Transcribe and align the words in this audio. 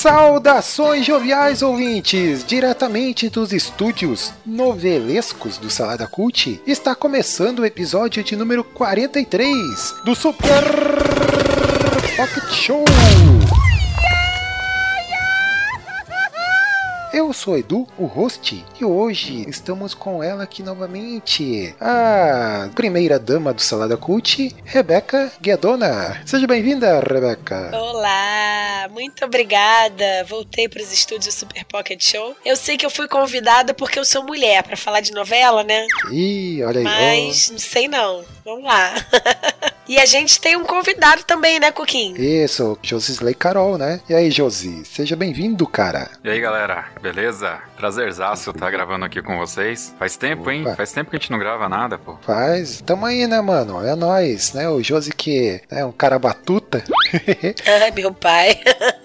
Saudações 0.00 1.04
joviais 1.04 1.60
ouvintes! 1.60 2.42
Diretamente 2.42 3.28
dos 3.28 3.52
estúdios 3.52 4.32
novelescos 4.46 5.58
do 5.58 5.68
Salada 5.68 6.06
Cult, 6.06 6.58
está 6.66 6.94
começando 6.94 7.58
o 7.58 7.66
episódio 7.66 8.24
de 8.24 8.34
número 8.34 8.64
43 8.64 9.96
do 10.02 10.14
Super 10.14 10.64
Pocket 12.16 12.50
Show! 12.50 12.82
Eu 17.12 17.32
sou 17.32 17.58
Edu, 17.58 17.88
o 17.98 18.06
host, 18.06 18.64
e 18.80 18.84
hoje 18.84 19.44
estamos 19.48 19.94
com 19.94 20.22
ela 20.22 20.44
aqui 20.44 20.62
novamente, 20.62 21.74
a 21.80 22.70
primeira 22.72 23.18
dama 23.18 23.52
do 23.52 23.60
Salada 23.60 23.96
Cult, 23.96 24.54
Rebeca 24.64 25.32
Guedona. 25.40 26.22
Seja 26.24 26.46
bem-vinda, 26.46 27.00
Rebeca. 27.00 27.72
Olá, 27.74 28.88
muito 28.92 29.24
obrigada. 29.24 30.24
Voltei 30.28 30.68
para 30.68 30.80
os 30.80 30.92
estúdios 30.92 31.34
Super 31.34 31.64
Pocket 31.64 32.00
Show. 32.00 32.36
Eu 32.44 32.56
sei 32.56 32.76
que 32.76 32.86
eu 32.86 32.90
fui 32.90 33.08
convidada 33.08 33.74
porque 33.74 33.98
eu 33.98 34.04
sou 34.04 34.22
mulher 34.22 34.62
para 34.62 34.76
falar 34.76 35.00
de 35.00 35.10
novela, 35.12 35.64
né? 35.64 35.88
Ih, 36.12 36.62
olha 36.62 36.78
aí. 36.78 36.84
Mas 36.84 37.50
não 37.50 37.58
sei 37.58 37.88
não. 37.88 38.24
Vamos 38.44 38.64
lá. 38.64 38.94
e 39.90 39.98
a 39.98 40.06
gente 40.06 40.40
tem 40.40 40.54
um 40.56 40.64
convidado 40.64 41.24
também, 41.24 41.58
né, 41.58 41.72
Coquinho? 41.72 42.16
Isso, 42.16 42.78
Josisley 42.80 43.34
Carol, 43.34 43.76
né? 43.76 44.00
E 44.08 44.14
aí, 44.14 44.30
Josi, 44.30 44.84
seja 44.84 45.16
bem-vindo, 45.16 45.66
cara. 45.66 46.08
E 46.22 46.30
aí, 46.30 46.40
galera, 46.40 46.84
beleza? 47.02 47.58
Prazerzaço 47.76 48.50
estar 48.50 48.70
gravando 48.70 49.04
aqui 49.04 49.20
com 49.20 49.36
vocês. 49.36 49.92
Faz 49.98 50.16
tempo, 50.16 50.48
hein? 50.48 50.62
Opa. 50.62 50.76
Faz 50.76 50.92
tempo 50.92 51.10
que 51.10 51.16
a 51.16 51.18
gente 51.18 51.32
não 51.32 51.40
grava 51.40 51.68
nada, 51.68 51.98
pô. 51.98 52.16
Faz, 52.22 52.80
tamo 52.82 53.04
aí, 53.04 53.26
né, 53.26 53.40
mano? 53.40 53.84
É 53.84 53.96
nós, 53.96 54.52
né? 54.52 54.68
O 54.68 54.80
Josi 54.80 55.10
que 55.12 55.60
é 55.68 55.84
um 55.84 55.90
cara 55.90 56.20
batuta. 56.20 56.84
Ai, 57.82 57.90
meu 57.90 58.14
pai. 58.14 58.60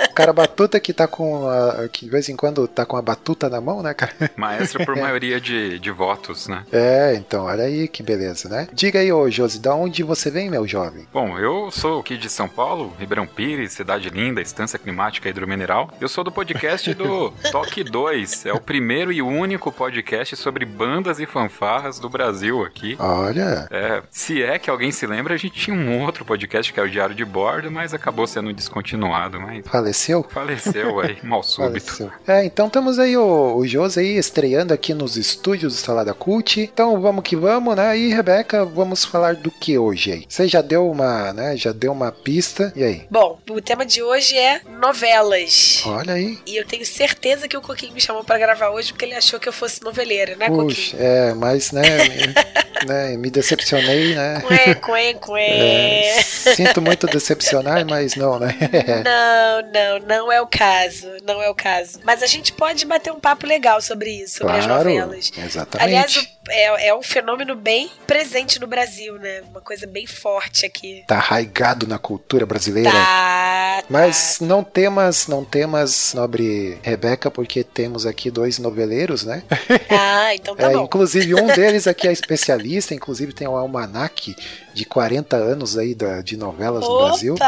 um 0.08 0.14
cara 0.14 0.33
batuta 0.33 0.80
que 0.80 0.94
tá 0.94 1.08
com 1.08 1.49
a, 1.49 1.89
que 1.92 2.05
de 2.05 2.11
vez 2.11 2.30
em 2.30 2.36
quando 2.36 2.67
tá 2.67 2.86
com 2.86 2.95
a 2.95 3.02
batuta 3.02 3.49
na 3.49 3.59
mão, 3.59 3.81
né, 3.81 3.95
cara? 3.95 4.14
Maestro 4.36 4.86
por 4.86 4.95
maioria 4.95 5.42
de, 5.42 5.80
de 5.80 5.89
votos, 5.89 6.47
né? 6.47 6.64
É, 6.72 7.16
então, 7.16 7.45
olha 7.45 7.64
aí 7.64 7.88
que 7.88 8.03
beleza, 8.03 8.47
né? 8.49 8.67
Diga 8.72 8.99
aí, 8.99 9.11
ô 9.11 9.27
Josi, 9.31 9.58
da 9.58 9.73
onde 9.73 10.03
você 10.03 10.30
vem, 10.30 10.47
meu 10.47 10.67
jovem? 10.76 11.08
Bom, 11.14 11.40
eu 11.40 11.72
sou 11.72 12.02
aqui 12.02 12.18
de 12.18 12.30
São 12.30 12.50
Paulo, 12.50 12.94
Ribeirão 13.00 13.26
Pires, 13.26 13.72
cidade 13.72 14.09
linda, 14.09 14.42
estância 14.42 14.78
climática 14.78 15.30
hidromineral. 15.30 15.90
Eu 16.02 16.09
sou 16.09 16.22
do 16.22 16.32
podcast 16.32 16.94
do 16.94 17.32
Toque 17.50 17.82
2. 17.82 18.45
É 18.45 18.54
o 18.54 18.59
primeiro 18.59 19.09
e 19.09 19.22
único 19.22 19.72
podcast 19.72 20.36
sobre 20.36 20.66
bandas 20.66 21.17
e 21.22 21.26
fanfarras 21.26 21.98
do 21.98 22.09
Brasil 22.09 22.62
aqui. 22.62 22.98
Olha, 23.00 23.67
É, 23.72 24.04
se 24.12 24.44
é 24.44 24.59
que 24.59 24.70
alguém 24.70 24.92
se 24.92 25.08
lembra, 25.08 25.34
a 25.34 25.38
gente 25.38 25.58
tinha 25.58 25.76
um 25.76 26.02
outro 26.04 26.26
podcast 26.26 26.73
que 26.73 26.80
é 26.80 26.84
o 26.84 26.89
Diário 26.89 27.16
de 27.16 27.23
Bordo, 27.23 27.72
mas 27.72 27.94
acabou 27.94 28.28
sendo 28.28 28.52
descontinuado, 28.52 29.39
mas 29.39 29.66
faleceu? 29.66 30.23
faleceu 30.30 31.00
aí, 31.00 31.17
mal 31.23 31.42
súbito. 31.42 31.86
Faleceu. 31.98 32.12
É, 32.28 32.44
então 32.44 32.70
temos 32.70 33.00
aí 33.00 33.16
o, 33.16 33.58
o 33.58 33.64
aí 33.98 34.17
estreando 34.17 34.73
aqui 34.73 34.94
nos 34.94 35.16
estúdios 35.16 35.73
do 35.76 35.80
Salada 35.80 36.14
Cult. 36.14 36.60
Então 36.60 37.00
vamos 37.00 37.23
que 37.23 37.36
vamos, 37.36 37.76
né? 37.78 37.98
E 37.98 38.10
Rebeca, 38.14 38.66
vamos 38.66 39.06
falar 39.06 39.36
do 39.36 39.50
que 39.50 39.78
hoje 39.78 40.12
aí? 40.12 40.26
Você 40.28 40.48
já 40.48 40.64
deu 40.66 40.89
uma, 40.89 41.31
né? 41.31 41.55
Já 41.55 41.71
deu 41.71 41.91
uma 41.91 42.11
pista. 42.11 42.73
E 42.75 42.83
aí? 42.83 43.08
Bom, 43.09 43.39
o 43.49 43.61
tema 43.61 43.85
de 43.85 44.02
hoje 44.03 44.38
é 44.38 44.61
novelas. 44.80 45.83
Olha 45.85 46.13
aí. 46.13 46.38
E 46.45 46.58
eu 46.58 46.66
tenho 46.66 46.85
certeza 46.85 47.48
que 47.48 47.55
o 47.55 47.61
Coquinho 47.61 47.93
me 47.93 48.02
chamou 48.02 48.23
para 48.23 48.37
gravar 48.37 48.70
hoje 48.70 48.92
porque 48.92 49.05
ele 49.05 49.15
achou 49.15 49.39
que 49.39 49.48
eu 49.48 49.54
fosse 49.54 49.81
noveleira, 49.83 50.36
né, 50.36 50.48
Coquinho? 50.48 50.65
Puxa, 50.65 50.98
é, 50.98 51.33
mas 51.33 51.71
né, 51.71 51.81
me, 52.09 52.33
né, 52.87 53.17
me 53.17 53.30
decepcionei, 53.30 54.15
né? 54.15 54.42
Cué, 54.42 54.75
cué, 54.75 55.14
cué. 55.14 55.48
É, 55.48 56.23
sinto 56.56 56.82
muito 56.82 57.08
decepcionar, 57.08 57.86
mas 57.86 58.16
não, 58.16 58.39
né? 58.39 58.56
Não, 59.04 59.72
não, 59.72 60.08
não 60.08 60.32
é 60.32 60.42
o 60.42 60.48
caso. 60.48 61.08
Não 61.26 61.42
é 61.42 61.50
o 61.50 61.56
caso. 61.56 62.00
Mas 62.04 62.22
a 62.23 62.28
gente 62.28 62.52
pode 62.54 62.86
bater 62.86 63.11
um 63.11 63.20
papo 63.20 63.45
legal 63.48 63.82
sobre 63.82 64.10
isso, 64.11 64.38
sobre 64.39 64.58
as 64.58 64.66
Claro, 64.66 64.89
novelas. 64.89 65.32
exatamente. 65.38 65.84
Aliás, 65.84 66.16
o- 66.17 66.28
é, 66.50 66.88
é 66.89 66.95
um 66.95 67.02
fenômeno 67.02 67.55
bem 67.55 67.89
presente 68.05 68.60
no 68.60 68.67
Brasil, 68.67 69.16
né? 69.17 69.42
Uma 69.50 69.61
coisa 69.61 69.86
bem 69.88 70.05
forte 70.05 70.66
aqui. 70.66 71.04
Tá 71.08 71.16
arraigado 71.17 71.88
na 71.88 71.98
cultura 71.98 72.45
brasileira. 72.45 72.92
Tá. 72.92 73.84
Mas 73.89 74.39
não 74.39 74.64
temas, 74.64 75.28
não 75.28 75.44
temas, 75.44 76.14
nobre 76.14 76.78
Rebeca, 76.82 77.30
porque 77.30 77.64
temos 77.64 78.05
aqui 78.05 78.30
dois 78.32 78.58
noveleiros, 78.60 79.23
né? 79.23 79.44
tá. 79.50 80.26
Ah, 80.28 80.36
então 80.36 80.55
tá 80.55 80.72
É, 80.72 80.73
bom. 80.73 80.84
inclusive 80.86 81.36
um 81.36 81.48
deles 81.54 81.88
aqui 81.88 82.08
é 82.08 82.11
especialista, 82.11 82.94
inclusive 82.94 83.34
tem 83.34 83.48
um 83.48 83.55
almanaque 83.55 84.36
de 84.75 84.83
40 84.83 85.37
anos 85.37 85.77
aí 85.77 85.95
da, 85.95 86.21
de 86.21 86.36
novelas 86.36 86.83
no 86.83 86.97
Brasil. 86.97 87.33
Opa! 87.36 87.45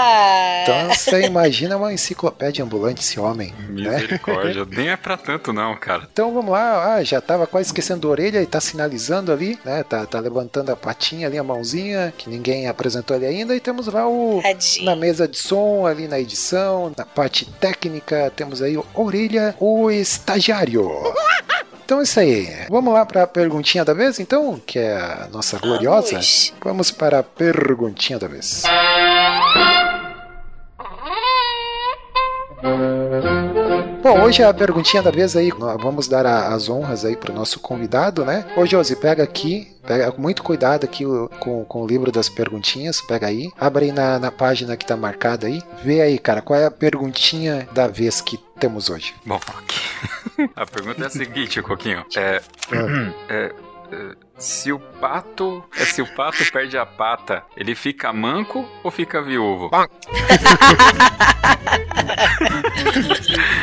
Então 0.63 0.93
você 0.93 1.25
imagina 1.25 1.75
uma 1.75 1.91
enciclopédia 1.91 2.63
ambulante 2.63 3.01
esse 3.01 3.19
homem, 3.19 3.53
né? 3.69 3.97
Misericórdia, 3.97 4.65
nem 4.65 4.89
é 4.89 4.95
pra 4.95 5.17
tanto 5.17 5.51
não, 5.51 5.75
cara. 5.75 6.07
Então 6.11 6.33
vamos 6.33 6.51
lá, 6.51 6.95
ah, 6.95 7.03
já 7.03 7.19
tava 7.19 7.45
quase 7.45 7.67
esquecendo 7.67 8.07
a 8.07 8.11
orelha 8.11 8.41
e 8.41 8.45
tá 8.45 8.61
sinalizando 8.61 9.31
ali, 9.31 9.59
né? 9.65 9.83
Tá, 9.83 10.05
tá 10.05 10.19
levantando 10.21 10.71
a 10.71 10.75
patinha 10.75 11.27
ali, 11.27 11.37
a 11.37 11.43
mãozinha, 11.43 12.13
que 12.17 12.29
ninguém 12.29 12.67
apresentou 12.69 13.17
ele 13.17 13.25
ainda, 13.25 13.53
e 13.53 13.59
temos 13.59 13.87
lá 13.87 14.07
o. 14.07 14.39
Tadinho. 14.41 14.85
Na 14.85 14.95
mesa 14.95 15.27
de 15.27 15.37
som, 15.37 15.85
ali 15.85 16.07
na 16.07 16.19
edição, 16.19 16.93
na 16.97 17.05
parte 17.05 17.45
técnica, 17.59 18.31
temos 18.35 18.61
aí 18.61 18.77
o 18.77 18.85
Orelha, 18.93 19.53
o 19.59 19.91
estagiário. 19.91 20.89
Então 21.87 22.01
é 22.01 22.03
isso 22.03 22.19
aí. 22.19 22.49
Vamos 22.69 22.93
lá 22.93 23.05
para 23.05 23.23
a 23.23 23.27
perguntinha 23.27 23.85
da 23.85 23.93
vez, 23.93 24.19
então, 24.19 24.59
que 24.65 24.77
é 24.77 24.97
a 24.97 25.29
nossa 25.31 25.57
gloriosa. 25.57 26.11
Vamos. 26.11 26.53
Vamos 26.61 26.91
para 26.91 27.19
a 27.19 27.23
perguntinha 27.23 28.19
da 28.19 28.27
vez. 28.27 28.63
Bom, 34.01 34.21
hoje 34.23 34.41
a 34.43 34.53
perguntinha 34.53 35.03
da 35.03 35.11
vez 35.11 35.35
aí, 35.35 35.51
vamos 35.51 36.07
dar 36.07 36.25
a- 36.25 36.53
as 36.53 36.69
honras 36.69 37.03
aí 37.05 37.15
pro 37.15 37.33
nosso 37.33 37.59
convidado, 37.59 38.23
né? 38.25 38.45
Ô 38.55 38.65
Josi, 38.65 38.95
pega 38.95 39.21
aqui, 39.23 39.67
pega 39.85 40.11
com 40.11 40.21
muito 40.21 40.41
cuidado 40.43 40.83
aqui 40.85 41.05
o- 41.05 41.29
com, 41.39 41.63
com 41.65 41.83
o 41.83 41.87
livro 41.87 42.11
das 42.11 42.29
perguntinhas, 42.29 43.01
pega 43.01 43.27
aí, 43.27 43.49
abre 43.59 43.85
aí 43.85 43.91
na, 43.91 44.17
na 44.17 44.31
página 44.31 44.75
que 44.77 44.85
tá 44.85 44.95
marcada 44.95 45.47
aí, 45.47 45.61
vê 45.83 46.01
aí, 46.01 46.17
cara, 46.17 46.41
qual 46.41 46.59
é 46.59 46.65
a 46.65 46.71
perguntinha 46.71 47.67
da 47.73 47.87
vez 47.87 48.21
que 48.21 48.37
temos 48.59 48.89
hoje. 48.89 49.13
Bom. 49.25 49.39
A 50.55 50.65
pergunta 50.67 51.03
é 51.03 51.07
a 51.07 51.09
seguinte, 51.09 51.61
Coquinho. 51.63 52.05
É, 52.15 52.41
é, 53.27 53.51
é, 53.91 54.15
se 54.37 54.71
o 54.71 54.79
pato. 54.79 55.63
É 55.75 55.85
se 55.85 56.01
o 56.01 56.07
pato 56.15 56.43
perde 56.51 56.77
a 56.77 56.85
pata, 56.85 57.43
ele 57.55 57.73
fica 57.75 58.11
manco 58.13 58.67
ou 58.83 58.91
fica 58.91 59.21
viúvo? 59.21 59.69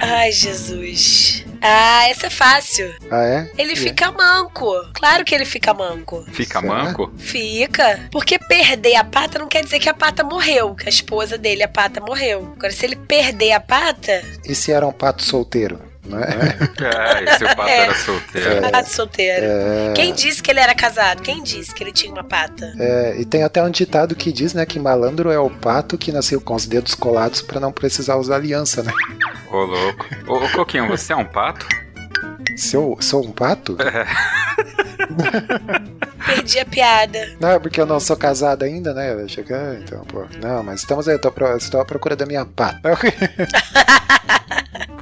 Ai, 0.03 0.33
Jesus. 0.33 1.45
Ah, 1.61 2.09
essa 2.09 2.27
é 2.27 2.31
fácil. 2.31 2.95
Ah, 3.11 3.25
é? 3.25 3.51
Ele 3.57 3.73
E- 3.73 3.77
fica 3.77 4.11
manco. 4.13 4.71
Claro 4.95 5.25
que 5.25 5.35
ele 5.35 5.45
fica 5.45 5.73
manco. 5.73 6.23
Fica 6.31 6.61
Será? 6.61 6.73
manco? 6.85 7.13
Fica. 7.17 8.01
Porque 8.11 8.39
perder 8.39 8.97
a 8.97 9.05
pata 9.05 9.39
não 9.39 9.49
quer 9.49 9.65
dizer 9.65 9.79
que 9.79 9.89
a 9.89 9.95
pata 9.95 10.23
morreu, 10.23 10.75
que 10.75 10.87
a 10.87 10.91
esposa 10.91 11.39
dele, 11.39 11.63
a 11.63 11.69
pata, 11.69 12.01
morreu. 12.01 12.53
Agora, 12.57 12.73
se 12.73 12.85
ele 12.85 12.97
perder 12.97 13.53
a 13.53 13.61
pata, 13.61 14.23
E 14.45 14.55
se 14.55 14.73
era 14.73 14.87
um 14.87 14.93
pato 14.93 15.23
solteiro, 15.23 15.81
não 16.05 16.19
é? 16.19 16.29
É, 16.81 17.25
e 17.25 17.39
se 17.39 17.45
o 17.45 17.49
pato 17.57 17.69
É. 17.69 17.79
era 17.85 17.95
solteiro? 17.95 18.59
a 18.67 18.71
pata 18.71 18.89
solteira. 18.91 19.47
É, 19.47 19.93
Quem 19.95 20.13
disse 20.13 20.43
que 20.43 20.51
ele 20.51 20.61
era 20.61 20.75
casado? 20.75 21.23
Quem 21.23 21.43
disse 21.43 21.75
que 21.75 21.83
ele 21.83 21.93
tinha 21.93 22.13
uma 22.13 22.25
pata? 22.25 22.73
é, 22.79 23.17
e 23.19 23.25
tem 23.25 23.43
até 23.43 23.63
um 23.63 23.71
ditado 23.71 24.15
que 24.15 24.33
diz, 24.33 24.53
né, 24.55 24.65
que 24.67 24.79
malandro 24.79 25.31
é 25.31 25.39
o 25.39 25.49
pato 25.51 25.97
que 25.99 26.13
nasceu 26.13 26.41
com 26.41 26.55
os 26.55 26.67
dedos 26.67 26.95
colados 26.95 27.41
para 27.43 27.59
não 27.61 27.73
precisar 27.73 28.17
usar 28.17 28.37
aliança, 28.37 28.83
né? 28.83 28.93
Ô, 29.51 29.59
louco. 29.65 30.07
Ô, 30.27 30.45
ô, 30.45 30.49
Coquinho, 30.51 30.89
você 30.89 31.13
é 31.13 31.17
um 31.17 31.25
pato? 31.25 31.67
Se 32.57 32.77
eu 32.77 32.97
sou 33.01 33.25
um 33.25 33.33
pato? 33.33 33.77
Perdi 36.27 36.59
a 36.61 36.65
piada. 36.65 37.19
Não, 37.41 37.51
é 37.51 37.59
porque 37.59 37.81
eu 37.81 37.87
não 37.87 37.99
sou 38.01 38.17
casado 38.17 38.63
ainda, 38.65 38.95
né? 38.95 39.13
Eu 39.13 39.25
achei 39.25 39.43
que, 39.45 39.53
ah, 39.53 39.77
então, 39.83 40.05
pô. 40.05 40.25
Não, 40.41 40.63
mas 40.63 40.81
estamos 40.81 41.09
aí, 41.09 41.17
eu 41.17 41.21
tô, 41.21 41.31
pro- 41.31 41.57
estou 41.57 41.81
à 41.81 41.85
procura 41.85 42.17
da 42.17 42.25
minha 42.27 42.45
pata. 42.47 42.81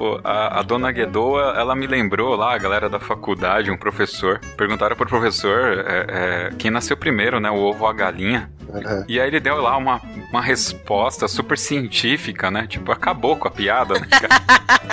Pô, 0.03 0.19
a, 0.21 0.59
a 0.59 0.61
dona 0.63 0.91
Guedoa, 0.91 1.53
ela 1.55 1.73
me 1.73 1.87
lembrou 1.87 2.35
lá, 2.35 2.55
a 2.55 2.57
galera 2.57 2.89
da 2.89 2.99
faculdade, 2.99 3.71
um 3.71 3.77
professor. 3.77 4.41
Perguntaram 4.57 4.97
pro 4.97 5.07
professor 5.07 5.85
é, 5.87 6.05
é, 6.09 6.49
quem 6.57 6.69
nasceu 6.69 6.97
primeiro, 6.97 7.39
né? 7.39 7.49
O 7.49 7.55
ovo 7.55 7.85
ou 7.85 7.89
a 7.89 7.93
galinha. 7.93 8.51
Aham. 8.69 9.05
E 9.07 9.17
aí 9.17 9.29
ele 9.29 9.39
deu 9.39 9.61
lá 9.61 9.77
uma, 9.77 10.01
uma 10.29 10.41
resposta 10.41 11.25
super 11.29 11.57
científica, 11.57 12.51
né? 12.51 12.67
Tipo, 12.67 12.91
acabou 12.91 13.37
com 13.37 13.47
a 13.47 13.51
piada, 13.51 13.93
né? 13.93 14.07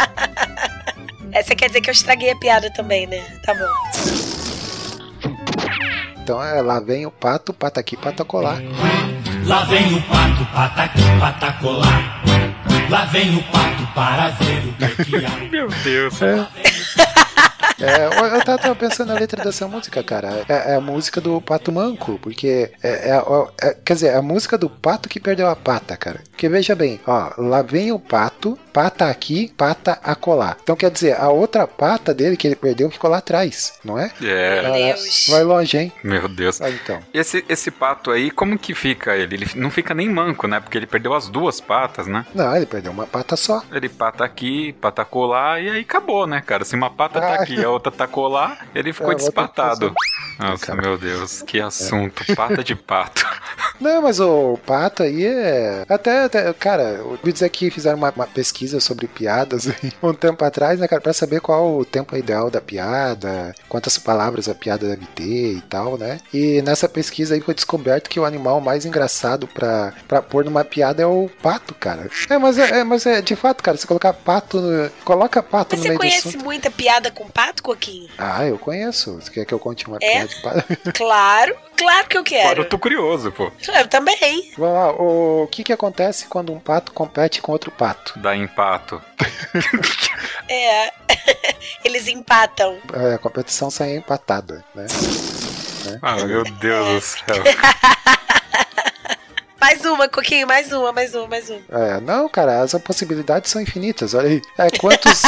Essa 1.33 1.57
quer 1.57 1.67
dizer 1.67 1.81
que 1.81 1.91
eu 1.91 1.93
estraguei 1.93 2.31
a 2.31 2.37
piada 2.37 2.71
também, 2.73 3.09
né? 3.09 3.21
Tá 3.45 3.53
bom. 3.53 3.67
então 6.23 6.41
é 6.41 6.63
lá 6.63 6.79
vem 6.79 7.05
o 7.05 7.11
pato, 7.11 7.53
pata 7.53 7.81
aqui, 7.81 7.97
pata 7.97 8.25
colar. 8.25 8.61
Lá 9.45 9.65
vem 9.65 9.93
o 9.93 10.03
pato, 10.03 10.47
pata 10.55 10.83
aqui, 10.85 11.03
pata 11.19 11.53
colar. 11.55 12.20
Lá 12.91 13.05
vem 13.05 13.37
o 13.37 13.43
pato 13.45 13.87
para 13.95 14.31
ver 14.31 14.65
o 14.67 14.73
que, 14.97 15.05
que 15.05 15.25
há. 15.25 15.31
Meu 15.49 15.69
Deus. 15.85 16.21
É, 16.23 16.45
eu 17.81 18.27
eu 18.27 18.45
tava, 18.45 18.59
tava 18.59 18.75
pensando 18.75 19.09
na 19.13 19.19
letra 19.19 19.43
dessa 19.43 19.67
música, 19.67 20.03
cara. 20.03 20.45
É, 20.49 20.73
é 20.73 20.75
a 20.77 20.81
música 20.81 21.21
do 21.21 21.41
Pato 21.41 21.73
Manco, 21.73 22.19
porque 22.23 22.71
é, 22.83 23.11
é- 23.11 23.23
é- 23.63 23.75
quer 23.85 23.95
dizer, 23.95 24.09
é 24.09 24.17
a 24.17 24.23
música 24.23 24.57
do 24.59 24.69
pato 24.69 25.09
que 25.09 25.19
perdeu 25.21 25.49
a 25.49 25.57
pata, 25.57 25.97
cara. 25.97 26.21
Porque 26.31 26.49
veja 26.49 26.75
bem, 26.75 27.01
ó, 27.07 27.31
lá 27.39 27.63
vem 27.63 27.93
o 27.93 27.99
pato, 27.99 28.59
pata 28.73 29.07
aqui, 29.09 29.53
pata 29.57 29.99
acolá. 30.03 30.57
Então 30.63 30.77
quer 30.77 30.91
dizer, 30.91 31.17
a 31.21 31.29
outra 31.31 31.67
pata 31.67 32.15
dele 32.15 32.37
que 32.37 32.47
ele 32.47 32.57
perdeu 32.57 32.91
ficou 32.91 33.11
lá 33.11 33.19
atrás, 33.19 33.75
não 33.85 33.99
é? 33.99 34.11
É, 34.23 34.63
Meu 34.63 34.73
Deus. 34.73 35.27
Vai 35.29 35.43
longe, 35.43 35.77
hein? 35.79 35.93
meu 36.05 36.29
Deus. 36.29 36.61
Ah, 36.61 36.71
então. 36.71 37.01
Esse, 37.13 37.45
esse 37.49 37.71
pato 37.71 38.11
aí, 38.11 38.31
como 38.31 38.59
que 38.59 38.75
fica 38.75 39.17
ele? 39.17 39.35
Ele 39.37 39.47
não 39.55 39.71
fica 39.71 39.95
nem 39.95 40.09
manco, 40.09 40.47
né? 40.47 40.61
Porque 40.61 40.77
ele 40.79 40.87
perdeu 40.87 41.15
as 41.15 41.29
duas 41.29 41.61
patas, 41.61 42.07
né? 42.07 42.25
Não, 42.35 42.55
ele 42.57 42.67
perdeu 42.67 42.93
uma 42.93 43.07
pata 43.07 43.37
só. 43.37 43.63
Ele 43.73 43.89
pata 43.89 44.25
aqui, 44.25 44.73
pata 44.75 45.05
colar, 45.05 45.63
e 45.63 45.69
aí 45.71 45.81
acabou, 45.81 46.27
né, 46.27 46.43
cara? 46.45 46.65
Se 46.65 46.75
uma 46.75 46.91
pata 46.91 47.21
tá 47.21 47.31
Ah. 47.35 47.43
aqui 47.43 47.55
e 47.55 47.65
a 47.71 47.73
outra 47.75 47.91
tá 47.93 48.07
colar, 48.07 48.67
ele 48.75 48.93
ficou 48.93 49.13
É, 49.13 49.15
despatado. 49.15 49.95
Nossa, 50.39 50.67
Cara. 50.67 50.81
meu 50.83 50.97
Deus, 50.99 51.43
que 51.43 51.61
assunto. 51.61 52.25
Pata 52.35 52.63
de 52.65 52.75
pato. 52.75 53.27
Não, 53.81 54.03
mas 54.03 54.21
o 54.21 54.59
pato 54.67 55.03
aí 55.03 55.25
é. 55.25 55.85
Até, 55.89 56.25
até- 56.25 56.53
cara, 56.53 56.83
eu 56.83 57.11
ouvi 57.13 57.33
dizer 57.33 57.49
que 57.51 57.71
fizeram 57.71 57.97
uma, 57.99 58.11
uma 58.11 58.27
pesquisa 58.27 58.79
sobre 58.81 59.07
piadas 59.07 59.69
aí, 59.69 59.93
um 60.03 60.13
tempo 60.13 60.45
atrás, 60.45 60.79
né, 60.79 60.87
cara, 60.89 61.01
pra 61.01 61.13
saber 61.13 61.41
qual 61.41 61.77
o 61.79 61.85
tempo 61.85 62.17
ideal 62.17 62.51
da 62.51 62.61
piada, 62.61 63.55
quantas 63.69 63.97
palavras 63.99 64.49
a 64.49 64.55
piada 64.55 64.87
deve 64.89 65.07
ter 65.07 65.55
e 65.57 65.61
tal, 65.63 65.97
né? 65.97 66.21
E 66.33 66.61
nessa 66.63 66.89
pesquisa 66.89 67.35
aí 67.35 67.41
foi 67.41 67.55
descoberto 67.55 68.09
que 68.09 68.21
o 68.21 68.25
animal 68.25 68.61
mais 68.61 68.85
engraçado 68.85 69.47
pra, 69.47 69.93
pra 70.09 70.21
pôr 70.23 70.45
numa 70.45 70.65
piada 70.65 71.03
é 71.03 71.07
o 71.07 71.31
pato, 71.43 71.75
cara. 71.75 72.09
É, 72.29 72.39
mas 72.39 72.59
é, 72.59 72.81
é- 72.81 72.85
mas 72.85 73.07
é 73.07 73.21
de 73.23 73.37
fato, 73.37 73.63
cara, 73.63 73.77
se 73.77 73.87
colocar 73.87 74.13
pato. 74.13 74.61
No, 74.61 74.91
coloca 75.05 75.43
pato 75.43 75.77
Mas 75.77 75.79
no 75.79 75.83
você 75.83 75.89
meio 75.89 75.99
do 75.99 76.01
conhece 76.03 76.29
assunto. 76.29 76.45
muita 76.45 76.71
piada 76.71 77.11
com 77.11 77.27
pato, 77.29 77.60
Coquinho? 77.63 78.09
Ah, 78.19 78.45
eu 78.47 78.59
conheço. 78.59 79.15
Você 79.15 79.31
quer 79.31 79.45
que 79.45 79.53
eu 79.55 79.59
conte 79.59 79.87
uma 79.87 79.99
É? 80.01 80.11
piada 80.13 80.29
de 80.29 80.43
pato? 80.43 80.77
Claro, 80.95 81.57
claro 81.77 82.09
que 82.09 82.17
eu 82.17 82.21
Agora 82.21 82.43
quero. 82.45 82.63
eu 82.63 82.69
tô 82.69 82.79
curioso, 82.79 83.33
pô. 83.33 83.51
Eu 83.75 83.89
também. 83.89 84.53
Vamos 84.57 84.75
lá, 84.75 84.91
o, 84.93 85.49
que 85.51 85.63
que 85.65 85.73
acontece 85.73 86.27
quando 86.27 86.53
um 86.53 86.61
pato 86.61 86.93
compete 86.93 87.41
com 87.43 87.53
outro 87.53 87.71
pato? 87.71 88.19
Dá 88.19 88.37
empato. 88.37 89.01
É. 90.49 90.93
Eles 91.85 92.09
empatam. 92.09 92.77
É, 92.93 93.15
a 93.15 93.19
competição 93.19 93.71
sai 93.71 93.97
empatada, 93.97 94.65
né? 94.75 94.87
Ah, 96.03 96.17
meu 96.25 96.43
Deus 96.45 96.87
do 96.89 97.01
céu. 97.01 97.45
Mais 99.61 99.85
uma, 99.85 100.09
Coquinho, 100.09 100.47
mais 100.47 100.73
uma, 100.73 100.91
mais 100.91 101.15
uma, 101.15 101.27
mais 101.29 101.51
uma. 101.51 101.61
É, 101.71 102.01
não, 102.01 102.29
cara, 102.29 102.63
as 102.63 102.73
possibilidades 102.83 103.51
são 103.51 103.61
infinitas. 103.61 104.15
Olha 104.15 104.29
aí. 104.29 104.43
É, 104.59 104.71
quantos, 104.79 105.23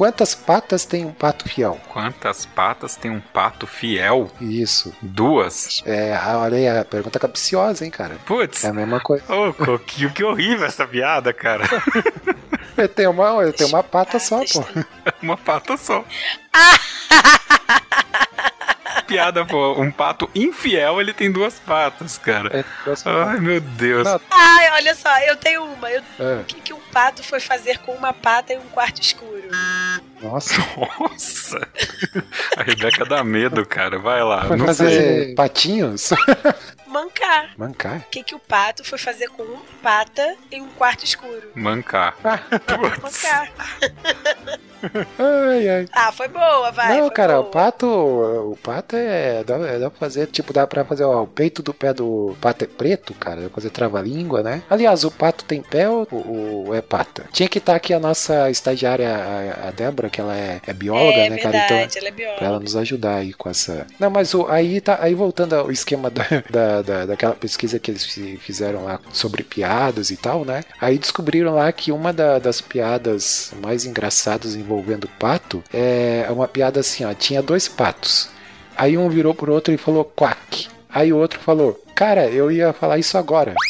quantas 0.00 0.34
patas 0.34 0.86
tem 0.86 1.04
um 1.04 1.12
pato 1.12 1.46
fiel? 1.46 1.78
Quantas 1.90 2.46
patas 2.46 2.96
tem 2.96 3.10
um 3.10 3.20
pato 3.20 3.66
fiel? 3.66 4.30
Isso. 4.40 4.94
Duas? 5.02 5.82
É, 5.84 6.18
olha 6.36 6.56
aí, 6.56 6.66
a 6.66 6.86
pergunta 6.86 7.18
capciosa, 7.18 7.84
hein, 7.84 7.90
cara? 7.90 8.16
Putz. 8.24 8.64
É 8.64 8.68
a 8.68 8.72
mesma 8.72 8.98
coisa. 8.98 9.22
Ô, 9.30 9.52
Coquinho, 9.52 10.10
que 10.10 10.24
horrível 10.24 10.64
essa 10.64 10.86
piada, 10.86 11.34
cara. 11.34 11.64
Ele 12.78 12.88
tem 12.88 13.06
uma, 13.08 13.42
ele 13.42 13.52
tem 13.52 13.66
uma 13.66 13.82
pata 13.82 14.18
só, 14.18 14.38
pô. 14.38 14.64
Uma 15.20 15.36
pata 15.36 15.76
só. 15.76 16.02
Piada, 19.10 19.44
pô. 19.44 19.80
Um 19.80 19.90
pato 19.90 20.30
infiel, 20.34 21.00
ele 21.00 21.12
tem 21.12 21.30
duas 21.32 21.54
patas, 21.58 22.16
cara. 22.16 22.60
É, 22.60 22.64
Ai, 23.26 23.40
meu 23.40 23.60
Deus. 23.60 24.04
Não. 24.06 24.20
Ai, 24.30 24.70
olha 24.72 24.94
só, 24.94 25.18
eu 25.20 25.36
tenho 25.36 25.64
uma. 25.64 25.90
Eu- 25.90 26.02
é, 26.18 26.40
O 26.40 26.44
que, 26.44 26.60
que 26.60 26.72
um 26.72 26.80
pato 26.92 27.22
foi 27.22 27.40
fazer 27.40 27.78
com 27.78 27.92
uma 27.92 28.12
pata 28.12 28.52
em 28.52 28.58
um 28.58 28.68
quarto 28.70 29.02
escuro? 29.02 29.42
Nossa. 30.22 30.54
Nossa. 31.00 31.68
A 32.56 32.62
Rebeca 32.62 33.04
dá 33.04 33.22
medo, 33.24 33.64
cara. 33.66 33.98
Vai 33.98 34.22
lá. 34.22 34.44
Vai 34.46 34.58
Não 34.58 34.66
fazer 34.66 34.90
sei. 34.90 35.34
patinhos? 35.34 36.10
Mancar. 36.86 37.50
Mancar. 37.56 37.98
O 37.98 38.10
que, 38.10 38.22
que 38.24 38.34
o 38.34 38.38
pato 38.38 38.82
foi 38.84 38.98
fazer 38.98 39.28
com 39.28 39.42
uma 39.42 39.62
pata 39.82 40.36
em 40.50 40.60
um 40.60 40.68
quarto 40.70 41.04
escuro? 41.04 41.50
Mancar. 41.54 42.16
Putz. 42.66 43.22
Mancar. 43.22 43.52
Ai, 45.18 45.68
ai. 45.68 45.88
Ah, 45.92 46.10
foi 46.10 46.26
boa, 46.28 46.70
vai. 46.72 46.94
não, 46.94 47.06
foi 47.06 47.10
cara, 47.14 47.34
boa. 47.34 47.46
o 47.46 47.50
pato. 47.50 47.86
O 47.86 48.58
pato 48.62 48.96
é. 48.96 49.44
Dá, 49.44 49.56
dá 49.78 49.90
pra 49.90 49.98
fazer, 50.00 50.26
tipo, 50.28 50.52
dá 50.52 50.66
pra 50.66 50.84
fazer 50.84 51.04
ó, 51.04 51.22
o 51.22 51.26
peito 51.26 51.62
do 51.62 51.72
pé 51.74 51.92
do 51.92 52.34
pato 52.40 52.64
é 52.64 52.66
preto, 52.66 53.14
cara. 53.14 53.36
Dá 53.42 53.48
pra 53.48 53.54
fazer 53.56 53.70
trava-língua, 53.70 54.42
né? 54.42 54.62
Aliás, 54.70 55.04
o 55.04 55.10
pato 55.10 55.44
tem 55.44 55.62
pé 55.62 55.88
ou, 55.88 56.08
ou 56.10 56.74
é 56.74 56.80
pata? 56.80 57.26
Tinha 57.32 57.48
que 57.48 57.58
estar 57.58 57.74
aqui 57.76 57.92
a 57.94 58.00
nossa 58.00 58.50
estagiária, 58.50 59.14
a, 59.14 59.68
a 59.68 59.70
Débora, 59.70 60.09
que 60.10 60.20
ela 60.20 60.36
é, 60.36 60.60
é 60.66 60.72
bióloga, 60.72 61.18
é 61.18 61.30
né, 61.30 61.36
verdade, 61.36 61.68
cara? 61.68 61.82
Então. 61.84 61.98
ela 62.00 62.08
é 62.08 62.10
bióloga. 62.10 62.38
Pra 62.38 62.46
ela 62.48 62.60
nos 62.60 62.76
ajudar 62.76 63.16
aí 63.16 63.32
com 63.32 63.48
essa. 63.48 63.86
Não, 63.98 64.10
mas 64.10 64.34
o, 64.34 64.46
aí 64.48 64.80
tá. 64.80 64.98
Aí 65.00 65.14
voltando 65.14 65.54
ao 65.54 65.70
esquema 65.72 66.10
da, 66.10 66.24
da, 66.50 66.82
da- 66.82 67.06
daquela 67.06 67.34
pesquisa 67.34 67.78
que 67.78 67.90
eles 67.90 68.04
fi- 68.04 68.36
fizeram 68.36 68.84
lá 68.84 69.00
sobre 69.12 69.42
piadas 69.42 70.10
e 70.10 70.16
tal, 70.16 70.44
né? 70.44 70.62
Aí 70.80 70.98
descobriram 70.98 71.54
lá 71.54 71.70
que 71.72 71.92
uma 71.92 72.12
da- 72.12 72.38
das 72.38 72.60
piadas 72.60 73.52
mais 73.62 73.84
engraçadas 73.84 74.54
envolvendo 74.54 75.08
pato 75.18 75.62
é 75.72 76.26
uma 76.30 76.48
piada 76.48 76.80
assim, 76.80 77.04
ó. 77.04 77.14
Tinha 77.14 77.42
dois 77.42 77.68
patos. 77.68 78.28
Aí 78.76 78.96
um 78.98 79.08
virou 79.08 79.34
pro 79.34 79.52
outro 79.52 79.72
e 79.72 79.76
falou 79.78 80.04
quack. 80.04 80.68
Aí 80.92 81.12
o 81.12 81.18
outro 81.18 81.38
falou, 81.38 81.80
cara, 81.94 82.26
eu 82.26 82.50
ia 82.50 82.72
falar 82.72 82.98
isso 82.98 83.16
agora. 83.16 83.54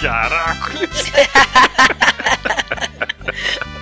Caraca. 0.00 0.72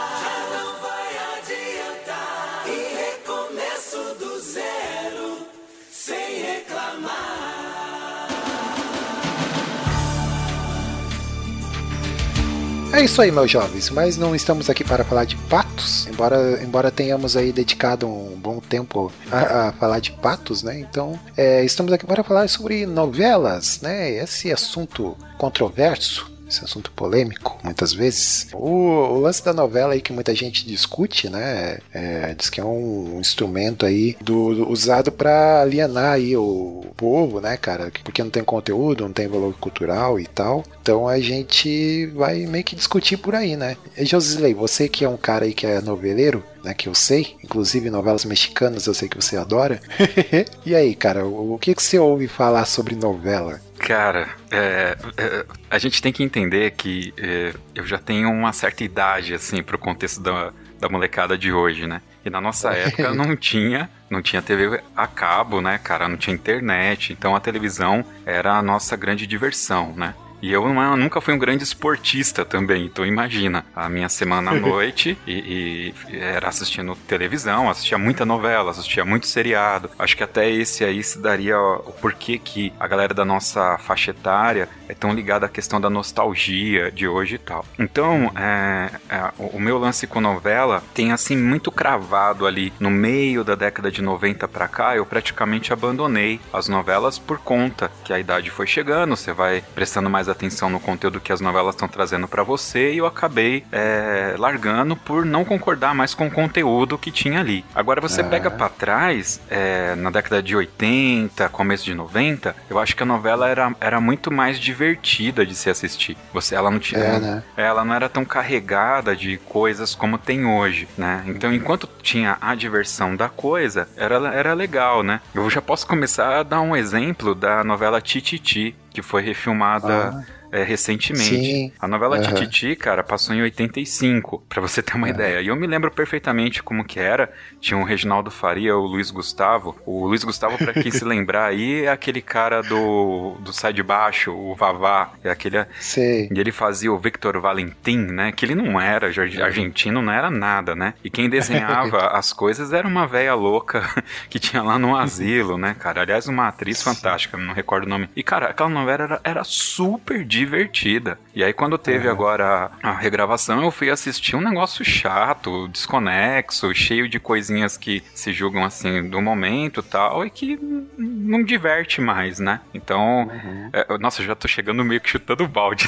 É 12.93 13.03
isso 13.05 13.21
aí, 13.21 13.31
meus 13.31 13.49
jovens, 13.49 13.89
mas 13.89 14.17
não 14.17 14.35
estamos 14.35 14.69
aqui 14.69 14.83
para 14.83 15.05
falar 15.05 15.23
de 15.23 15.37
patos, 15.37 16.07
embora, 16.07 16.61
embora 16.61 16.91
tenhamos 16.91 17.37
aí 17.37 17.53
dedicado 17.53 18.05
um 18.05 18.35
bom 18.37 18.59
tempo 18.59 19.11
a, 19.31 19.69
a 19.69 19.71
falar 19.71 19.99
de 19.99 20.11
patos, 20.11 20.61
né? 20.61 20.77
Então, 20.77 21.17
é, 21.37 21.63
estamos 21.63 21.93
aqui 21.93 22.05
para 22.05 22.21
falar 22.21 22.49
sobre 22.49 22.85
novelas, 22.85 23.79
né? 23.81 24.11
Esse 24.11 24.51
assunto 24.51 25.17
controverso. 25.37 26.30
Esse 26.51 26.65
assunto 26.65 26.91
polêmico, 26.91 27.57
muitas 27.63 27.93
vezes. 27.93 28.47
O, 28.53 28.67
o 28.67 29.19
lance 29.21 29.43
da 29.43 29.53
novela 29.53 29.93
aí 29.93 30.01
que 30.01 30.11
muita 30.11 30.35
gente 30.35 30.65
discute, 30.67 31.29
né? 31.29 31.77
É, 31.93 32.33
diz 32.37 32.49
que 32.49 32.59
é 32.59 32.65
um 32.65 33.19
instrumento 33.21 33.85
aí 33.85 34.17
do, 34.19 34.53
do- 34.53 34.69
usado 34.69 35.13
para 35.13 35.61
alienar 35.61 36.13
aí 36.13 36.35
o 36.35 36.83
povo, 36.97 37.39
né, 37.39 37.55
cara? 37.55 37.89
Porque 38.03 38.21
não 38.21 38.29
tem 38.29 38.43
conteúdo, 38.43 39.05
não 39.05 39.13
tem 39.13 39.27
valor 39.29 39.53
cultural 39.59 40.19
e 40.19 40.27
tal. 40.27 40.61
Então 40.81 41.07
a 41.07 41.19
gente 41.21 42.07
vai 42.07 42.45
meio 42.45 42.65
que 42.65 42.75
discutir 42.75 43.15
por 43.15 43.33
aí, 43.33 43.55
né? 43.55 43.77
Josilei, 43.99 44.53
você 44.53 44.89
que 44.89 45.05
é 45.05 45.09
um 45.09 45.15
cara 45.17 45.45
aí 45.45 45.53
que 45.53 45.65
é 45.65 45.79
noveleiro, 45.79 46.43
né, 46.63 46.73
que 46.73 46.87
eu 46.87 46.95
sei, 46.95 47.35
inclusive 47.43 47.89
novelas 47.89 48.25
mexicanas 48.25 48.85
eu 48.85 48.93
sei 48.93 49.09
que 49.09 49.15
você 49.15 49.37
adora. 49.37 49.79
e 50.65 50.75
aí, 50.75 50.95
cara, 50.95 51.25
o, 51.25 51.55
o 51.55 51.59
que, 51.59 51.73
que 51.73 51.81
você 51.81 51.97
ouve 51.97 52.27
falar 52.27 52.65
sobre 52.65 52.95
novela? 52.95 53.59
Cara, 53.79 54.29
é, 54.51 54.95
é, 55.17 55.45
a 55.69 55.77
gente 55.79 56.01
tem 56.01 56.13
que 56.13 56.23
entender 56.23 56.71
que 56.71 57.13
é, 57.17 57.53
eu 57.73 57.85
já 57.85 57.97
tenho 57.97 58.29
uma 58.29 58.53
certa 58.53 58.83
idade, 58.83 59.33
assim, 59.33 59.63
pro 59.63 59.77
contexto 59.77 60.21
da, 60.21 60.53
da 60.79 60.87
molecada 60.87 61.37
de 61.37 61.51
hoje, 61.51 61.87
né? 61.87 62.01
E 62.23 62.29
na 62.29 62.39
nossa 62.39 62.69
época 62.73 63.13
não 63.13 63.35
tinha, 63.35 63.89
não 64.09 64.21
tinha 64.21 64.41
TV 64.41 64.81
a 64.95 65.07
cabo, 65.07 65.61
né, 65.61 65.79
cara? 65.83 66.07
Não 66.07 66.17
tinha 66.17 66.35
internet, 66.35 67.11
então 67.11 67.35
a 67.35 67.39
televisão 67.39 68.05
era 68.25 68.53
a 68.53 68.61
nossa 68.61 68.95
grande 68.95 69.25
diversão, 69.25 69.93
né? 69.95 70.13
E 70.41 70.51
eu 70.51 70.67
não- 70.73 70.97
nunca 70.97 71.21
fui 71.21 71.33
um 71.33 71.37
grande 71.39 71.63
esportista 71.63 72.43
também, 72.45 72.85
então 72.85 73.05
imagina, 73.05 73.65
a 73.75 73.87
minha 73.89 74.09
semana 74.09 74.51
à 74.51 74.53
noite 74.59 75.17
e, 75.27 75.93
e 76.09 76.17
era 76.17 76.47
assistindo 76.49 76.95
televisão, 77.07 77.69
assistia 77.69 77.97
muita 77.97 78.25
novela, 78.25 78.71
assistia 78.71 79.05
muito 79.05 79.27
seriado. 79.27 79.89
Acho 79.99 80.15
que 80.17 80.23
até 80.23 80.49
esse 80.49 80.83
aí 80.83 81.03
se 81.03 81.19
daria 81.19 81.59
o 81.59 81.93
porquê 82.01 82.37
que 82.37 82.73
a 82.79 82.87
galera 82.87 83.13
da 83.13 83.23
nossa 83.25 83.77
faixa 83.77 84.11
etária 84.11 84.67
é 84.87 84.93
tão 84.93 85.13
ligada 85.13 85.45
à 85.45 85.49
questão 85.49 85.79
da 85.79 85.89
nostalgia 85.89 86.91
de 86.91 87.07
hoje 87.07 87.35
e 87.35 87.39
tal. 87.39 87.65
Então, 87.79 88.31
é, 88.35 88.89
é, 89.09 89.31
o 89.37 89.59
meu 89.59 89.77
lance 89.77 90.05
com 90.07 90.19
novela 90.21 90.83
tem 90.93 91.11
assim 91.11 91.35
muito 91.37 91.71
cravado 91.71 92.45
ali 92.45 92.73
no 92.79 92.89
meio 92.89 93.43
da 93.43 93.55
década 93.55 93.91
de 93.91 94.01
90 94.01 94.47
pra 94.47 94.67
cá, 94.67 94.95
eu 94.95 95.05
praticamente 95.05 95.73
abandonei 95.73 96.39
as 96.53 96.67
novelas 96.67 97.17
por 97.17 97.37
conta 97.39 97.91
que 98.03 98.13
a 98.13 98.19
idade 98.19 98.49
foi 98.49 98.67
chegando, 98.67 99.15
você 99.15 99.33
vai 99.33 99.63
prestando 99.73 100.09
mais 100.09 100.27
atenção 100.31 100.69
no 100.69 100.79
conteúdo 100.79 101.19
que 101.19 101.31
as 101.31 101.41
novelas 101.41 101.75
estão 101.75 101.87
trazendo 101.87 102.27
pra 102.27 102.43
você 102.43 102.93
e 102.93 102.97
eu 102.97 103.05
acabei 103.05 103.63
é, 103.71 104.35
largando 104.37 104.95
por 104.95 105.25
não 105.25 105.43
concordar 105.45 105.93
mais 105.95 106.13
com 106.13 106.27
o 106.27 106.31
conteúdo 106.31 106.97
que 106.97 107.11
tinha 107.11 107.39
ali. 107.39 107.63
Agora 107.75 107.99
você 108.01 108.21
Ah. 108.21 108.25
pega 108.25 108.49
pra 108.51 108.69
trás, 108.69 109.39
é, 109.49 109.95
na 109.95 110.09
década 110.09 110.41
de 110.41 110.55
80, 110.55 111.49
começo 111.49 111.83
de 111.85 111.93
90, 111.93 112.55
eu 112.69 112.79
acho 112.79 112.95
que 112.95 113.03
a 113.03 113.05
novela 113.05 113.47
era, 113.49 113.73
era 113.79 113.99
muito 114.01 114.31
mais 114.31 114.59
divertida 114.59 115.45
de 115.45 115.55
se 115.55 115.69
assistir. 115.69 116.17
Você, 116.33 116.55
ela 116.55 116.69
não 116.71 116.79
tinha, 116.79 116.99
É, 117.01 117.19
né? 117.19 117.43
ela 117.57 117.83
não 117.83 117.93
era 117.93 118.07
tão 118.09 118.23
carregada 118.25 119.15
de 119.15 119.37
coisas 119.37 119.93
como 119.95 120.17
tem 120.17 120.45
hoje, 120.45 120.87
né? 120.97 121.23
Então, 121.27 121.53
enquanto 121.53 121.89
tinha 122.01 122.37
a 122.41 122.55
diversão 122.55 123.15
da 123.15 123.29
coisa, 123.29 123.87
era, 123.95 124.15
era 124.33 124.53
legal, 124.53 125.03
né? 125.03 125.21
Eu 125.33 125.49
já 125.49 125.61
posso 125.61 125.85
começar 125.87 126.39
a 126.39 126.43
dar 126.43 126.61
um 126.61 126.75
exemplo 126.75 127.33
da 127.35 127.63
novela 127.63 128.01
Tititi, 128.01 128.75
que 128.93 129.01
foi 129.01 129.21
refilmada 129.21 130.23
é, 130.51 130.63
recentemente. 130.63 131.23
Sim. 131.23 131.71
A 131.79 131.87
novela 131.87 132.17
Aham. 132.17 132.33
Tititi, 132.33 132.75
cara, 132.75 133.03
passou 133.03 133.35
em 133.35 133.41
85, 133.41 134.43
pra 134.49 134.61
você 134.61 134.81
ter 134.81 134.95
uma 134.95 135.09
ideia. 135.09 135.41
E 135.41 135.47
eu 135.47 135.55
me 135.55 135.65
lembro 135.67 135.91
perfeitamente 135.91 136.61
como 136.61 136.83
que 136.83 136.99
era. 136.99 137.31
Tinha 137.59 137.79
o 137.79 137.83
Reginaldo 137.83 138.29
Faria, 138.31 138.75
o 138.75 138.85
Luiz 138.85 139.11
Gustavo. 139.11 139.75
O 139.85 140.05
Luiz 140.07 140.23
Gustavo, 140.23 140.57
pra 140.57 140.73
quem 140.73 140.91
se 140.91 141.03
lembrar 141.05 141.45
aí, 141.45 141.85
é 141.85 141.89
aquele 141.91 142.21
cara 142.21 142.61
do, 142.61 143.35
do 143.39 143.53
Sai 143.53 143.73
de 143.73 143.83
Baixo, 143.83 144.31
o 144.31 144.55
Vavá. 144.55 145.11
É 145.23 145.29
aquele, 145.29 145.65
Sei. 145.79 146.29
e 146.33 146.39
ele 146.39 146.51
fazia 146.51 146.91
o 146.91 146.97
Victor 146.99 147.39
Valentim, 147.39 147.97
né? 147.97 148.31
Que 148.31 148.45
ele 148.45 148.55
não 148.55 148.79
era 148.79 149.11
jar- 149.11 149.41
argentino, 149.43 150.01
não 150.01 150.11
era 150.11 150.29
nada, 150.29 150.75
né? 150.75 150.93
E 151.03 151.09
quem 151.09 151.29
desenhava 151.29 152.07
as 152.17 152.33
coisas 152.33 152.73
era 152.73 152.87
uma 152.87 153.07
velha 153.07 153.33
louca 153.33 153.83
que 154.29 154.39
tinha 154.39 154.61
lá 154.61 154.77
no 154.77 154.95
asilo, 154.95 155.57
né, 155.57 155.75
cara? 155.79 156.01
Aliás, 156.01 156.27
uma 156.27 156.47
atriz 156.47 156.81
fantástica, 156.81 157.37
não 157.37 157.53
recordo 157.53 157.85
o 157.85 157.89
nome. 157.89 158.09
E, 158.15 158.23
cara, 158.23 158.47
aquela 158.47 158.69
novela 158.69 159.03
era, 159.03 159.21
era 159.23 159.43
super 159.43 160.23
divertida. 160.41 161.19
E 161.35 161.43
aí, 161.43 161.53
quando 161.53 161.77
teve 161.77 162.09
agora 162.09 162.71
a, 162.81 162.89
a 162.89 162.93
regravação, 162.93 163.61
eu 163.61 163.71
fui 163.71 163.89
assistir 163.89 164.35
um 164.35 164.41
negócio 164.41 164.83
chato, 164.83 165.67
desconexo, 165.67 166.73
cheio 166.73 167.07
de 167.07 167.19
coisinhas 167.19 167.77
que 167.77 168.03
se 168.13 168.33
julgam 168.33 168.65
assim 168.65 169.07
do 169.07 169.21
momento 169.21 169.81
e 169.81 169.83
tal, 169.83 170.25
e 170.25 170.29
que 170.29 170.59
não 170.97 171.43
diverte 171.43 172.01
mais, 172.01 172.39
né? 172.39 172.59
Então, 172.73 173.29
é, 173.71 173.97
nossa, 173.99 174.21
eu 174.21 174.25
já 174.25 174.35
tô 174.35 174.47
chegando 174.47 174.83
meio 174.83 174.99
que 174.99 175.09
chutando 175.09 175.43
o 175.43 175.47
balde. 175.47 175.87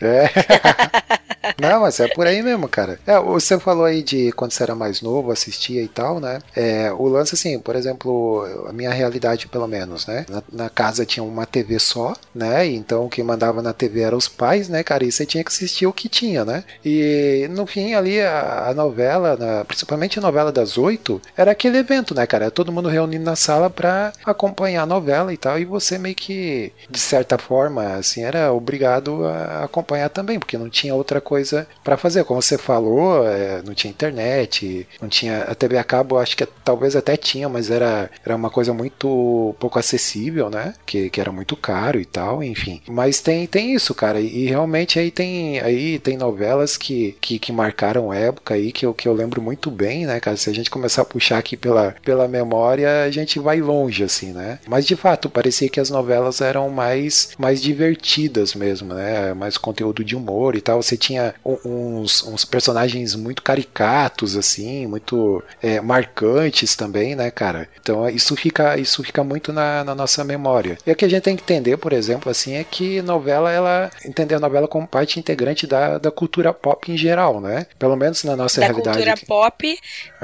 É. 0.00 1.18
Não, 1.60 1.80
mas 1.80 2.00
é 2.00 2.08
por 2.08 2.26
aí 2.26 2.42
mesmo, 2.42 2.68
cara. 2.68 2.98
É, 3.06 3.18
você 3.20 3.58
falou 3.58 3.84
aí 3.84 4.02
de 4.02 4.32
quando 4.32 4.52
você 4.52 4.62
era 4.62 4.74
mais 4.74 5.00
novo, 5.00 5.30
assistia 5.30 5.82
e 5.82 5.88
tal, 5.88 6.20
né? 6.20 6.40
É, 6.54 6.92
o 6.92 7.06
lance, 7.06 7.34
assim, 7.34 7.58
por 7.58 7.76
exemplo, 7.76 8.44
a 8.68 8.72
minha 8.72 8.90
realidade, 8.90 9.46
pelo 9.48 9.66
menos, 9.66 10.06
né? 10.06 10.26
Na, 10.28 10.42
na 10.52 10.70
casa 10.70 11.06
tinha 11.06 11.22
uma 11.22 11.46
TV 11.46 11.78
só, 11.78 12.14
né? 12.34 12.66
Então 12.66 13.06
o 13.06 13.08
que 13.08 13.22
mandava 13.22 13.62
na 13.62 13.72
TV 13.72 14.00
eram 14.00 14.18
os 14.18 14.28
pais, 14.28 14.68
né, 14.68 14.82
cara? 14.82 15.04
E 15.04 15.12
você 15.12 15.24
tinha 15.24 15.44
que 15.44 15.50
assistir 15.50 15.86
o 15.86 15.92
que 15.92 16.08
tinha, 16.08 16.44
né? 16.44 16.64
E 16.84 17.46
no 17.50 17.66
fim 17.66 17.94
ali, 17.94 18.20
a, 18.20 18.68
a 18.68 18.74
novela, 18.74 19.36
na- 19.36 19.64
principalmente 19.64 20.18
a 20.18 20.22
novela 20.22 20.50
das 20.52 20.76
oito, 20.78 21.20
era 21.36 21.52
aquele 21.52 21.78
evento, 21.78 22.14
né, 22.14 22.26
cara? 22.26 22.50
Todo 22.50 22.72
mundo 22.72 22.88
reunido 22.88 23.24
na 23.24 23.36
sala 23.36 23.70
pra 23.70 24.12
acompanhar 24.24 24.82
a 24.82 24.86
novela 24.86 25.32
e 25.32 25.36
tal. 25.36 25.58
E 25.58 25.64
você 25.64 25.98
meio 25.98 26.14
que, 26.14 26.72
de 26.90 26.98
certa 26.98 27.38
forma, 27.38 27.94
assim, 27.94 28.22
era 28.22 28.52
obrigado 28.52 29.24
a 29.26 29.64
acompanhar 29.64 30.08
também, 30.08 30.38
porque 30.38 30.58
não 30.58 30.68
tinha 30.68 30.94
outra 30.94 31.20
coisa 31.20 31.37
pra 31.82 31.96
fazer. 31.96 32.24
Como 32.24 32.40
você 32.40 32.58
falou, 32.58 33.26
é, 33.26 33.62
não 33.64 33.74
tinha 33.74 33.90
internet, 33.90 34.86
não 35.00 35.08
tinha. 35.08 35.42
A 35.42 35.54
TV 35.54 35.78
a 35.78 35.84
cabo, 35.84 36.18
acho 36.18 36.36
que 36.36 36.46
talvez 36.64 36.96
até 36.96 37.16
tinha, 37.16 37.48
mas 37.48 37.70
era, 37.70 38.10
era 38.24 38.36
uma 38.36 38.50
coisa 38.50 38.72
muito 38.72 39.54
pouco 39.58 39.78
acessível, 39.78 40.50
né? 40.50 40.74
Que, 40.86 41.10
que 41.10 41.20
era 41.20 41.32
muito 41.32 41.56
caro 41.56 42.00
e 42.00 42.04
tal, 42.04 42.42
enfim. 42.42 42.82
Mas 42.88 43.20
tem, 43.20 43.46
tem 43.46 43.74
isso, 43.74 43.94
cara. 43.94 44.20
E 44.20 44.46
realmente 44.46 44.98
aí 44.98 45.10
tem, 45.10 45.60
aí 45.60 45.98
tem 45.98 46.16
novelas 46.16 46.76
que, 46.76 47.16
que, 47.20 47.38
que 47.38 47.52
marcaram 47.52 48.12
época 48.12 48.54
aí, 48.54 48.72
que 48.72 48.84
eu, 48.84 48.94
que 48.94 49.08
eu 49.08 49.12
lembro 49.12 49.40
muito 49.40 49.70
bem, 49.70 50.06
né, 50.06 50.20
cara? 50.20 50.36
Se 50.36 50.50
a 50.50 50.54
gente 50.54 50.70
começar 50.70 51.02
a 51.02 51.04
puxar 51.04 51.38
aqui 51.38 51.56
pela, 51.56 51.94
pela 52.04 52.28
memória, 52.28 53.04
a 53.04 53.10
gente 53.10 53.38
vai 53.38 53.60
longe, 53.60 54.04
assim, 54.04 54.32
né? 54.32 54.58
Mas 54.66 54.86
de 54.86 54.96
fato, 54.96 55.30
parecia 55.30 55.68
que 55.68 55.80
as 55.80 55.90
novelas 55.90 56.40
eram 56.40 56.68
mais, 56.70 57.30
mais 57.38 57.62
divertidas 57.62 58.54
mesmo, 58.54 58.94
né? 58.94 59.34
Mais 59.34 59.56
conteúdo 59.56 60.04
de 60.04 60.16
humor 60.16 60.54
e 60.54 60.60
tal. 60.60 60.82
Você 60.82 60.96
tinha 60.96 61.17
u- 61.44 61.60
uns, 61.64 62.22
uns 62.24 62.44
personagens 62.44 63.14
muito 63.14 63.42
caricatos, 63.42 64.36
assim, 64.36 64.86
muito 64.86 65.42
é, 65.62 65.80
marcantes 65.80 66.74
também, 66.76 67.14
né, 67.14 67.30
cara? 67.30 67.68
Então 67.80 68.08
isso 68.08 68.34
fica, 68.36 68.76
isso 68.78 69.02
fica 69.02 69.22
muito 69.24 69.52
na, 69.52 69.84
na 69.84 69.94
nossa 69.94 70.24
memória. 70.24 70.78
E 70.86 70.90
o 70.92 70.96
que 70.96 71.04
a 71.04 71.08
gente 71.08 71.22
tem 71.22 71.36
que 71.36 71.42
entender, 71.42 71.76
por 71.76 71.92
exemplo, 71.92 72.30
assim, 72.30 72.54
é 72.54 72.64
que 72.64 73.00
novela, 73.02 73.50
ela 73.52 73.90
entender 74.04 74.34
a 74.34 74.40
novela 74.40 74.68
como 74.68 74.86
parte 74.86 75.18
integrante 75.18 75.66
da, 75.66 75.98
da 75.98 76.10
cultura 76.10 76.52
pop 76.52 76.90
em 76.90 76.96
geral, 76.96 77.40
né? 77.40 77.66
Pelo 77.78 77.96
menos 77.96 78.24
na 78.24 78.36
nossa 78.36 78.60
da 78.60 78.66
realidade. 78.66 78.96
cultura 78.98 79.16
pop 79.26 79.78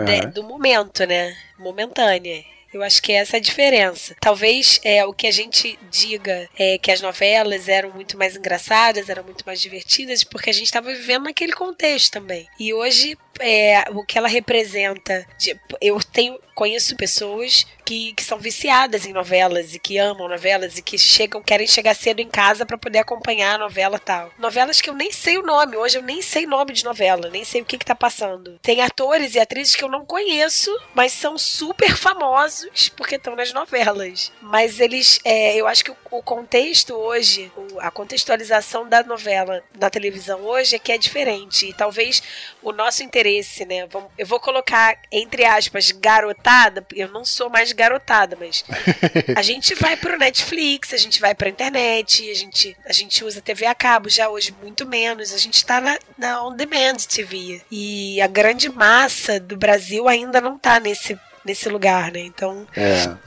de- 0.04 0.20
Aham. 0.20 0.30
do 0.30 0.42
momento, 0.42 1.04
né? 1.06 1.34
Momentânea. 1.58 2.53
Eu 2.74 2.82
acho 2.82 3.00
que 3.00 3.12
essa 3.12 3.36
é 3.36 3.38
a 3.38 3.42
diferença. 3.42 4.16
Talvez 4.20 4.80
é, 4.82 5.04
o 5.04 5.12
que 5.12 5.28
a 5.28 5.30
gente 5.30 5.78
diga 5.92 6.48
é 6.58 6.76
que 6.76 6.90
as 6.90 7.00
novelas 7.00 7.68
eram 7.68 7.90
muito 7.90 8.18
mais 8.18 8.36
engraçadas, 8.36 9.08
eram 9.08 9.22
muito 9.22 9.44
mais 9.46 9.60
divertidas, 9.60 10.24
porque 10.24 10.50
a 10.50 10.52
gente 10.52 10.66
estava 10.66 10.92
vivendo 10.92 11.24
naquele 11.24 11.52
contexto 11.52 12.12
também. 12.12 12.48
E 12.58 12.74
hoje, 12.74 13.16
é, 13.38 13.84
o 13.92 14.04
que 14.04 14.18
ela 14.18 14.26
representa. 14.26 15.24
eu 15.80 16.00
tenho 16.02 16.36
conheço 16.54 16.96
pessoas 16.96 17.66
que, 17.84 18.12
que 18.14 18.22
são 18.24 18.38
viciadas 18.38 19.04
em 19.06 19.12
novelas 19.12 19.74
e 19.74 19.78
que 19.78 19.98
amam 19.98 20.28
novelas 20.28 20.78
e 20.78 20.82
que 20.82 20.96
chegam 20.98 21.42
querem 21.42 21.66
chegar 21.66 21.94
cedo 21.94 22.20
em 22.20 22.28
casa 22.28 22.64
para 22.64 22.78
poder 22.78 22.98
acompanhar 22.98 23.54
a 23.54 23.58
novela 23.58 23.98
tal. 23.98 24.30
Novelas 24.38 24.80
que 24.80 24.88
eu 24.90 24.94
nem 24.94 25.12
sei 25.12 25.38
o 25.38 25.42
nome. 25.42 25.76
Hoje 25.76 25.98
eu 25.98 26.02
nem 26.02 26.22
sei 26.22 26.46
nome 26.46 26.72
de 26.72 26.84
novela, 26.84 27.28
nem 27.30 27.44
sei 27.44 27.60
o 27.60 27.64
que 27.64 27.78
que 27.78 27.84
tá 27.84 27.94
passando. 27.94 28.58
Tem 28.62 28.80
atores 28.80 29.34
e 29.34 29.40
atrizes 29.40 29.74
que 29.74 29.84
eu 29.84 29.88
não 29.90 30.04
conheço, 30.06 30.70
mas 30.94 31.12
são 31.12 31.36
super 31.38 31.94
famosos 31.96 32.88
porque 32.96 33.16
estão 33.16 33.36
nas 33.36 33.52
novelas. 33.52 34.32
Mas 34.40 34.80
eles, 34.80 35.20
é, 35.24 35.54
eu 35.56 35.66
acho 35.66 35.84
que 35.84 35.90
o, 35.90 35.96
o 36.10 36.22
contexto 36.22 36.94
hoje, 36.94 37.50
o- 37.56 37.80
a 37.80 37.90
contextualização 37.90 38.88
da 38.88 39.02
novela 39.02 39.62
na 39.78 39.90
televisão 39.90 40.40
hoje 40.42 40.76
é 40.76 40.78
que 40.78 40.92
é 40.92 40.98
diferente. 40.98 41.66
E 41.66 41.72
talvez 41.72 42.22
o 42.64 42.72
nosso 42.72 43.02
interesse, 43.02 43.64
né? 43.64 43.86
vamos- 43.86 44.10
eu 44.18 44.26
vou 44.26 44.40
colocar 44.40 44.96
entre 45.12 45.44
aspas 45.44 45.90
garotada. 45.92 46.84
Eu 46.94 47.08
não 47.08 47.24
sou 47.24 47.48
mais 47.50 47.70
garotada, 47.72 48.36
mas 48.40 48.64
a 49.36 49.42
gente 49.42 49.74
vai 49.74 49.96
pro 49.96 50.18
Netflix, 50.18 50.92
a 50.92 50.96
gente 50.96 51.20
vai 51.20 51.34
pra 51.34 51.48
internet, 51.48 52.28
a 52.30 52.34
gente, 52.34 52.76
a 52.86 52.92
gente 52.92 53.22
usa 53.24 53.40
TV 53.40 53.66
a 53.66 53.74
cabo 53.74 54.08
já 54.08 54.28
hoje 54.28 54.54
muito 54.62 54.86
menos. 54.86 55.32
A 55.32 55.38
gente 55.38 55.64
tá 55.64 55.80
na, 55.80 55.98
na 56.18 56.42
On 56.44 56.56
Demand 56.56 56.96
TV. 57.08 57.60
E 57.70 58.20
a 58.20 58.26
grande 58.26 58.68
massa 58.68 59.38
do 59.38 59.56
Brasil 59.56 60.08
ainda 60.08 60.40
não 60.40 60.58
tá 60.58 60.80
nesse, 60.80 61.18
nesse 61.44 61.68
lugar, 61.68 62.10
né? 62.10 62.20
Então 62.20 62.66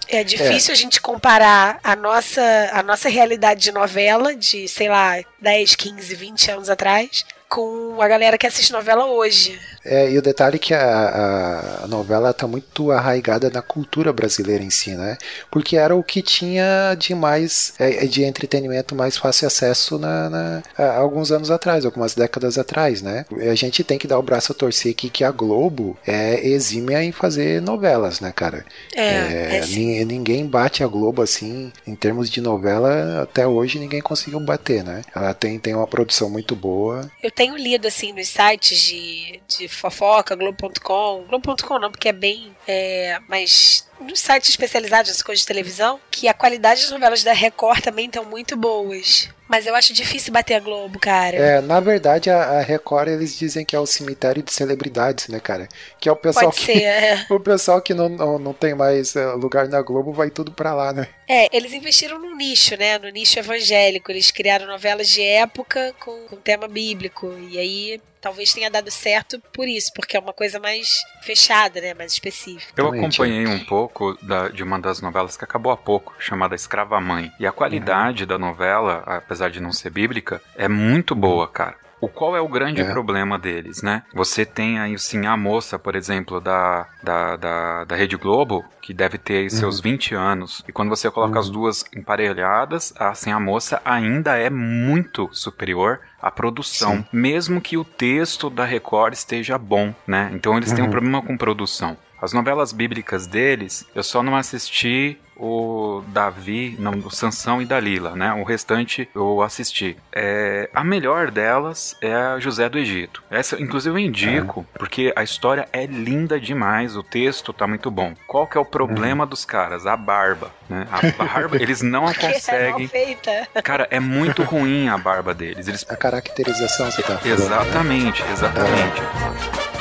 É. 0.09 0.19
é 0.19 0.23
difícil 0.23 0.71
a 0.73 0.75
gente 0.75 0.99
comparar 0.99 1.79
a 1.83 1.95
nossa, 1.95 2.41
a 2.73 2.81
nossa 2.81 3.07
realidade 3.09 3.61
de 3.61 3.71
novela 3.71 4.35
de, 4.35 4.67
sei 4.67 4.89
lá, 4.89 5.17
10, 5.39 5.75
15, 5.75 6.15
20 6.15 6.51
anos 6.51 6.69
atrás 6.69 7.23
com 7.49 8.01
a 8.01 8.07
galera 8.07 8.37
que 8.37 8.45
assiste 8.47 8.71
novela 8.73 9.05
hoje. 9.05 9.59
É, 9.85 10.11
e 10.11 10.17
o 10.17 10.21
detalhe 10.21 10.57
é 10.57 10.59
que 10.59 10.73
a, 10.73 11.83
a- 11.83 11.87
novela 11.87 12.31
está 12.31 12.45
muito 12.47 12.91
arraigada 12.91 13.49
na 13.49 13.61
cultura 13.61 14.11
brasileira 14.11 14.63
em 14.63 14.69
si, 14.69 14.91
né? 14.95 15.17
Porque 15.49 15.77
era 15.77 15.95
o 15.95 16.03
que 16.03 16.21
tinha 16.21 16.93
de 16.99 17.15
mais 17.15 17.73
é, 17.79 18.05
de 18.05 18.23
entretenimento 18.23 18.93
mais 18.95 19.15
fácil 19.17 19.47
acesso 19.47 19.97
na, 19.97 20.29
na- 20.29 20.63
há 20.77 20.97
alguns 20.97 21.31
anos 21.31 21.49
atrás, 21.49 21.85
algumas 21.85 22.13
décadas 22.15 22.57
atrás, 22.57 23.01
né? 23.01 23.25
E 23.39 23.47
a 23.47 23.55
gente 23.55 23.83
tem 23.83 23.97
que 23.97 24.07
dar 24.07 24.19
o 24.19 24.23
braço 24.23 24.51
a 24.51 24.55
torcer 24.55 24.91
aqui 24.91 25.09
que 25.09 25.23
a 25.23 25.31
Globo 25.31 25.97
é 26.05 26.45
exímia 26.47 27.01
em 27.03 27.11
fazer 27.13 27.61
novelas, 27.61 28.19
né, 28.19 28.31
cara? 28.35 28.65
É, 28.93 29.57
é 29.57 29.65
nin- 29.67 30.03
ninguém 30.05 30.45
bate 30.45 30.83
a 30.83 30.87
Globo 30.87 31.21
assim 31.21 31.71
em 31.85 31.95
termos 31.95 32.29
de 32.29 32.41
novela 32.41 33.21
até 33.23 33.47
hoje 33.47 33.79
ninguém 33.79 34.01
conseguiu 34.01 34.39
bater, 34.41 34.83
né? 34.83 35.01
Ela 35.15 35.33
tem, 35.33 35.57
tem 35.59 35.73
uma 35.73 35.87
produção 35.87 36.29
muito 36.29 36.55
boa. 36.55 37.09
Eu 37.23 37.31
tenho 37.37 37.55
lido 37.55 37.87
assim 37.87 38.11
nos 38.13 38.29
sites 38.29 38.81
de, 38.81 39.39
de 39.47 39.67
fofoca, 39.67 40.35
Globo.com, 40.35 41.23
Globo.com 41.29 41.77
não, 41.77 41.91
porque 41.91 42.09
é 42.09 42.13
bem. 42.13 42.51
É, 42.67 43.19
mas 43.29 43.87
nos 43.99 44.19
sites 44.19 44.49
especializados 44.49 45.09
nessas 45.09 45.21
coisas 45.21 45.41
de 45.41 45.47
televisão, 45.47 45.99
que 46.09 46.27
a 46.27 46.33
qualidade 46.33 46.81
das 46.81 46.89
novelas 46.89 47.23
da 47.23 47.33
Record 47.33 47.81
também 47.81 48.07
estão 48.07 48.25
muito 48.25 48.57
boas. 48.57 49.29
Mas 49.47 49.65
eu 49.65 49.75
acho 49.75 49.93
difícil 49.93 50.33
bater 50.33 50.55
a 50.55 50.59
Globo, 50.59 50.99
cara. 50.99 51.35
É, 51.37 51.61
na 51.61 51.79
verdade, 51.79 52.29
a, 52.29 52.59
a 52.59 52.61
Record 52.61 53.07
eles 53.09 53.37
dizem 53.37 53.65
que 53.65 53.75
é 53.75 53.79
o 53.79 53.85
cemitério 53.85 54.43
de 54.43 54.51
celebridades, 54.53 55.27
né, 55.27 55.39
cara? 55.39 55.67
Que 55.99 56.09
é 56.09 56.11
o 56.11 56.15
pessoal 56.15 56.51
Pode 56.51 56.57
que. 56.57 56.65
ser, 56.73 56.83
é. 56.83 57.25
O 57.29 57.39
pessoal 57.39 57.81
que 57.81 57.93
não, 57.93 58.09
não, 58.09 58.39
não 58.39 58.53
tem 58.53 58.73
mais 58.75 59.15
é, 59.15 59.25
lugar 59.33 59.67
na 59.67 59.81
Globo 59.81 60.11
vai 60.11 60.29
tudo 60.29 60.51
pra 60.51 60.73
lá, 60.73 60.91
né? 60.91 61.07
É, 61.27 61.55
eles 61.55 61.73
investiram 61.73 62.19
no 62.19 62.35
nicho, 62.35 62.75
né? 62.77 62.97
No 62.97 63.09
nicho 63.09 63.37
evangélico. 63.39 64.11
Eles 64.11 64.31
criaram 64.31 64.65
novelas 64.67 65.09
de 65.09 65.21
época 65.21 65.93
com, 65.99 66.25
com 66.27 66.35
tema 66.37 66.67
bíblico. 66.67 67.33
E 67.49 67.57
aí 67.57 68.01
talvez 68.19 68.51
tenha 68.53 68.69
dado 68.69 68.89
certo 68.91 69.39
por 69.53 69.67
isso, 69.67 69.91
porque 69.93 70.17
é 70.17 70.19
uma 70.19 70.33
coisa 70.33 70.59
mais 70.59 70.89
fechada, 71.21 71.79
né? 71.79 71.93
Mais 71.93 72.11
específica. 72.13 72.73
Eu 72.81 72.87
acompanhei 72.87 73.45
um 73.45 73.63
pouco 73.63 74.17
da- 74.21 74.49
de 74.49 74.63
uma 74.63 74.79
das 74.79 74.99
novelas 75.01 75.37
que 75.37 75.43
acabou 75.45 75.71
há 75.71 75.77
pouco, 75.77 76.13
chamada 76.19 76.55
Escrava 76.55 76.99
Mãe. 76.99 77.31
E 77.39 77.45
a 77.45 77.51
qualidade 77.51 78.25
da 78.25 78.37
novela, 78.37 79.03
apesar 79.05 79.36
de 79.49 79.59
não 79.61 79.71
ser 79.71 79.89
bíblica, 79.91 80.41
é 80.55 80.67
muito 80.67 81.13
boa, 81.13 81.47
cara. 81.47 81.75
O 81.99 82.07
qual 82.07 82.37
é 82.37 82.39
o 82.41 82.47
grande 82.47 82.81
É. 82.81 82.91
problema 82.91 83.39
deles, 83.39 83.81
né? 83.81 84.03
Você 84.13 84.45
tem 84.45 84.77
aí, 84.79 84.99
sim, 84.99 85.25
a 85.25 85.35
moça, 85.35 85.79
por 85.79 85.95
exemplo, 85.95 86.39
da, 86.39 86.85
da, 87.01 87.35
da, 87.35 87.83
da 87.85 87.95
Rede 87.95 88.15
Globo, 88.15 88.63
que 88.83 88.93
deve 88.93 89.17
ter 89.17 89.37
aí 89.39 89.49
seus 89.49 89.79
20 89.81 90.13
anos. 90.13 90.63
E 90.67 90.71
quando 90.71 90.89
você 90.89 91.09
coloca 91.09 91.39
as 91.39 91.49
duas 91.49 91.83
emparelhadas, 91.95 92.93
assim, 92.99 93.31
a 93.31 93.39
moça 93.39 93.81
ainda 93.83 94.37
é 94.37 94.47
muito 94.49 95.27
superior 95.31 95.99
à 96.21 96.29
produção. 96.29 96.97
Sim. 96.97 97.05
Mesmo 97.11 97.59
que 97.61 97.77
o 97.77 97.83
texto 97.83 98.47
da 98.49 98.63
Record 98.63 99.13
esteja 99.13 99.57
bom, 99.57 99.91
né? 100.05 100.29
Então 100.33 100.55
eles 100.55 100.71
têm 100.71 100.83
um 100.83 100.85
Uhum. 100.87 100.91
problema 100.91 101.21
com 101.23 101.35
produção. 101.35 101.97
As 102.21 102.31
novelas 102.33 102.71
bíblicas 102.71 103.25
deles, 103.27 103.87
eu 103.95 104.03
só 104.03 104.21
não 104.21 104.35
assisti 104.35 105.19
o 105.39 106.03
Davi, 106.07 106.75
não, 106.79 106.93
o 106.93 107.11
Sansão 107.11 107.61
e 107.61 107.65
Dalila, 107.65 108.15
né? 108.15 108.33
O 108.33 108.43
restante 108.43 109.07
eu 109.15 109.41
assisti. 109.41 109.95
É, 110.13 110.69
a 110.73 110.83
melhor 110.83 111.29
delas 111.31 111.95
é 112.01 112.13
a 112.13 112.39
José 112.39 112.67
do 112.69 112.77
Egito. 112.77 113.23
Essa, 113.29 113.61
inclusive, 113.61 113.93
eu 113.93 113.99
indico, 113.99 114.65
porque 114.77 115.13
a 115.15 115.23
história 115.23 115.67
é 115.71 115.85
linda 115.85 116.39
demais, 116.39 116.95
o 116.95 117.03
texto 117.03 117.53
tá 117.53 117.67
muito 117.67 117.89
bom. 117.91 118.13
Qual 118.27 118.47
que 118.47 118.57
é 118.57 118.61
o 118.61 118.65
problema 118.65 119.25
dos 119.25 119.45
caras? 119.45 119.85
A 119.85 119.95
barba, 119.95 120.51
né? 120.69 120.87
A 120.91 121.23
barba, 121.23 121.57
eles 121.61 121.81
não 121.81 122.07
Que 122.17 122.25
é 122.25 122.29
mal 122.29 122.33
conseguem. 122.33 122.87
feita. 122.87 123.47
Cara, 123.63 123.87
é 123.91 123.99
muito 123.99 124.43
ruim 124.43 124.87
a 124.89 124.97
barba 124.97 125.33
deles. 125.33 125.67
Eles 125.67 125.85
A 125.89 125.95
caracterização, 125.95 126.89
você 126.89 127.01
tá 127.01 127.17
falando. 127.17 127.25
né? 127.25 127.33
Exatamente, 127.33 128.23
exatamente. 128.31 129.01
Seu 129.01 129.76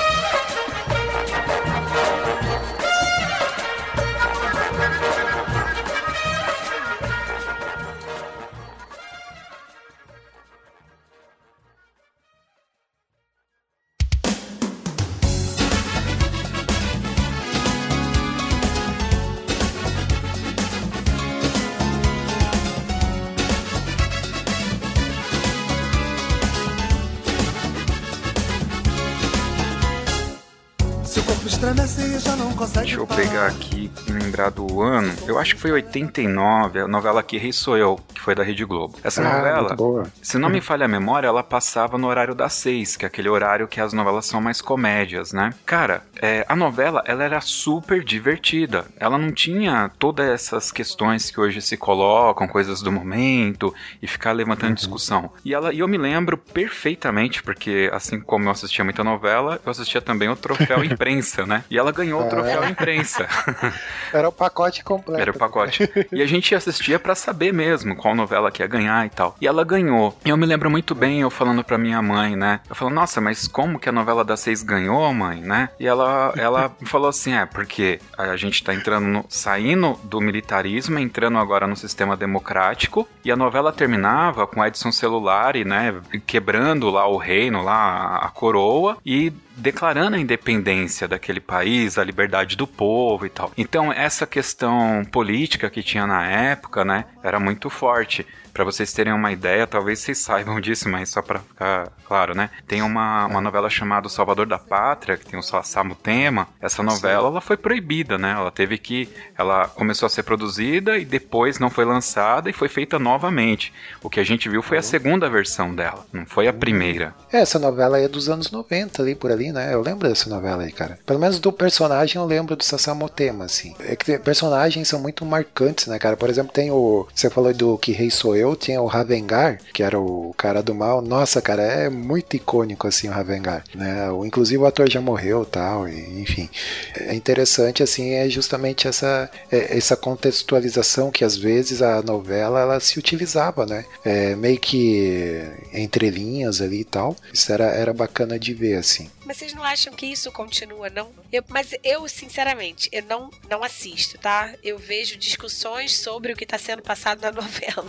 lembrar 34.37 34.50
do 34.50 34.83
ano. 34.83 35.12
Eu 35.26 35.38
acho 35.38 35.55
que 35.55 35.61
foi 35.61 35.73
89, 35.73 36.81
a 36.81 36.88
novela 36.88 37.23
Que 37.23 37.38
Rei 37.38 37.52
Sou 37.52 37.76
Eu, 37.76 37.99
que 38.14 38.21
foi 38.21 38.35
da 38.35 38.43
Rede 38.43 38.64
Globo. 38.64 38.99
Essa 39.02 39.23
Ah, 39.23 39.37
novela, 39.38 39.76
se 40.23 40.37
não 40.37 40.50
me 40.50 40.61
falha 40.61 40.85
a 40.85 40.88
memória, 40.88 41.26
ela 41.26 41.43
passava 41.43 41.97
no 41.97 42.07
horário 42.07 42.35
das 42.35 42.52
seis, 42.52 42.97
que 42.97 43.05
é 43.07 43.09
aquele 43.09 43.28
horário 43.31 43.66
que 43.66 43.81
as 43.81 43.93
novelas 43.95 44.26
são 44.26 44.40
mais 44.40 44.61
comédias, 44.61 45.33
né? 45.33 45.55
Cara, 45.64 46.02
é, 46.21 46.45
a 46.49 46.55
novela, 46.55 47.02
ela 47.07 47.25
era 47.25 47.40
super 47.40 48.05
divertida. 48.05 48.85
Ela 48.99 49.16
não 49.16 49.33
tinha 49.33 49.90
todas 49.99 50.28
essas 50.28 50.71
questões 50.71 51.31
que 51.31 51.40
hoje 51.40 51.62
se 51.62 51.76
colocam, 51.76 52.47
coisas 52.47 52.83
do 52.83 52.93
momento, 52.93 53.75
e 54.02 54.07
ficar 54.07 54.33
levantando 54.33 54.75
discussão. 54.75 55.31
E, 55.45 55.55
ela, 55.55 55.73
e 55.73 55.78
eu 55.78 55.88
me 55.88 55.97
lembro 55.97 56.37
perfeitamente, 56.37 57.43
porque 57.43 57.88
assim 57.93 58.21
como 58.21 58.47
eu 58.47 58.50
assistia 58.50 58.85
muita 58.85 59.02
novela, 59.02 59.59
eu 59.64 59.71
assistia 59.71 60.02
também 60.02 60.28
o 60.28 60.37
Troféu 60.37 60.85
Imprensa, 60.85 61.47
né? 61.47 61.64
E 61.71 61.78
ela 61.78 61.90
ganhou 61.90 62.21
o 62.21 62.25
Ah. 62.26 62.28
Troféu 62.28 62.64
Imprensa. 62.69 63.26
Era 64.13 64.25
o 64.28 64.32
pacote 64.32 64.82
completo. 64.84 65.21
Era 65.21 65.30
o 65.30 65.39
pacote. 65.39 65.89
E 66.12 66.23
a 66.23 66.26
gente 66.26 66.54
assistia 66.54 66.99
pra 66.99 67.15
saber 67.15 67.52
mesmo 67.52 67.97
qual 67.97 68.15
novela 68.15 68.50
que 68.50 68.62
ia 68.62 68.67
ganhar 68.67 69.06
e 69.06 69.10
tal. 69.10 69.36
E 69.41 69.47
ela 69.47 69.65
ganhou. 69.65 70.17
E 70.25 70.28
eu 70.28 70.36
me 70.36 70.47
lembro 70.47 70.71
muito 70.71 70.95
bem 70.95 71.21
eu 71.21 71.30
falando 71.30 71.62
pra 71.65 71.78
minha 71.78 72.00
mãe, 72.02 72.36
né? 72.36 72.60
Eu 72.69 72.75
falando, 72.75 72.95
nossa, 72.95 73.21
mas 73.21 73.47
como 73.49 73.78
que 73.78 73.89
a 73.89 73.93
novela 73.93 74.25
das 74.25 74.41
seis 74.41 74.62
ganhou, 74.62 75.12
mãe, 75.12 75.41
né? 75.41 75.69
E 75.78 75.86
ela, 75.86 76.32
ela 76.36 76.71
falou 76.84 77.08
assim: 77.08 77.32
é, 77.34 77.45
porque 77.47 77.99
a 78.17 78.36
gente 78.36 78.62
tá 78.62 78.75
entrando, 78.75 79.06
no, 79.06 79.25
saindo 79.28 79.99
do 80.04 80.21
militarismo, 80.21 80.99
entrando 80.99 81.39
agora 81.39 81.67
no 81.67 81.76
sistema 81.76 82.17
democrático. 82.17 83.08
E 83.25 83.30
a 83.30 83.36
novela 83.36 83.73
terminava 83.73 84.47
com 84.47 84.65
Edson 84.65 84.93
Celulari, 84.93 85.65
né? 85.65 85.95
Quebrando 86.26 86.91
lá 86.91 87.06
o 87.06 87.17
reino, 87.17 87.62
lá 87.62 87.75
a- 87.75 88.26
a 88.26 88.28
coroa. 88.30 88.97
E 89.04 89.32
declarando 89.56 90.16
a 90.16 90.21
independência 90.21 91.08
daquele 91.08 91.40
país, 91.40 91.99
a 91.99 92.04
liberdade 92.04 92.56
do 92.56 92.66
povo 92.66 93.25
e 93.26 93.30
tal. 93.30 93.50
Então, 93.56 93.92
essa 93.92 94.26
questão 94.26 95.04
política 95.10 95.71
que 95.71 95.82
tinha 95.82 96.06
na 96.06 96.26
época, 96.26 96.84
né, 96.84 97.06
era 97.23 97.40
muito 97.40 97.71
forte. 97.71 98.26
Pra 98.56 98.64
vocês 98.64 98.90
terem 98.90 99.12
uma 99.12 99.30
ideia, 99.30 99.66
talvez 99.66 99.99
vocês 99.99 100.16
saibam 100.16 100.58
disso, 100.62 100.88
mas 100.88 101.10
só 101.10 101.21
pra 101.21 101.40
ficar 101.40 101.92
claro, 102.08 102.34
né? 102.34 102.49
Tem 102.66 102.80
uma, 102.80 103.26
uma 103.26 103.38
novela 103.38 103.69
chamada 103.69 104.06
O 104.06 104.10
Salvador 104.10 104.47
da 104.47 104.58
Pátria, 104.58 105.19
que 105.19 105.26
tem 105.26 105.38
o 105.38 105.42
Samu 105.42 105.95
Tema. 105.95 106.49
Essa 106.58 106.82
novela, 106.82 107.28
ela 107.28 107.42
foi 107.42 107.58
proibida, 107.58 108.16
né? 108.16 108.32
Ela 108.32 108.50
teve 108.50 108.78
que... 108.78 109.10
Ela 109.36 109.69
começou 109.69 110.06
a 110.06 110.08
ser 110.08 110.23
produzida 110.23 110.97
e 110.97 111.04
depois 111.04 111.58
não 111.58 111.69
foi 111.69 111.84
lançada 111.84 112.49
e 112.49 112.52
foi 112.54 112.71
feita 112.71 112.99
novamente. 112.99 113.75
O 114.02 114.08
que 114.08 114.21
a 114.21 114.25
gente 114.25 114.49
viu 114.49 114.62
foi 114.62 114.78
a 114.78 114.82
segunda 114.82 115.28
versão 115.28 115.75
dela, 115.75 116.06
não 116.10 116.25
foi 116.25 116.49
a 116.49 116.52
primeira. 116.52 117.14
É, 117.30 117.40
essa 117.40 117.58
novela 117.58 117.99
aí 117.99 118.04
é 118.04 118.08
dos 118.08 118.30
anos 118.30 118.50
90 118.50 119.02
ali, 119.02 119.14
por 119.14 119.30
ali, 119.30 119.52
né? 119.52 119.75
Eu 119.75 119.82
lembro 119.82 120.08
dessa 120.08 120.30
novela 120.30 120.62
aí, 120.62 120.73
cara. 120.73 120.99
Pelo 121.04 121.19
menos 121.19 121.38
do 121.38 121.52
personagem 121.52 122.16
eu 122.16 122.26
lembro 122.26 122.56
do 122.56 122.64
Sassamotema, 122.64 123.45
assim. 123.45 123.75
É 123.80 123.95
que 123.95 124.19
personagens 124.19 124.88
são 124.88 124.99
muito 124.99 125.26
marcantes, 125.26 125.88
né, 125.88 125.99
cara? 125.99 126.16
Por 126.16 126.30
exemplo, 126.30 126.54
tem 126.54 126.71
o... 126.71 127.06
Você 127.14 127.28
falou 127.28 127.52
do 127.52 127.76
Que 127.76 127.92
Rei 127.92 128.10
Sou 128.10 128.34
Eu, 128.34 128.46
tinha 128.54 128.80
o 128.80 128.87
Ravengar, 128.87 129.59
que 129.73 129.82
era 129.82 129.99
o 129.99 130.35
cara 130.37 130.63
do 130.63 130.75
mal. 130.75 131.00
Nossa, 131.02 131.41
cara, 131.43 131.63
é 131.63 131.89
muito 131.91 132.37
icônico, 132.37 132.87
assim, 132.87 133.09
o 133.09 133.13
Ravengar, 133.13 133.65
né? 133.75 134.11
O, 134.11 134.25
inclusive 134.25 134.63
o 134.63 134.67
ator 134.67 134.89
já 134.91 135.00
morreu 135.00 135.45
tal, 135.45 135.89
e, 135.89 136.21
enfim. 136.21 136.49
É 136.95 137.15
interessante, 137.15 137.82
assim, 137.82 138.11
é 138.13 138.28
justamente 138.28 138.87
essa, 138.87 139.30
é- 139.50 139.76
essa 139.76 139.97
contextualização 139.97 141.11
que 141.11 141.25
às 141.25 141.37
vezes 141.37 141.80
a 141.82 142.02
novela, 142.02 142.61
ela 142.61 142.78
se 142.80 142.99
utilizava, 142.99 143.65
né? 143.67 143.85
É, 144.04 144.37
meio 144.37 144.59
que 144.61 145.43
entre 145.73 146.11
linhas 146.11 146.61
ali 146.61 146.80
e 146.80 146.85
tal. 146.85 147.17
Isso 147.32 147.50
era, 147.52 147.65
era 147.67 147.93
bacana 147.93 148.39
de 148.39 148.52
ver, 148.54 148.76
assim. 148.76 149.11
Mas 149.25 149.39
vocês 149.39 149.52
não 149.54 149.65
acham 149.65 149.93
que 149.93 150.06
isso 150.06 150.30
continua, 150.30 150.89
não? 150.89 151.09
Eu- 151.32 151.43
mas 151.49 151.71
eu, 151.82 152.06
sinceramente, 152.09 152.89
eu 152.93 153.02
não, 153.09 153.28
não 153.50 153.65
assisto, 153.65 154.17
tá? 154.19 154.52
Eu 154.63 154.78
vejo 154.78 155.17
discussões 155.17 155.97
sobre 155.99 156.32
o 156.32 156.37
que 156.37 156.45
está 156.45 156.56
sendo 156.59 156.80
passado 156.82 157.21
na 157.23 157.32
novela. 157.32 157.87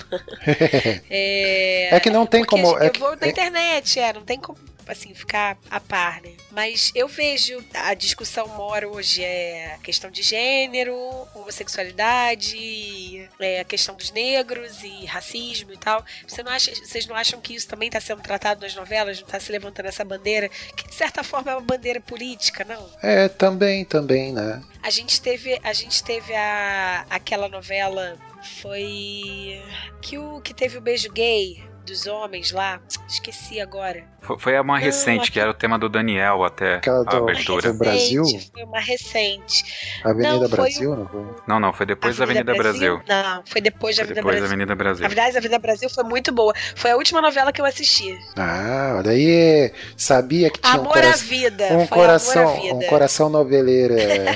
é, 1.10 1.90
É 1.96 2.00
que 2.00 2.10
não 2.10 2.26
tem 2.26 2.44
como- 2.44 2.78
é 2.80 2.88
Eu 2.88 2.92
que- 2.92 3.00
vou 3.00 3.16
na 3.16 3.28
é- 3.28 3.30
internet, 3.30 4.00
é, 4.00 4.14
não 4.14 4.24
tem 4.24 4.40
como 4.40 4.58
assim, 4.90 5.14
ficar 5.14 5.58
a 5.70 5.82
par, 5.82 6.22
né? 6.22 6.32
Mas 6.50 6.94
eu 6.96 7.10
vejo 7.10 7.62
a 7.74 7.94
discussão 7.94 8.48
mora 8.48 8.88
hoje 8.88 9.22
é 9.22 9.74
a 9.76 9.78
questão 9.80 10.10
de 10.10 10.24
gênero, 10.24 10.96
homossexualidade, 11.36 13.30
é 13.40 13.60
a 13.60 13.64
questão 13.66 13.96
dos 13.96 14.12
negros 14.12 14.84
e 14.84 15.06
racismo 15.06 15.74
e 15.74 15.78
tal. 15.78 16.04
Você 16.28 16.42
não 16.44 16.52
acha, 16.52 16.74
vocês 16.74 17.06
não 17.06 17.16
acham 17.18 17.42
que 17.42 17.54
isso 17.54 17.68
também 17.68 17.88
está 17.88 18.00
sendo 18.00 18.22
tratado 18.22 18.62
nas 18.62 18.74
novelas? 18.76 19.20
Não 19.20 19.26
está 19.28 19.40
se 19.40 19.52
levantando 19.52 19.88
essa 19.88 20.06
bandeira? 20.06 20.50
Que 20.50 20.88
de 20.88 20.96
certa 20.96 21.24
forma 21.24 21.52
é 21.52 21.56
uma 21.56 21.62
bandeira 21.62 22.00
política, 22.00 22.64
não? 22.64 22.90
É, 23.02 23.28
também, 23.28 23.84
também, 23.86 24.32
né? 24.32 24.62
A 24.82 24.90
gente 24.90 25.22
teve, 25.22 25.60
a 25.64 25.74
gente 25.74 26.04
teve 26.04 26.34
a, 26.34 27.06
aquela 27.10 27.50
novela 27.50 28.18
foi 28.48 29.62
que 30.02 30.18
o 30.18 30.42
que 30.42 30.54
teve 30.54 30.78
o 30.78 30.82
beijo 30.82 31.12
gay 31.12 31.64
dos 31.88 32.06
homens 32.06 32.52
lá. 32.52 32.80
Esqueci 33.08 33.60
agora. 33.60 34.04
Foi, 34.21 34.38
foi 34.38 34.60
uma 34.60 34.73
Não, 34.78 34.80
recente, 34.84 35.21
aqui- 35.23 35.32
que 35.32 35.39
era 35.39 35.50
o 35.50 35.54
tema 35.54 35.80
do 35.80 35.88
Daniel 35.89 36.43
até 36.43 36.76
Aquela 36.76 37.02
a 37.02 37.04
do- 37.04 37.17
abertura. 37.17 37.71
do 37.71 37.78
Brasil? 37.80 38.23
Recente, 38.23 38.52
Foi 38.54 38.63
uma 38.63 38.80
recente. 38.80 39.63
Avenida 40.04 40.34
Não, 40.34 40.39
foi 40.41 40.50
Brasil, 40.50 40.95
não 40.95 41.08
foi? 41.08 41.26
Não, 41.47 41.60
não, 41.60 41.73
foi 41.73 41.86
depois 41.86 42.17
da 42.17 42.23
Avenida 42.26 42.54
Brasil. 42.54 43.02
Não, 43.08 43.43
foi 43.45 43.62
depois 43.62 43.95
da 43.95 44.04
Foi 44.04 44.12
Avenida 44.12 44.15
depois 44.15 44.36
Brasil. 44.36 44.45
Avenida 44.47 44.76
Brasil. 44.76 45.06
Aliás, 45.06 45.36
a 45.36 45.39
Avenida 45.39 45.60
Brasil 45.60 45.89
foi 45.89 46.04
muito 46.04 46.32
boa. 46.32 46.54
Foi 46.76 46.91
a 46.91 46.97
última 46.97 47.21
novela 47.21 47.52
que 47.52 47.62
eu 47.62 47.65
assisti. 47.65 48.17
Ah, 48.36 48.95
olha 48.97 49.12
aí. 49.12 49.71
Sabia 49.95 50.50
que 50.50 50.60
tinha 50.60 50.73
um, 50.76 50.82
Amor 50.82 50.93
cora- 50.93 51.10
à 51.10 51.15
Vida. 51.15 51.65
um 51.71 51.88
foi 51.88 51.97
coração, 51.97 52.43
Amor 52.50 52.58
à 52.58 52.62
Vida. 52.62 52.76
um 52.76 52.89
coração 52.89 53.30
noveleiro. 53.30 53.93
é. 53.97 54.28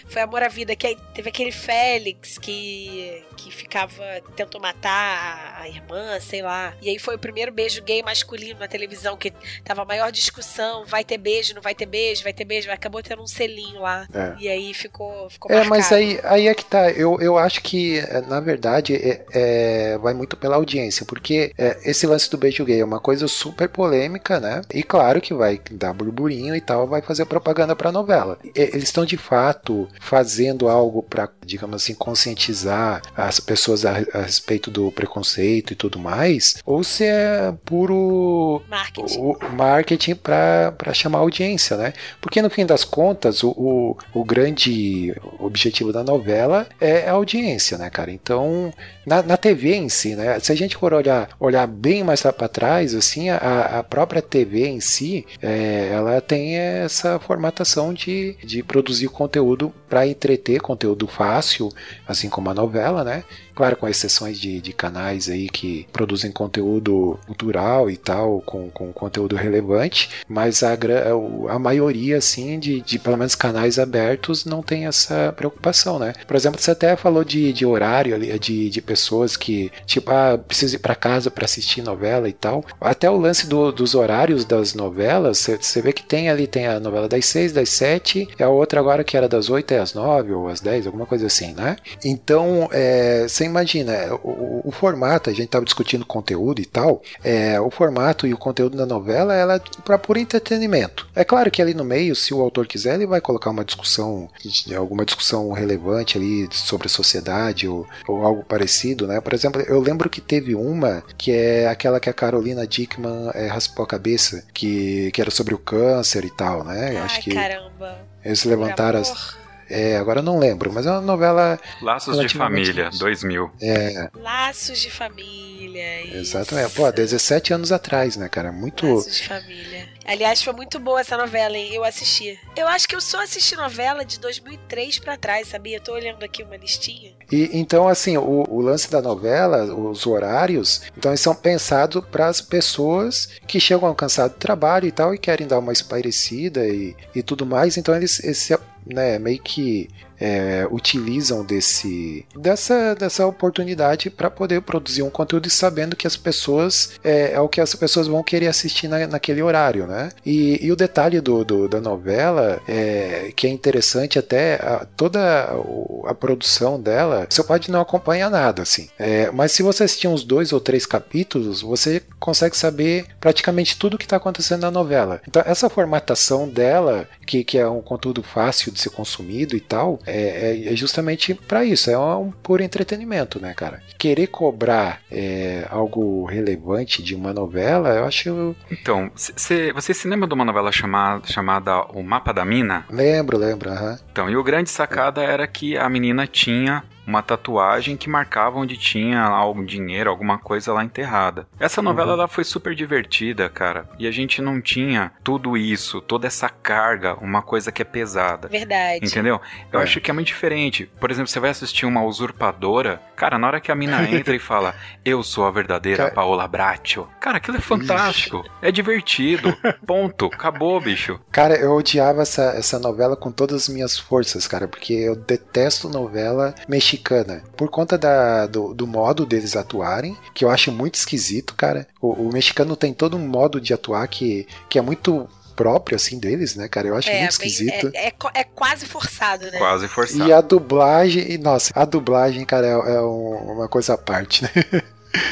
Foi 0.10 0.22
Amor 0.22 0.42
à 0.42 0.48
Vida, 0.48 0.74
que 0.74 0.86
aí 0.88 0.96
teve 1.14 1.28
aquele 1.28 1.52
Félix 1.52 2.36
que, 2.38 3.22
que 3.36 3.50
ficava, 3.52 4.02
tentou 4.34 4.60
matar 4.60 5.56
a 5.60 5.68
irmã, 5.68 6.18
sei 6.20 6.42
lá. 6.42 6.72
E 6.82 6.88
aí 6.88 6.98
foi 6.98 7.16
o 7.16 7.18
primeiro 7.18 7.52
beijo 7.52 7.82
gay 7.82 8.02
masculino 8.02 8.60
na 8.60 8.68
televisão, 8.68 9.16
que 9.16 9.32
tava 9.64 9.82
a 9.82 9.84
maior 9.84 10.10
discussão, 10.10 10.84
vai 10.84 11.04
ter 11.04 11.18
beijo, 11.18 11.54
não 11.54 11.62
vai 11.62 11.74
ter 11.74 11.86
beijo, 11.86 12.22
vai 12.22 12.32
ter 12.32 12.44
beijo, 12.44 12.70
acabou 12.70 13.02
tendo 13.02 13.22
um 13.22 13.26
selinho 13.26 13.80
lá. 13.80 14.06
É. 14.12 14.34
E 14.38 14.48
aí 14.48 14.72
ficou, 14.74 15.28
ficou 15.30 15.50
É, 15.50 15.54
marcado. 15.64 15.70
mas 15.70 15.92
aí, 15.92 16.20
aí 16.24 16.48
é 16.48 16.54
que 16.54 16.64
tá. 16.64 16.90
Eu, 16.90 17.20
eu 17.20 17.36
acho 17.38 17.60
que, 17.62 17.98
é, 17.98 18.20
na 18.22 18.40
verdade, 18.40 18.94
é, 18.94 19.24
é, 19.32 19.98
vai 19.98 20.14
muito 20.14 20.36
pela 20.36 20.56
audiência, 20.56 21.04
porque 21.06 21.52
é, 21.58 21.78
esse 21.84 22.06
lance 22.06 22.30
do 22.30 22.38
beijo 22.38 22.64
gay 22.64 22.80
é 22.80 22.84
uma 22.84 23.00
coisa 23.00 23.26
super 23.28 23.68
polêmica, 23.68 24.40
né? 24.40 24.62
E 24.72 24.82
claro 24.82 25.20
que 25.20 25.34
vai 25.34 25.60
dar 25.70 25.92
burburinho 25.92 26.54
e 26.56 26.60
tal, 26.60 26.86
vai 26.86 27.02
fazer 27.02 27.24
propaganda 27.26 27.74
pra 27.76 27.92
novela. 27.92 28.38
E- 28.44 28.52
Eles 28.60 28.84
estão 28.84 29.04
de 29.04 29.16
fato 29.16 29.88
fazendo 30.00 30.68
algo 30.68 31.02
pra, 31.02 31.28
digamos 31.44 31.76
assim, 31.82 31.94
conscientizar 31.94 33.02
as 33.16 33.40
pessoas 33.40 33.84
a, 33.84 33.90
a 34.14 34.22
respeito 34.22 34.70
do 34.70 34.90
preconceito 34.92 35.72
e 35.72 35.76
tudo 35.76 35.98
mais, 35.98 36.56
ou 36.70 36.84
se 36.84 37.04
é 37.04 37.52
puro 37.64 38.62
Marketing. 38.68 39.36
marketing 39.56 40.14
para 40.14 40.94
chamar 40.94 41.18
audiência, 41.18 41.76
né? 41.76 41.92
Porque 42.20 42.40
no 42.40 42.48
fim 42.48 42.64
das 42.64 42.84
contas, 42.84 43.42
o, 43.42 43.50
o, 43.50 43.96
o 44.14 44.24
grande 44.24 45.14
objetivo 45.38 45.92
da 45.92 46.04
novela 46.04 46.66
é 46.80 47.08
a 47.08 47.12
audiência, 47.12 47.76
né, 47.76 47.90
cara? 47.90 48.12
Então, 48.12 48.72
na, 49.04 49.22
na 49.22 49.36
TV 49.36 49.74
em 49.74 49.88
si, 49.88 50.14
né? 50.14 50.38
Se 50.38 50.52
a 50.52 50.54
gente 50.54 50.76
for 50.76 50.94
olhar, 50.94 51.28
olhar 51.40 51.66
bem 51.66 52.04
mais 52.04 52.22
para 52.22 52.48
trás, 52.48 52.94
assim, 52.94 53.28
a, 53.30 53.80
a 53.80 53.82
própria 53.82 54.22
TV 54.22 54.68
em 54.68 54.80
si, 54.80 55.26
é, 55.42 55.90
ela 55.92 56.20
tem 56.20 56.56
essa 56.56 57.18
formatação 57.18 57.92
de, 57.92 58.36
de 58.44 58.62
produzir 58.62 59.08
conteúdo 59.08 59.72
para 59.88 60.06
entreter, 60.06 60.60
conteúdo 60.60 61.08
fácil, 61.08 61.68
assim 62.06 62.28
como 62.28 62.50
a 62.50 62.54
novela, 62.54 63.02
né? 63.02 63.24
Claro, 63.54 63.76
com 63.76 63.88
exceções 63.88 64.38
de, 64.38 64.60
de 64.60 64.72
canais 64.72 65.28
aí 65.28 65.48
que 65.48 65.86
produzem 65.92 66.30
conteúdo 66.32 67.18
cultural 67.26 67.90
e 67.90 67.96
tal, 67.96 68.40
com, 68.44 68.70
com 68.70 68.92
conteúdo 68.92 69.36
relevante, 69.36 70.08
mas 70.28 70.62
a, 70.62 70.76
o- 71.14 71.48
a 71.48 71.58
maioria, 71.58 72.18
assim, 72.18 72.58
de, 72.58 72.80
de 72.80 72.98
pelo 72.98 73.16
menos 73.16 73.34
canais 73.34 73.78
abertos 73.78 74.44
não 74.44 74.62
tem 74.62 74.86
essa 74.86 75.32
preocupação, 75.36 75.98
né? 75.98 76.12
Por 76.26 76.36
exemplo, 76.36 76.60
você 76.60 76.70
até 76.70 76.96
falou 76.96 77.24
de, 77.24 77.52
de 77.52 77.66
horário 77.66 78.14
ali, 78.14 78.38
de, 78.38 78.70
de 78.70 78.80
pessoas 78.82 79.36
que, 79.36 79.70
tipo, 79.86 80.10
ah, 80.10 80.38
preciso 80.38 80.76
ir 80.76 80.78
para 80.78 80.94
casa 80.94 81.30
para 81.30 81.44
assistir 81.44 81.82
novela 81.82 82.28
e 82.28 82.32
tal. 82.32 82.64
Até 82.80 83.10
o 83.10 83.16
lance 83.16 83.46
do- 83.46 83.72
dos 83.72 83.94
horários 83.94 84.44
das 84.44 84.74
novelas, 84.74 85.38
você, 85.38 85.80
vê 85.82 85.92
que 85.92 86.02
tem 86.02 86.28
ali, 86.30 86.46
tem 86.46 86.66
a 86.66 86.80
novela 86.80 87.08
das 87.08 87.26
seis, 87.26 87.52
das 87.52 87.68
sete, 87.70 88.28
e 88.38 88.42
a 88.42 88.48
outra 88.48 88.80
agora 88.80 89.04
que 89.04 89.16
era 89.16 89.28
das 89.28 89.48
oito 89.50 89.72
às 89.74 89.94
nove 89.94 90.32
ou 90.32 90.48
às 90.48 90.60
dez, 90.60 90.86
alguma 90.86 91.06
coisa 91.06 91.26
assim, 91.26 91.52
né? 91.52 91.76
Então, 92.04 92.68
é, 92.72 93.26
você 93.40 93.44
imagina, 93.44 93.92
o, 94.22 94.28
o- 94.28 94.62
o 94.66 94.70
formato, 94.70 95.30
a 95.30 95.32
gente 95.32 95.46
estava 95.46 95.64
discutindo 95.64 96.04
conteúdo 96.04 96.60
e 96.60 96.66
tal, 96.66 97.02
é, 97.24 97.58
o 97.60 97.70
formato 97.70 98.26
e 98.26 98.34
o 98.34 98.38
conteúdo 98.38 98.76
da 98.76 98.84
novela 98.84 99.34
ela 99.34 99.54
é 99.56 99.60
para 99.84 99.96
puro 99.98 100.18
entretenimento. 100.18 101.08
É 101.14 101.24
claro 101.24 101.50
que 101.50 101.62
ali 101.62 101.72
no 101.74 101.84
meio, 101.84 102.14
se 102.14 102.34
o 102.34 102.40
autor 102.40 102.66
quiser, 102.66 102.94
ele 102.94 103.06
vai 103.06 103.20
colocar 103.20 103.50
uma 103.50 103.64
discussão, 103.64 104.28
alguma 104.76 105.04
discussão 105.04 105.50
relevante 105.52 106.18
ali 106.18 106.48
sobre 106.52 106.86
a 106.86 106.90
sociedade 106.90 107.66
ou, 107.66 107.86
ou 108.06 108.24
algo 108.24 108.44
parecido, 108.44 109.06
né? 109.06 109.20
Por 109.20 109.32
exemplo, 109.32 109.60
eu 109.62 109.80
lembro 109.80 110.10
que 110.10 110.20
teve 110.20 110.54
uma 110.54 111.02
que 111.16 111.32
é 111.32 111.66
aquela 111.68 111.98
que 112.00 112.10
a 112.10 112.12
Carolina 112.12 112.66
Dickman 112.66 113.30
é, 113.34 113.46
raspou 113.46 113.84
a 113.84 113.88
cabeça, 113.88 114.44
que, 114.52 115.10
que 115.12 115.20
era 115.20 115.30
sobre 115.30 115.54
o 115.54 115.58
câncer 115.58 116.24
e 116.24 116.30
tal, 116.30 116.64
né? 116.64 116.88
Ai, 116.90 116.96
acho 116.98 117.20
que 117.22 117.34
caramba. 117.34 117.98
eles 118.24 118.44
levantaram 118.44 119.00
as. 119.00 119.39
É, 119.70 119.96
agora 119.96 120.18
eu 120.18 120.24
não 120.24 120.38
lembro, 120.38 120.72
mas 120.72 120.84
é 120.84 120.90
uma 120.90 121.00
novela. 121.00 121.58
Laços 121.80 122.18
de 122.18 122.28
Família, 122.36 122.88
isso. 122.90 122.98
2000. 122.98 123.50
É, 123.62 124.10
Laços 124.14 124.78
de 124.80 124.90
família. 124.90 126.02
isso. 126.06 126.16
exatamente. 126.36 126.74
Pô, 126.74 126.90
17 126.90 127.52
anos 127.54 127.70
atrás, 127.70 128.16
né, 128.16 128.28
cara? 128.28 128.50
Muito. 128.50 128.84
Laços 128.94 129.16
de 129.16 129.28
família. 129.28 129.88
Aliás, 130.04 130.42
foi 130.42 130.52
muito 130.52 130.78
boa 130.78 131.00
essa 131.00 131.16
novela, 131.16 131.56
hein? 131.56 131.74
Eu 131.74 131.84
assisti. 131.84 132.38
Eu 132.56 132.66
acho 132.66 132.88
que 132.88 132.96
eu 132.96 133.00
só 133.00 133.22
assisti 133.22 133.54
novela 133.54 134.04
de 134.04 134.18
2003 134.18 134.98
pra 134.98 135.16
trás, 135.16 135.48
sabia? 135.48 135.76
Eu 135.76 135.80
tô 135.80 135.92
olhando 135.92 136.22
aqui 136.24 136.42
uma 136.42 136.56
listinha. 136.56 137.12
E 137.30 137.50
então, 137.52 137.86
assim, 137.86 138.16
o, 138.16 138.44
o 138.48 138.60
lance 138.60 138.90
da 138.90 139.00
novela, 139.00 139.64
os 139.74 140.06
horários, 140.06 140.82
então 140.96 141.10
eles 141.10 141.20
são 141.20 141.34
pensados 141.34 142.04
para 142.10 142.26
as 142.26 142.40
pessoas 142.40 143.28
que 143.46 143.60
chegam 143.60 143.94
cansadas 143.94 144.32
do 144.32 144.38
trabalho 144.38 144.86
e 144.86 144.92
tal 144.92 145.14
e 145.14 145.18
querem 145.18 145.46
dar 145.46 145.58
uma 145.58 145.72
espairecida 145.72 146.66
e, 146.66 146.96
e 147.14 147.22
tudo 147.22 147.46
mais. 147.46 147.76
Então 147.76 147.94
eles, 147.94 148.18
esse, 148.24 148.58
né, 148.86 149.18
meio 149.18 149.40
que 149.40 149.88
é, 150.20 150.66
utilizam 150.70 151.44
desse 151.44 152.26
dessa, 152.36 152.94
dessa 152.94 153.26
oportunidade 153.26 154.10
para 154.10 154.30
poder 154.30 154.60
produzir 154.62 155.02
um 155.02 155.10
conteúdo 155.10 155.46
e 155.46 155.50
sabendo 155.50 155.96
que 155.96 156.06
as 156.06 156.16
pessoas 156.16 156.92
é, 157.02 157.32
é 157.32 157.40
o 157.40 157.48
que 157.48 157.60
as 157.60 157.74
pessoas 157.74 158.06
vão 158.06 158.22
querer 158.22 158.46
assistir 158.48 158.88
na, 158.88 159.06
naquele 159.06 159.42
horário, 159.42 159.86
né? 159.86 160.10
E, 160.24 160.58
e 160.64 160.70
o 160.72 160.76
detalhe 160.76 161.20
do, 161.20 161.44
do- 161.44 161.68
da 161.68 161.80
novela 161.80 162.60
é 162.68 163.32
que 163.34 163.46
é 163.46 163.50
interessante 163.50 164.18
até 164.18 164.54
a- 164.56 164.86
toda 164.96 165.54
o- 165.56 166.04
a 166.06 166.14
produção 166.14 166.80
dela, 166.80 167.26
você 167.28 167.42
pode 167.42 167.70
não 167.70 167.80
acompanhar 167.80 168.30
nada 168.30 168.62
assim, 168.62 168.88
É, 168.98 169.30
mas 169.30 169.52
se 169.52 169.62
você 169.62 169.84
assistir 169.84 170.08
uns 170.08 170.24
dois 170.24 170.52
ou 170.52 170.60
três 170.60 170.84
capítulos, 170.86 171.62
você 171.62 172.02
consegue 172.18 172.56
saber 172.56 173.06
praticamente 173.20 173.78
tudo 173.78 173.96
que 173.98 174.04
está 174.04 174.16
acontecendo 174.16 174.62
na 174.62 174.70
novela. 174.70 175.20
Então 175.26 175.42
essa 175.46 175.68
formatação 175.70 176.48
dela, 176.48 177.08
que, 177.26 177.42
que 177.44 177.58
é 177.58 177.68
um 177.68 177.80
conteúdo 177.80 178.22
fácil 178.22 178.70
de 178.72 178.80
ser 178.80 178.90
consumido 178.90 179.56
e 179.56 179.60
tal, 179.60 179.98
é, 180.10 180.50
é- 180.68 180.72
é 180.72 180.76
justamente 180.76 181.34
para 181.34 181.64
isso, 181.64 181.90
é 181.90 181.98
um, 181.98 182.30
puro 182.30 182.62
entretenimento, 182.62 183.40
né, 183.40 183.54
cara? 183.54 183.82
Querer 183.98 184.26
cobrar 184.28 185.00
é, 185.10 185.66
algo 185.70 186.24
relevante 186.24 187.02
de 187.02 187.14
uma 187.14 187.32
novela, 187.32 187.90
eu 187.90 188.04
acho. 188.04 188.56
Então, 188.70 189.10
cê- 189.14 189.32
cê- 189.36 189.72
você 189.72 189.92
se 189.94 190.08
lembra 190.08 190.26
de 190.28 190.34
uma 190.34 190.44
novela 190.44 190.72
chamada, 190.72 191.26
chamada 191.26 191.82
O 191.94 192.02
Mapa 192.02 192.32
da 192.32 192.44
Mina? 192.44 192.84
Lembro, 192.90 193.36
lembro. 193.38 193.70
Então, 194.10 194.28
e 194.28 194.36
o 194.36 194.42
grande 194.42 194.70
sacada 194.70 195.22
era 195.22 195.46
que 195.46 195.76
a 195.76 195.88
menina 195.88 196.26
tinha 196.26 196.82
uma 197.06 197.22
tatuagem 197.22 197.96
que 197.96 198.08
marcava 198.08 198.58
onde 198.58 198.76
tinha 198.76 199.20
algum 199.22 199.64
dinheiro, 199.64 200.10
alguma 200.10 200.38
coisa 200.38 200.72
lá 200.72 200.84
enterrada. 200.84 201.46
Essa 201.58 201.82
novela 201.82 202.12
ela 202.12 202.28
foi 202.28 202.44
super 202.44 202.74
divertida, 202.74 203.48
cara, 203.48 203.88
e 203.98 204.06
a 204.06 204.10
gente 204.10 204.40
não 204.40 204.60
tinha 204.60 205.12
tudo 205.24 205.56
isso, 205.56 206.00
toda 206.00 206.26
essa 206.26 206.48
carga, 206.48 207.14
uma 207.20 207.42
coisa 207.42 207.72
que 207.72 207.82
é 207.82 207.84
pesada. 207.84 208.48
Verdade. 208.48 209.04
Entendeu? 209.04 209.40
Eu 209.72 209.80
É. 209.80 209.82
acho 209.82 210.00
que 210.00 210.10
é 210.10 210.14
muito 210.14 210.28
diferente. 210.28 210.90
Por 211.00 211.10
exemplo, 211.10 211.28
você 211.28 211.40
vai 211.40 211.50
assistir 211.50 211.86
uma 211.86 212.02
usurpadora, 212.04 213.00
cara, 213.16 213.38
na 213.38 213.46
hora 213.46 213.60
que 213.60 213.72
a 213.72 213.74
mina 213.74 214.02
entra 214.08 214.34
e 214.34 214.38
fala, 214.38 214.74
eu 215.04 215.22
sou 215.22 215.44
a 215.46 215.50
verdadeira 215.50 216.04
Cara- 216.04 216.14
Paola 216.14 216.46
Bracho. 216.46 217.08
Cara, 217.20 217.38
aquilo 217.38 217.56
é 217.56 217.60
fantástico. 217.60 218.44
É 218.62 218.70
divertido. 218.70 219.56
Ponto. 219.86 220.26
Acabou, 220.26 220.80
bicho. 220.80 221.18
Cara, 221.30 221.54
eu 221.56 221.72
odiava 221.72 222.22
essa, 222.22 222.42
essa 222.56 222.78
novela 222.78 223.16
com 223.16 223.30
todas 223.32 223.62
as 223.62 223.68
minhas 223.68 223.98
forças, 223.98 224.46
cara, 224.46 224.68
porque 224.68 224.92
eu 224.92 225.16
detesto 225.16 225.88
novela 225.88 226.54
mexicana. 226.94 227.42
Por 227.56 227.68
conta 227.70 227.96
da, 227.96 228.46
do, 228.46 228.74
do 228.74 228.86
modo 228.86 229.24
deles 229.24 229.56
atuarem, 229.56 230.16
que 230.34 230.44
eu 230.44 230.50
acho 230.50 230.72
muito 230.72 230.94
esquisito, 230.96 231.54
cara. 231.54 231.86
O, 232.00 232.12
o 232.28 232.32
mexicano 232.32 232.74
tem 232.76 232.92
todo 232.92 233.16
um 233.16 233.26
modo 233.26 233.60
de 233.60 233.72
atuar 233.72 234.06
que, 234.08 234.46
que 234.68 234.78
é 234.78 234.82
muito 234.82 235.28
próprio, 235.54 235.96
assim, 235.96 236.18
deles, 236.18 236.56
né, 236.56 236.68
cara? 236.68 236.88
Eu 236.88 236.96
acho 236.96 237.08
É, 237.10 237.20
muito 237.20 237.38
bem- 237.38 237.48
esquisito. 237.48 237.90
é, 237.94 238.08
é 238.08 238.12
é 238.34 238.44
quase 238.44 238.86
forçado, 238.86 239.44
né? 239.50 239.58
Quase 239.58 239.88
forçado. 239.88 240.26
E 240.28 240.32
a 240.32 240.40
dublagem, 240.40 241.36
nossa, 241.38 241.70
a 241.74 241.84
dublagem, 241.84 242.44
cara, 242.46 242.66
é, 242.66 242.70
é 242.70 243.00
um- 243.02 243.52
uma 243.56 243.68
coisa 243.68 243.94
à 243.94 243.98
parte, 243.98 244.42
né? 244.42 244.50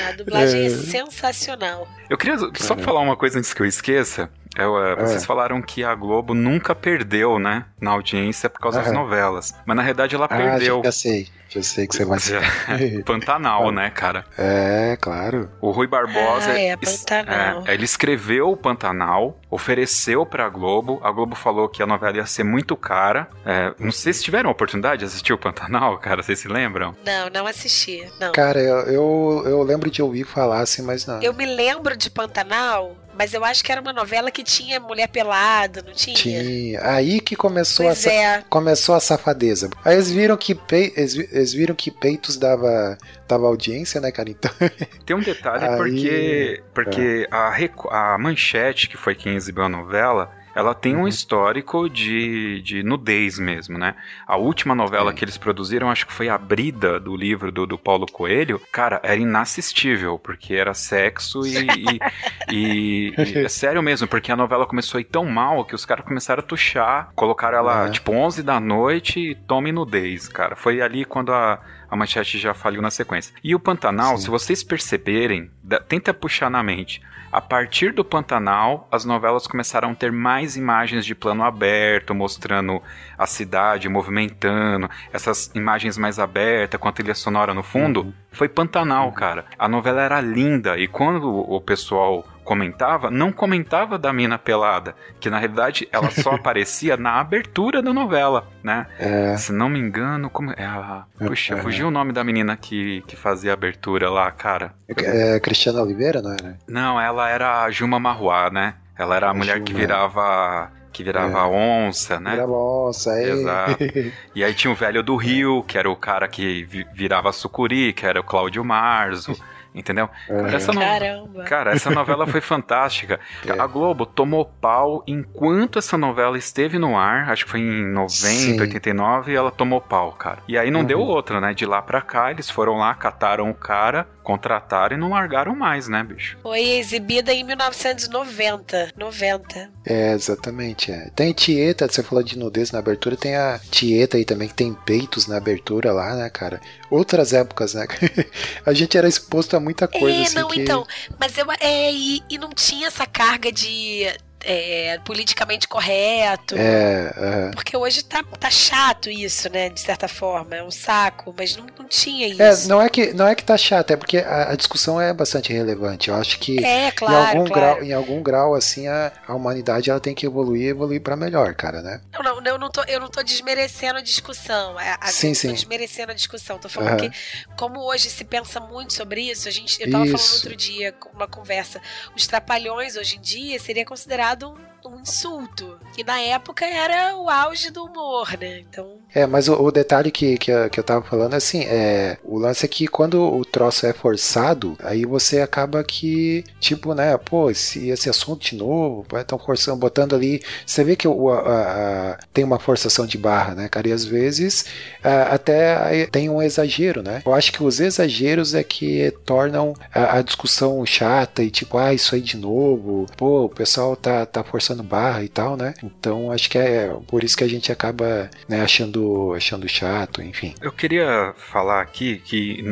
A 0.08 0.12
dublagem 0.12 0.60
é, 0.62 0.66
É. 0.66 0.70
sensacional. 0.70 1.88
Eu 2.10 2.18
queria 2.18 2.36
só 2.38 2.50
Caramba. 2.50 2.82
falar 2.82 3.00
uma 3.00 3.16
coisa 3.16 3.38
antes 3.38 3.54
que 3.54 3.62
eu 3.62 3.66
esqueça. 3.66 4.28
Eu, 4.56 4.76
é, 4.84 4.96
vocês 4.96 5.24
falaram 5.24 5.62
que 5.62 5.84
a 5.84 5.94
Globo 5.94 6.34
nunca 6.34 6.74
perdeu, 6.74 7.38
né? 7.38 7.64
Na 7.80 7.92
audiência 7.92 8.50
por 8.50 8.60
causa 8.60 8.82
das 8.82 8.92
novelas. 8.92 9.54
Mas 9.64 9.76
na 9.76 9.82
verdade 9.84 10.14
ela 10.16 10.24
Ah, 10.24 10.36
perdeu. 10.36 10.82
já 10.84 10.90
sei. 10.90 11.28
Já 11.48 11.62
sei 11.62 11.86
que 11.86 11.96
você 11.96 12.04
vai 12.04 12.18
dizer. 12.18 12.42
Pantanal, 13.04 13.70
né, 13.72 13.90
cara? 13.90 14.24
É, 14.36 14.96
claro. 15.00 15.50
O 15.60 15.70
Rui 15.70 15.86
Barbosa. 15.86 16.50
Ah, 16.52 16.60
é, 16.60 16.76
Pantanal. 16.76 17.64
é, 17.66 17.74
ele 17.74 17.84
escreveu 17.84 18.50
o 18.50 18.56
Pantanal, 18.56 19.38
ofereceu 19.50 20.26
pra 20.26 20.48
Globo. 20.48 21.00
A 21.02 21.10
Globo 21.10 21.34
falou 21.34 21.68
que 21.68 21.82
a 21.82 21.86
novela 21.86 22.16
ia 22.18 22.26
ser 22.26 22.44
muito 22.44 22.76
cara. 22.76 23.28
É, 23.46 23.72
não 23.78 23.90
sei 23.90 24.12
se 24.12 24.22
tiveram 24.22 24.48
a 24.50 24.52
oportunidade 24.52 25.00
de 25.00 25.04
assistir 25.06 25.32
o 25.32 25.38
Pantanal, 25.38 25.96
cara. 26.00 26.22
Vocês 26.22 26.38
se 26.38 26.48
lembram? 26.48 26.94
Não, 27.04 27.30
não 27.30 27.46
assisti. 27.46 28.06
Não. 28.20 28.32
Cara, 28.32 28.60
eu, 28.60 28.76
eu, 28.80 29.42
eu 29.46 29.62
lembro 29.62 29.90
de 29.90 30.02
ouvir 30.02 30.24
falar 30.24 30.60
assim, 30.60 30.82
mas 30.82 31.06
não. 31.06 31.22
Eu 31.22 31.32
me 31.32 31.46
lembro 31.46 31.96
de 31.96 32.10
Pantanal, 32.10 32.94
mas 33.18 33.34
eu 33.34 33.44
acho 33.44 33.62
que 33.64 33.72
era 33.72 33.80
uma 33.80 33.92
novela 33.92 34.30
que 34.30 34.42
tinha 34.44 34.78
mulher 34.80 35.08
pelada, 35.08 35.82
não 35.84 35.92
tinha? 35.92 36.14
Tinha. 36.16 36.80
Aí 36.84 37.20
que 37.20 37.34
começou 37.36 37.84
Pois 37.86 38.06
a, 38.06 38.12
é. 38.12 38.44
começou 38.48 38.94
a 38.94 39.00
safadeza. 39.00 39.68
Aí 39.84 39.94
eles 39.96 40.10
viram 40.10 40.36
que, 40.36 40.54
pei- 40.54 40.92
eles, 40.96 41.14
vi- 41.14 41.28
eles 41.32 41.52
viram 41.52 41.74
que 41.74 41.90
peitos 41.90 42.36
dava, 42.36 42.96
dava 43.26 43.46
audiência, 43.46 44.00
né, 44.00 44.12
cara? 44.12 44.30
Então, 44.30 44.50
Tem 45.04 45.16
um 45.16 45.20
detalhe 45.20 45.64
Aí- 45.66 45.76
porque, 45.76 46.62
porque 46.72 47.26
a, 47.30 47.50
Reco- 47.50 47.88
a 47.90 48.16
Manchete, 48.16 48.88
que 48.88 48.96
foi 48.96 49.14
quem 49.14 49.34
exibiu 49.34 49.64
a 49.64 49.68
novela, 49.68 50.30
ela 50.58 50.74
tem 50.74 50.96
um 50.96 51.02
Uhum. 51.02 51.08
histórico 51.08 51.88
de, 51.88 52.60
de 52.62 52.82
nudez 52.82 53.38
mesmo, 53.38 53.78
né? 53.78 53.94
A 54.26 54.36
última 54.36 54.74
novela 54.74 55.10
Sim. 55.12 55.16
que 55.16 55.24
eles 55.24 55.38
produziram, 55.38 55.88
acho 55.90 56.06
que 56.06 56.12
foi 56.12 56.28
a 56.28 56.36
Brida, 56.36 56.98
do 56.98 57.16
livro 57.16 57.52
do, 57.52 57.64
do 57.66 57.78
Paulo 57.78 58.06
Coelho. 58.06 58.60
Cara, 58.72 59.00
era 59.04 59.16
inassistível, 59.20 60.18
porque 60.18 60.54
era 60.54 60.74
sexo 60.74 61.46
e... 61.46 61.54
e, 62.50 63.08
e- 63.10 63.14
e- 63.16 63.38
é 63.44 63.48
sério 63.48 63.82
mesmo, 63.82 64.08
porque 64.08 64.32
a 64.32 64.36
novela 64.36 64.66
começou 64.66 64.98
a 64.98 65.00
ir 65.00 65.04
tão 65.04 65.24
mal 65.24 65.64
que 65.64 65.74
os 65.74 65.84
caras 65.86 66.04
começaram 66.04 66.40
a 66.40 66.46
tuchar, 66.46 67.10
colocaram 67.14 67.58
ela, 67.58 67.84
Uhum. 67.84 67.90
tipo, 67.92 68.12
11 68.12 68.42
da 68.42 68.58
noite 68.58 69.20
e 69.20 69.34
tome 69.34 69.70
nudez, 69.70 70.26
cara. 70.28 70.56
Foi 70.56 70.80
ali 70.80 71.04
quando 71.04 71.32
a, 71.32 71.60
a 71.88 71.96
manchete 71.96 72.36
já 72.38 72.52
faliu 72.54 72.82
na 72.82 72.90
sequência. 72.90 73.32
E 73.44 73.54
o 73.54 73.60
Pantanal, 73.60 74.16
Sim. 74.16 74.24
se 74.24 74.30
vocês 74.30 74.62
perceberem, 74.64 75.50
da- 75.62 75.78
tenta 75.80 76.12
puxar 76.12 76.50
na 76.50 76.62
mente. 76.62 77.00
A 77.30 77.40
partir 77.40 77.92
do 77.92 78.04
Pantanal, 78.04 78.88
as 78.90 79.04
novelas 79.04 79.46
começaram 79.46 79.90
a 79.90 79.94
ter 79.94 80.10
mais 80.10 80.56
imagens 80.56 81.04
de 81.04 81.14
plano 81.14 81.44
aberto, 81.44 82.14
mostrando 82.14 82.82
a 83.18 83.26
cidade 83.26 83.88
movimentando, 83.88 84.88
essas 85.12 85.50
imagens 85.54 85.98
mais 85.98 86.18
abertas, 86.18 86.80
com 86.80 86.88
a 86.88 86.92
trilha 86.92 87.14
sonora 87.14 87.52
no 87.52 87.62
fundo. 87.62 88.00
Uhum. 88.00 88.12
Foi 88.32 88.48
Pantanal, 88.48 89.12
cara. 89.12 89.44
A 89.58 89.68
novela 89.68 90.00
era 90.00 90.20
linda 90.20 90.78
e 90.78 90.88
quando 90.88 91.28
o 91.28 91.60
pessoal 91.60 92.24
comentava, 92.48 93.10
não 93.10 93.30
comentava 93.30 93.98
da 93.98 94.10
mina 94.10 94.38
pelada, 94.38 94.94
que 95.20 95.28
na 95.28 95.38
realidade 95.38 95.86
ela 95.92 96.10
só 96.10 96.30
aparecia 96.36 96.96
na 96.96 97.20
abertura 97.20 97.82
da 97.82 97.92
novela, 97.92 98.48
né? 98.62 98.86
é, 98.98 99.36
Se 99.36 99.52
não 99.52 99.68
me 99.68 99.78
engano, 99.78 100.30
como 100.30 100.52
é 100.52 100.64
a... 100.64 101.04
Puxa, 101.18 101.56
É. 101.56 101.56
fugiu 101.58 101.88
o 101.88 101.90
nome 101.90 102.10
da 102.12 102.24
menina 102.24 102.56
que, 102.56 103.02
que 103.06 103.14
fazia 103.16 103.50
a 103.50 103.54
abertura 103.54 104.08
lá, 104.08 104.30
cara. 104.30 104.72
é 104.88 105.38
Cristiana 105.40 105.82
Oliveira, 105.82 106.22
não 106.22 106.32
era? 106.32 106.56
Não, 106.66 106.98
ela 106.98 107.28
era 107.28 107.62
a 107.64 107.70
Juma 107.70 108.00
Marruá, 108.00 108.48
né? 108.50 108.74
Ela 108.98 109.14
era 109.16 109.26
a 109.26 109.30
A 109.30 109.34
mulher 109.34 109.60
que 109.60 109.70
Juma. 109.72 109.80
virava 109.80 110.70
que 110.90 111.04
virava 111.04 111.38
É. 111.40 111.42
onça, 111.42 112.18
né? 112.18 112.32
Era 112.32 112.46
moça, 112.46 113.12
aí. 113.12 113.30
Exato. 113.30 113.76
E 114.34 114.42
aí 114.42 114.52
tinha 114.54 114.72
o 114.72 114.74
velho 114.74 115.02
do 115.02 115.14
Rio, 115.16 115.62
que 115.64 115.76
era 115.78 115.88
o 115.88 115.94
cara 115.94 116.26
que 116.26 116.64
vi- 116.64 116.86
virava 116.94 117.30
sucuri, 117.30 117.92
que 117.92 118.04
era 118.06 118.18
o 118.20 118.24
Cláudio 118.24 118.64
Marzo, 118.64 119.36
entendeu? 119.74 120.08
É. 120.28 120.54
Essa 120.56 120.72
no- 120.72 120.80
Caramba. 120.80 121.44
Cara, 121.44 121.72
essa 121.72 121.90
novela 121.90 122.26
foi 122.26 122.40
fantástica. 122.40 123.20
É. 123.46 123.58
A 123.60 123.66
Globo 123.66 124.04
tomou 124.04 124.44
pau 124.44 125.02
enquanto 125.06 125.78
essa 125.78 125.96
novela 125.96 126.36
esteve 126.36 126.78
no 126.78 126.96
ar, 126.96 127.30
acho 127.30 127.44
que 127.44 127.50
foi 127.50 127.60
em 127.60 127.84
90, 127.92 128.10
Sim. 128.10 128.60
89, 128.60 129.32
e 129.32 129.36
ela 129.36 129.50
tomou 129.50 129.80
pau, 129.80 130.12
cara. 130.12 130.38
E 130.48 130.56
aí 130.58 130.70
não 130.70 130.80
Uhum. 130.80 130.86
deu 130.86 131.00
outra, 131.00 131.40
né? 131.40 131.54
De 131.54 131.64
lá 131.66 131.80
pra 131.80 132.00
cá, 132.00 132.30
eles 132.30 132.50
foram 132.50 132.76
lá, 132.78 132.94
cataram 132.94 133.48
o 133.50 133.54
cara, 133.54 134.06
contrataram 134.28 134.94
e 134.94 135.00
não 135.00 135.08
largaram 135.08 135.56
mais, 135.56 135.88
né, 135.88 136.04
bicho? 136.04 136.36
Foi 136.42 136.60
exibida 136.60 137.32
em 137.32 137.42
1990. 137.42 138.92
90. 138.94 139.70
É, 139.86 140.12
exatamente. 140.12 140.92
É. 140.92 141.08
Tem 141.16 141.32
Tieta, 141.32 141.88
você 141.88 142.02
falou 142.02 142.22
de 142.22 142.38
nudez 142.38 142.70
na 142.70 142.78
abertura, 142.78 143.16
tem 143.16 143.36
a 143.36 143.58
Tieta 143.70 144.18
aí 144.18 144.26
também, 144.26 144.46
que 144.46 144.54
tem 144.54 144.74
peitos 144.74 145.26
na 145.26 145.38
abertura 145.38 145.92
lá, 145.92 146.14
né, 146.14 146.28
cara? 146.28 146.60
Outras 146.90 147.32
épocas, 147.32 147.72
né? 147.72 147.86
a 148.66 148.74
gente 148.74 148.98
era 148.98 149.08
exposto 149.08 149.56
a 149.56 149.60
muita 149.60 149.88
coisa 149.88 150.18
é, 150.18 150.22
assim 150.24 150.34
não, 150.34 150.48
que... 150.48 150.60
então. 150.60 150.86
Mas 151.18 151.38
eu. 151.38 151.46
É, 151.58 151.90
e, 151.90 152.22
e 152.28 152.36
não 152.36 152.50
tinha 152.50 152.88
essa 152.88 153.06
carga 153.06 153.50
de. 153.50 154.12
É, 154.50 154.98
politicamente 155.04 155.68
correto. 155.68 156.54
É, 156.56 157.12
aham. 157.16 157.50
Porque 157.54 157.76
hoje 157.76 158.02
tá, 158.04 158.22
tá 158.22 158.50
chato 158.50 159.10
isso, 159.10 159.50
né? 159.50 159.68
De 159.68 159.80
certa 159.80 160.08
forma. 160.08 160.56
É 160.56 160.62
um 160.62 160.70
saco, 160.70 161.34
mas 161.36 161.54
não, 161.56 161.66
não 161.78 161.86
tinha 161.86 162.26
É, 162.38 162.50
isso. 162.50 162.68
não 162.68 162.80
é 162.80 162.88
que 162.88 163.12
não 163.12 163.26
é 163.26 163.34
que 163.34 163.44
tá 163.44 163.56
chato, 163.56 163.90
é 163.90 163.96
porque 163.96 164.18
a, 164.18 164.50
a 164.50 164.56
discussão 164.56 165.00
é 165.00 165.12
bastante 165.12 165.52
relevante. 165.52 166.08
Eu 166.08 166.14
acho 166.14 166.38
que 166.38 166.64
É, 166.64 166.88
em 166.88 166.90
claro, 166.92 167.14
algum 167.14 167.44
claro. 167.44 167.50
grau, 167.50 167.82
em 167.82 167.92
algum 167.92 168.22
grau 168.22 168.54
assim 168.54 168.86
a, 168.88 169.12
a 169.26 169.34
humanidade 169.34 169.90
ela 169.90 170.00
tem 170.00 170.14
que 170.14 170.24
evoluir, 170.26 170.62
e 170.62 170.68
evoluir 170.68 171.00
para 171.02 171.16
melhor, 171.16 171.54
cara, 171.54 171.82
né? 171.82 172.00
Não, 172.12 172.22
não, 172.22 172.42
eu 172.44 172.58
não 172.58 172.70
tô, 172.70 172.82
eu 172.84 173.00
não 173.00 173.08
tô 173.08 173.22
desmerecendo 173.22 173.98
a 173.98 174.02
discussão. 174.02 174.76
A, 174.78 174.94
a, 175.00 175.06
Sim, 175.08 175.34
sim. 175.34 175.48
tô 175.48 175.54
desmerecendo 175.54 176.12
a 176.12 176.14
discussão. 176.14 176.58
Tô 176.58 176.68
falando 176.68 177.00
Aham. 177.00 177.10
que, 177.10 177.10
como 177.56 177.80
hoje 177.80 178.08
se 178.08 178.24
pensa 178.24 178.60
muito 178.60 178.92
sobre 178.94 179.20
isso, 179.22 179.48
a 179.48 179.50
gente. 179.50 179.80
Eu 179.82 179.90
tava 179.90 180.04
falando 180.06 180.16
Isso. 180.16 180.34
outro 180.36 180.56
dia, 180.56 180.94
uma 181.14 181.26
conversa. 181.28 181.80
Os 182.16 182.26
trapalhões 182.26 182.96
hoje 182.96 183.16
em 183.16 183.20
dia 183.20 183.58
seria 183.58 183.84
considerado 183.84 184.37
um, 184.42 184.67
um 184.88 185.00
insulto. 185.00 185.78
E 185.96 186.04
na 186.04 186.20
época 186.20 186.64
era 186.64 187.16
o 187.16 187.28
auge 187.28 187.70
do 187.70 187.84
humor, 187.84 188.36
né? 188.38 188.60
Então. 188.60 188.98
É, 189.14 189.26
mas 189.26 189.48
o, 189.48 189.54
o 189.54 189.70
detalhe 189.72 190.10
que, 190.10 190.36
que, 190.38 190.50
eu- 190.50 190.68
que 190.70 190.78
eu 190.78 190.84
tava 190.84 191.04
falando 191.04 191.34
assim, 191.34 191.62
é. 191.64 192.18
O 192.24 192.38
lance 192.38 192.64
é 192.64 192.68
que 192.68 192.86
quando 192.86 193.20
o 193.22 193.44
troço 193.44 193.86
é 193.86 193.92
forçado, 193.92 194.76
aí 194.82 195.04
você 195.04 195.40
acaba 195.40 195.82
que, 195.82 196.44
tipo, 196.60 196.94
né, 196.94 197.16
pô, 197.16 197.50
esse, 197.50 197.88
esse 197.88 198.08
assunto 198.10 198.44
de 198.44 198.54
novo, 198.56 199.06
estão 199.16 199.38
forçando, 199.38 199.78
botando 199.78 200.14
ali. 200.14 200.42
Você 200.66 200.84
vê 200.84 200.94
que 200.96 201.08
o, 201.08 201.30
a- 201.30 202.12
a- 202.12 202.18
tem 202.32 202.44
uma 202.44 202.58
forçação 202.58 203.06
de 203.06 203.18
barra, 203.18 203.54
né, 203.54 203.68
cara? 203.68 203.88
E 203.88 203.92
às 203.92 204.04
vezes 204.04 204.66
a- 205.02 205.34
até 205.34 206.06
tem 206.06 206.28
um 206.28 206.42
exagero, 206.42 207.02
né? 207.02 207.22
Eu 207.24 207.34
acho 207.34 207.52
que 207.52 207.62
os 207.62 207.80
exageros 207.80 208.54
é 208.54 208.62
que 208.62 209.10
tornam 209.24 209.74
a, 209.92 210.18
a 210.18 210.22
discussão 210.22 210.84
chata 210.86 211.42
e 211.42 211.50
tipo, 211.50 211.78
ah, 211.78 211.92
isso 211.94 212.14
aí 212.14 212.20
de 212.20 212.36
novo, 212.36 213.06
pô, 213.16 213.44
o 213.44 213.48
pessoal 213.48 213.96
tá, 213.96 214.24
tá 214.26 214.42
forçando 214.44 214.77
barra 214.82 215.22
e 215.22 215.28
tal, 215.28 215.56
né? 215.56 215.74
Então 215.82 216.30
acho 216.32 216.48
que 216.50 216.58
é 216.58 216.88
por 217.06 217.24
isso 217.24 217.36
que 217.36 217.44
a 217.44 217.48
gente 217.48 217.70
acaba 217.70 218.30
né, 218.48 218.62
achando, 218.62 219.32
achando 219.34 219.68
chato, 219.68 220.22
enfim. 220.22 220.54
Eu 220.60 220.72
queria 220.72 221.34
falar 221.36 221.80
aqui 221.80 222.18
que 222.18 222.62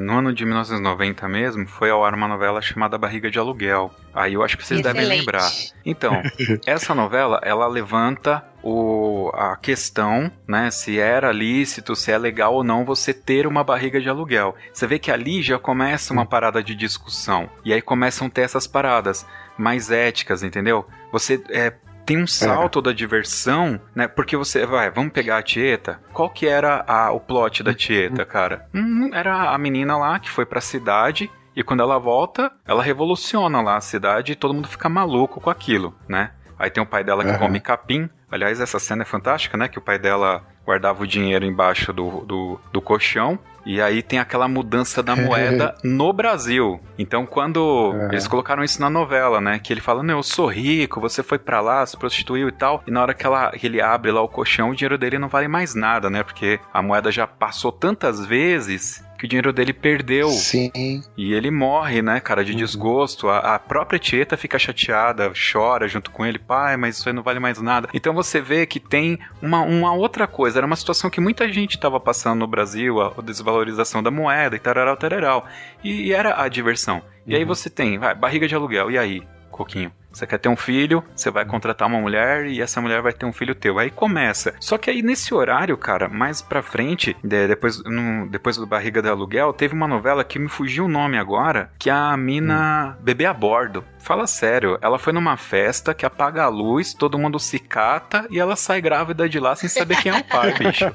no 0.00 0.18
ano 0.18 0.32
de 0.32 0.44
1990 0.44 1.28
mesmo 1.28 1.66
foi 1.66 1.90
ao 1.90 2.04
ar 2.04 2.14
uma 2.14 2.28
novela 2.28 2.60
chamada 2.60 2.98
Barriga 2.98 3.30
de 3.30 3.38
Aluguel. 3.38 3.90
Aí 4.12 4.34
eu 4.34 4.42
acho 4.42 4.56
que 4.56 4.66
vocês 4.66 4.82
devem 4.82 5.02
Excelente. 5.02 5.20
lembrar. 5.20 5.50
Então, 5.84 6.22
essa 6.66 6.94
novela, 6.94 7.40
ela 7.44 7.66
levanta 7.66 8.44
o, 8.62 9.30
a 9.34 9.56
questão, 9.56 10.30
né, 10.46 10.70
se 10.70 10.98
era 10.98 11.32
lícito, 11.32 11.96
se 11.96 12.10
é 12.10 12.18
legal 12.18 12.54
ou 12.54 12.64
não 12.64 12.84
você 12.84 13.14
ter 13.14 13.46
uma 13.46 13.64
barriga 13.64 14.00
de 14.00 14.08
aluguel. 14.08 14.54
Você 14.72 14.86
vê 14.86 14.98
que 14.98 15.10
ali 15.10 15.42
já 15.42 15.58
começa 15.58 16.12
uma 16.12 16.26
parada 16.26 16.62
de 16.62 16.74
discussão. 16.74 17.48
E 17.64 17.72
aí 17.72 17.80
começam 17.80 18.26
a 18.26 18.30
ter 18.30 18.42
essas 18.42 18.66
paradas 18.66 19.26
mais 19.56 19.90
éticas, 19.90 20.42
entendeu? 20.42 20.86
Você 21.12 21.42
é, 21.50 21.72
tem 22.06 22.18
um 22.22 22.26
salto 22.26 22.80
da 22.82 22.92
diversão, 22.92 23.80
né? 23.94 24.08
Porque 24.08 24.36
você 24.36 24.64
vai, 24.66 24.90
vamos 24.90 25.12
pegar 25.12 25.38
a 25.38 25.42
Tieta. 25.42 26.00
Qual 26.12 26.28
que 26.30 26.46
era 26.46 26.84
a- 26.86 27.12
o 27.12 27.20
plot 27.20 27.62
da 27.62 27.74
Tieta, 27.74 28.24
cara? 28.24 28.66
Hum, 28.74 29.10
era 29.12 29.50
a 29.50 29.58
menina 29.58 29.96
lá 29.96 30.18
que 30.18 30.30
foi 30.30 30.44
pra 30.46 30.60
cidade 30.60 31.30
e 31.54 31.62
quando 31.62 31.82
ela 31.82 31.98
volta, 31.98 32.50
ela 32.66 32.82
revoluciona 32.82 33.60
lá 33.60 33.76
a 33.76 33.80
cidade 33.80 34.32
e 34.32 34.36
todo 34.36 34.54
mundo 34.54 34.68
fica 34.68 34.88
maluco 34.88 35.40
com 35.40 35.50
aquilo, 35.50 35.94
né? 36.08 36.30
Aí 36.58 36.68
tem 36.70 36.82
o 36.82 36.86
pai 36.86 37.02
dela 37.02 37.24
que 37.24 37.30
Aham. 37.30 37.38
come 37.38 37.60
capim. 37.60 38.08
Aliás, 38.30 38.60
essa 38.60 38.78
cena 38.78 39.02
é 39.02 39.04
fantástica, 39.04 39.56
né? 39.56 39.68
Que 39.68 39.78
o 39.78 39.82
pai 39.82 39.98
dela 39.98 40.42
guardava 40.64 41.02
o 41.02 41.06
dinheiro 41.06 41.44
embaixo 41.44 41.92
do, 41.92 42.24
do, 42.24 42.60
do 42.72 42.80
colchão. 42.80 43.38
E 43.66 43.80
aí 43.80 44.02
tem 44.02 44.18
aquela 44.18 44.48
mudança 44.48 45.02
da 45.02 45.14
moeda 45.16 45.74
no 45.84 46.12
Brasil. 46.12 46.80
Então, 46.98 47.26
quando 47.26 47.92
Aham. 47.94 48.08
eles 48.12 48.26
colocaram 48.26 48.64
isso 48.64 48.80
na 48.80 48.88
novela, 48.88 49.40
né? 49.40 49.58
Que 49.58 49.72
ele 49.72 49.80
fala: 49.80 50.02
Não, 50.02 50.18
eu 50.18 50.22
sou 50.22 50.46
rico, 50.46 51.00
você 51.00 51.22
foi 51.22 51.38
pra 51.38 51.60
lá, 51.60 51.84
se 51.84 51.96
prostituiu 51.96 52.48
e 52.48 52.52
tal. 52.52 52.82
E 52.86 52.90
na 52.90 53.02
hora 53.02 53.14
que, 53.14 53.26
ela, 53.26 53.50
que 53.50 53.66
ele 53.66 53.80
abre 53.80 54.10
lá 54.10 54.22
o 54.22 54.28
colchão, 54.28 54.70
o 54.70 54.74
dinheiro 54.74 54.96
dele 54.96 55.18
não 55.18 55.28
vale 55.28 55.48
mais 55.48 55.74
nada, 55.74 56.08
né? 56.08 56.22
Porque 56.22 56.58
a 56.72 56.80
moeda 56.80 57.10
já 57.10 57.26
passou 57.26 57.72
tantas 57.72 58.24
vezes 58.24 59.04
que 59.20 59.26
o 59.26 59.28
dinheiro 59.28 59.52
dele 59.52 59.72
perdeu. 59.72 60.28
Sim, 60.30 61.02
E 61.16 61.32
ele 61.34 61.50
morre, 61.50 62.00
né, 62.02 62.18
cara, 62.20 62.42
de 62.44 62.52
Uhum. 62.52 62.58
desgosto. 62.58 63.28
A, 63.28 63.54
a 63.54 63.58
própria 63.58 63.98
Tieta 63.98 64.36
fica 64.36 64.58
chateada, 64.58 65.30
chora 65.52 65.86
junto 65.86 66.10
com 66.10 66.24
ele, 66.24 66.38
pai, 66.38 66.76
mas 66.76 66.96
isso 66.96 67.08
aí 67.08 67.14
não 67.14 67.22
vale 67.22 67.38
mais 67.38 67.60
nada. 67.60 67.88
Então 67.92 68.14
você 68.14 68.40
vê 68.40 68.64
que 68.66 68.80
tem 68.80 69.18
uma, 69.42 69.60
uma 69.60 69.92
outra 69.92 70.26
coisa. 70.26 70.58
Era 70.58 70.66
uma 70.66 70.76
situação 70.76 71.10
que 71.10 71.20
muita 71.20 71.50
gente 71.52 71.76
estava 71.76 72.00
passando 72.00 72.38
no 72.40 72.46
Brasil, 72.46 73.00
a, 73.00 73.12
a 73.16 73.22
desvalorização 73.22 74.02
da 74.02 74.10
moeda 74.10 74.56
e 74.56 74.58
tararau, 74.58 74.96
tararau. 74.96 75.46
E, 75.84 76.06
e 76.08 76.12
era 76.12 76.42
a 76.42 76.48
diversão. 76.48 77.02
E 77.26 77.34
aí 77.36 77.42
Uhum. 77.42 77.48
você 77.48 77.68
tem, 77.68 77.98
vai, 77.98 78.14
barriga 78.14 78.48
de 78.48 78.54
aluguel, 78.54 78.90
e 78.90 78.96
aí, 78.98 79.22
Coquinho? 79.50 79.92
Você 80.12 80.26
quer 80.26 80.38
ter 80.38 80.48
um 80.48 80.56
filho, 80.56 81.02
você 81.14 81.30
vai 81.30 81.44
contratar 81.44 81.86
uma 81.88 82.00
mulher 82.00 82.46
e 82.46 82.60
essa 82.60 82.80
mulher 82.80 83.00
vai 83.02 83.12
ter 83.12 83.26
um 83.26 83.32
filho 83.32 83.54
teu. 83.54 83.78
Aí 83.78 83.90
começa. 83.90 84.54
Só 84.60 84.76
que 84.76 84.90
aí 84.90 85.02
nesse 85.02 85.32
horário, 85.32 85.76
cara, 85.76 86.08
mais 86.08 86.42
pra 86.42 86.62
frente, 86.62 87.16
de- 87.22 87.46
depois, 87.48 87.82
no, 87.84 88.28
depois 88.28 88.56
do 88.56 88.66
Barriga 88.66 89.00
de 89.00 89.08
Aluguel, 89.08 89.52
teve 89.52 89.74
uma 89.74 89.86
novela 89.88 90.24
que 90.24 90.38
me 90.38 90.48
fugiu 90.48 90.84
o 90.84 90.88
nome 90.88 91.16
agora, 91.18 91.70
que 91.78 91.88
é 91.88 91.92
a 91.92 92.16
mina 92.16 92.96
Bebê 93.00 93.26
a 93.26 93.32
Bordo. 93.34 93.84
Fala 93.98 94.26
sério, 94.26 94.78
ela 94.80 94.98
foi 94.98 95.12
numa 95.12 95.36
festa 95.36 95.92
que 95.92 96.06
apaga 96.06 96.44
a 96.44 96.48
luz, 96.48 96.94
todo 96.94 97.18
mundo 97.18 97.38
se 97.38 97.58
cata 97.58 98.26
e 98.30 98.40
ela 98.40 98.56
sai 98.56 98.80
grávida 98.80 99.28
de 99.28 99.38
lá 99.38 99.54
sem 99.54 99.68
saber 99.68 100.00
quem 100.02 100.10
é 100.10 100.16
o 100.18 100.24
pai, 100.24 100.54
bicho. 100.54 100.86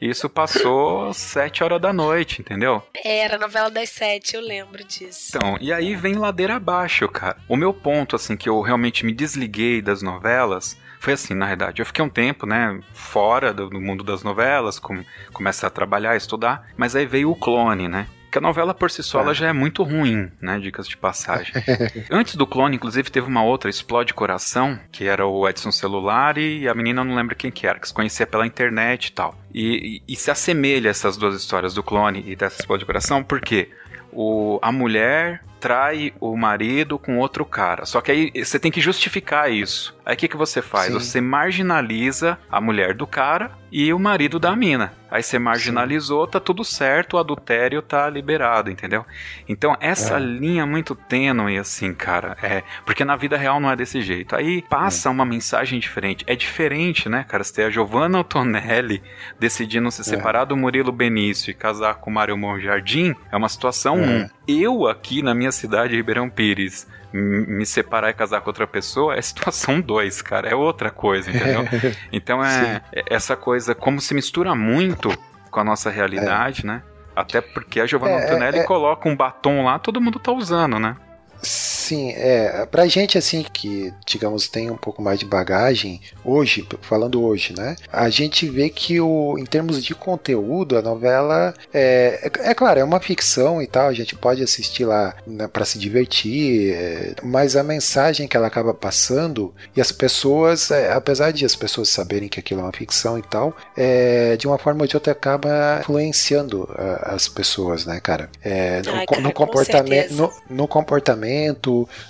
Isso 0.00 0.28
passou 0.28 1.12
sete 1.14 1.64
horas 1.64 1.80
da 1.80 1.92
noite, 1.92 2.40
entendeu? 2.40 2.82
Era 3.04 3.36
a 3.36 3.38
novela 3.38 3.70
das 3.70 3.88
sete, 3.90 4.36
eu 4.36 4.42
lembro 4.42 4.84
disso. 4.84 5.32
Então, 5.36 5.56
e 5.60 5.72
aí 5.72 5.94
vem 5.96 6.14
ladeira 6.14 6.56
abaixo, 6.56 7.08
cara. 7.08 7.36
O 7.48 7.56
meu 7.56 7.72
ponto, 7.72 8.14
assim, 8.14 8.36
que 8.36 8.48
eu 8.48 8.59
realmente 8.62 9.04
me 9.06 9.12
desliguei 9.12 9.80
das 9.82 10.02
novelas 10.02 10.78
foi 11.00 11.14
assim, 11.14 11.32
na 11.32 11.46
verdade. 11.46 11.80
Eu 11.80 11.86
fiquei 11.86 12.04
um 12.04 12.10
tempo, 12.10 12.44
né, 12.44 12.78
fora 12.92 13.54
do, 13.54 13.70
do 13.70 13.80
mundo 13.80 14.04
das 14.04 14.22
novelas, 14.22 14.78
com, 14.78 15.02
começar 15.32 15.68
a 15.68 15.70
trabalhar, 15.70 16.14
estudar, 16.14 16.68
mas 16.76 16.94
aí 16.94 17.06
veio 17.06 17.30
o 17.30 17.34
clone, 17.34 17.88
né? 17.88 18.06
Que 18.30 18.36
a 18.36 18.40
novela 18.40 18.74
por 18.74 18.90
si 18.90 19.02
só 19.02 19.20
ela 19.20 19.32
já 19.32 19.48
é 19.48 19.52
muito 19.52 19.82
ruim, 19.82 20.30
né? 20.42 20.58
Dicas 20.58 20.86
de 20.86 20.98
passagem. 20.98 21.54
Antes 22.10 22.36
do 22.36 22.46
clone, 22.46 22.76
inclusive, 22.76 23.10
teve 23.10 23.26
uma 23.26 23.42
outra, 23.42 23.70
Explode 23.70 24.12
Coração, 24.12 24.78
que 24.92 25.06
era 25.06 25.26
o 25.26 25.48
Edson 25.48 25.72
Celular 25.72 26.36
e 26.36 26.68
a 26.68 26.74
menina 26.74 27.02
não 27.02 27.14
lembro 27.16 27.34
quem 27.34 27.50
que 27.50 27.66
era, 27.66 27.80
que 27.80 27.88
se 27.88 27.94
conhecia 27.94 28.26
pela 28.26 28.46
internet 28.46 29.06
e 29.06 29.12
tal. 29.12 29.34
E, 29.54 30.02
e- 30.06 30.12
e 30.12 30.16
se 30.16 30.30
assemelha 30.30 30.90
essas 30.90 31.16
duas 31.16 31.34
histórias 31.34 31.72
do 31.72 31.82
clone 31.82 32.22
e 32.26 32.36
dessa 32.36 32.60
Explode 32.60 32.84
Coração, 32.84 33.24
porque 33.24 33.70
o, 34.12 34.58
a 34.60 34.70
mulher 34.70 35.42
trai 35.60 36.12
o 36.20 36.36
marido 36.36 36.98
com 36.98 37.18
outro 37.18 37.44
cara. 37.44 37.84
Só 37.84 38.00
que 38.00 38.10
aí 38.10 38.32
você 38.44 38.58
tem 38.58 38.70
que 38.72 38.80
justificar 38.80 39.50
isso. 39.52 39.94
Aí 40.04 40.14
o 40.14 40.16
que, 40.16 40.26
que 40.28 40.36
você 40.36 40.60
faz? 40.62 40.86
Sim. 40.86 40.94
Você 40.98 41.20
marginaliza 41.20 42.38
a 42.50 42.60
mulher 42.60 42.94
do 42.94 43.06
cara 43.06 43.52
e 43.70 43.92
o 43.92 43.98
marido 43.98 44.38
da 44.40 44.56
mina. 44.56 44.92
Aí 45.08 45.22
você 45.22 45.38
marginalizou, 45.38 46.26
tá 46.26 46.38
tudo 46.40 46.64
certo, 46.64 47.14
o 47.14 47.18
adultério 47.18 47.82
tá 47.82 48.08
liberado, 48.08 48.70
entendeu? 48.70 49.04
Então, 49.48 49.76
essa 49.80 50.16
É. 50.16 50.20
linha 50.20 50.64
muito 50.66 50.94
tênue, 50.94 51.58
assim, 51.58 51.92
cara, 51.92 52.36
é. 52.42 52.62
Porque 52.84 53.04
na 53.04 53.16
vida 53.16 53.36
real 53.36 53.60
não 53.60 53.70
é 53.70 53.76
desse 53.76 54.00
jeito. 54.02 54.34
Aí 54.36 54.62
passa 54.62 55.10
uma 55.10 55.24
mensagem 55.24 55.78
diferente. 55.80 56.24
É 56.28 56.34
diferente, 56.36 57.08
né, 57.08 57.24
cara? 57.28 57.42
Você 57.44 57.54
tem 57.54 57.64
a 57.66 57.70
Giovanna 57.70 58.18
Antonelli 58.20 59.02
decidindo 59.38 59.90
se 59.90 60.02
separar 60.04 60.44
do 60.44 60.56
Murilo 60.56 60.92
Benício 60.92 61.50
e 61.50 61.54
casar 61.54 61.96
com 61.96 62.10
o 62.10 62.14
Mário 62.14 62.36
Monjardim, 62.36 63.14
é 63.30 63.36
uma 63.36 63.48
situação 63.48 63.96
É. 63.98 64.00
um. 64.06 64.28
Eu 64.48 64.88
aqui 64.88 65.22
na 65.22 65.32
minha 65.34 65.49
cidade, 65.52 65.96
Ribeirão 65.96 66.28
Pires, 66.28 66.86
me 67.12 67.66
separar 67.66 68.10
e 68.10 68.14
casar 68.14 68.40
com 68.40 68.50
outra 68.50 68.66
pessoa 68.66 69.16
é 69.16 69.22
situação 69.22 69.80
2, 69.82 70.22
cara. 70.22 70.48
É 70.48 70.54
outra 70.54 70.90
coisa, 70.90 71.30
entendeu? 71.30 71.64
Então 72.12 72.44
é, 72.44 72.82
é 72.92 73.04
essa 73.06 73.36
coisa, 73.36 73.74
como 73.74 74.00
se 74.00 74.14
mistura 74.14 74.54
muito 74.54 75.10
com 75.50 75.60
a 75.60 75.64
nossa 75.64 75.90
realidade, 75.90 76.64
né? 76.64 76.82
Até 77.14 77.40
porque 77.40 77.80
a 77.80 77.86
Giovanna 77.86 78.14
É, 78.14 78.20
é, 78.20 78.24
Antonelli 78.24 78.58
é. 78.60 78.64
coloca 78.64 79.08
um 79.08 79.16
batom 79.16 79.64
lá, 79.64 79.78
todo 79.78 80.00
mundo 80.00 80.18
tá 80.18 80.32
usando, 80.32 80.78
né? 80.78 80.96
Sim, 81.42 82.10
é. 82.16 82.66
Pra 82.66 82.86
gente, 82.86 83.16
assim, 83.16 83.44
que, 83.52 83.92
digamos, 84.06 84.46
tem 84.48 84.70
um 84.70 84.76
pouco 84.76 85.00
mais 85.02 85.18
de 85.18 85.24
bagagem, 85.24 86.00
hoje, 86.24 86.66
falando 86.82 87.22
hoje, 87.22 87.54
né? 87.56 87.76
A 87.90 88.10
gente 88.10 88.48
vê 88.48 88.68
que, 88.68 89.00
o, 89.00 89.36
em 89.38 89.44
termos 89.46 89.82
de 89.82 89.94
conteúdo, 89.94 90.76
a 90.76 90.82
novela 90.82 91.54
é, 91.72 92.30
é, 92.44 92.50
é 92.50 92.54
claro, 92.54 92.80
é 92.80 92.84
uma 92.84 93.00
ficção 93.00 93.60
e 93.62 93.66
tal, 93.66 93.88
a 93.88 93.92
gente 93.94 94.14
pode 94.14 94.42
assistir 94.42 94.84
lá 94.84 95.14
né, 95.26 95.48
para 95.48 95.64
se 95.64 95.78
divertir, 95.78 96.74
é, 96.74 97.14
mas 97.22 97.56
a 97.56 97.62
mensagem 97.62 98.28
que 98.28 98.36
ela 98.36 98.46
acaba 98.46 98.74
passando, 98.74 99.52
e 99.74 99.80
as 99.80 99.90
pessoas, 99.90 100.70
é, 100.70 100.92
apesar 100.92 101.32
de 101.32 101.44
as 101.44 101.56
pessoas 101.56 101.88
saberem 101.88 102.28
que 102.28 102.38
aquilo 102.38 102.60
é 102.60 102.64
uma 102.64 102.72
ficção 102.72 103.18
e 103.18 103.22
tal, 103.22 103.56
é, 103.76 104.36
de 104.36 104.46
uma 104.46 104.58
forma 104.58 104.82
ou 104.82 104.86
de 104.86 104.96
outra 104.96 105.12
acaba 105.12 105.78
influenciando 105.80 106.68
a- 106.76 107.14
as 107.14 107.28
pessoas, 107.28 107.86
né, 107.86 107.98
cara? 108.00 108.28
É, 108.42 108.82
no, 108.82 108.92
Ai, 108.94 109.06
co- 109.06 109.14
cara, 109.14 109.26
no 109.26 109.32
com 109.32 109.46
comportamento, 109.46 110.08
certeza. 110.08 110.30
no, 110.48 110.56
no 110.56 110.68
comportamento, 110.68 111.29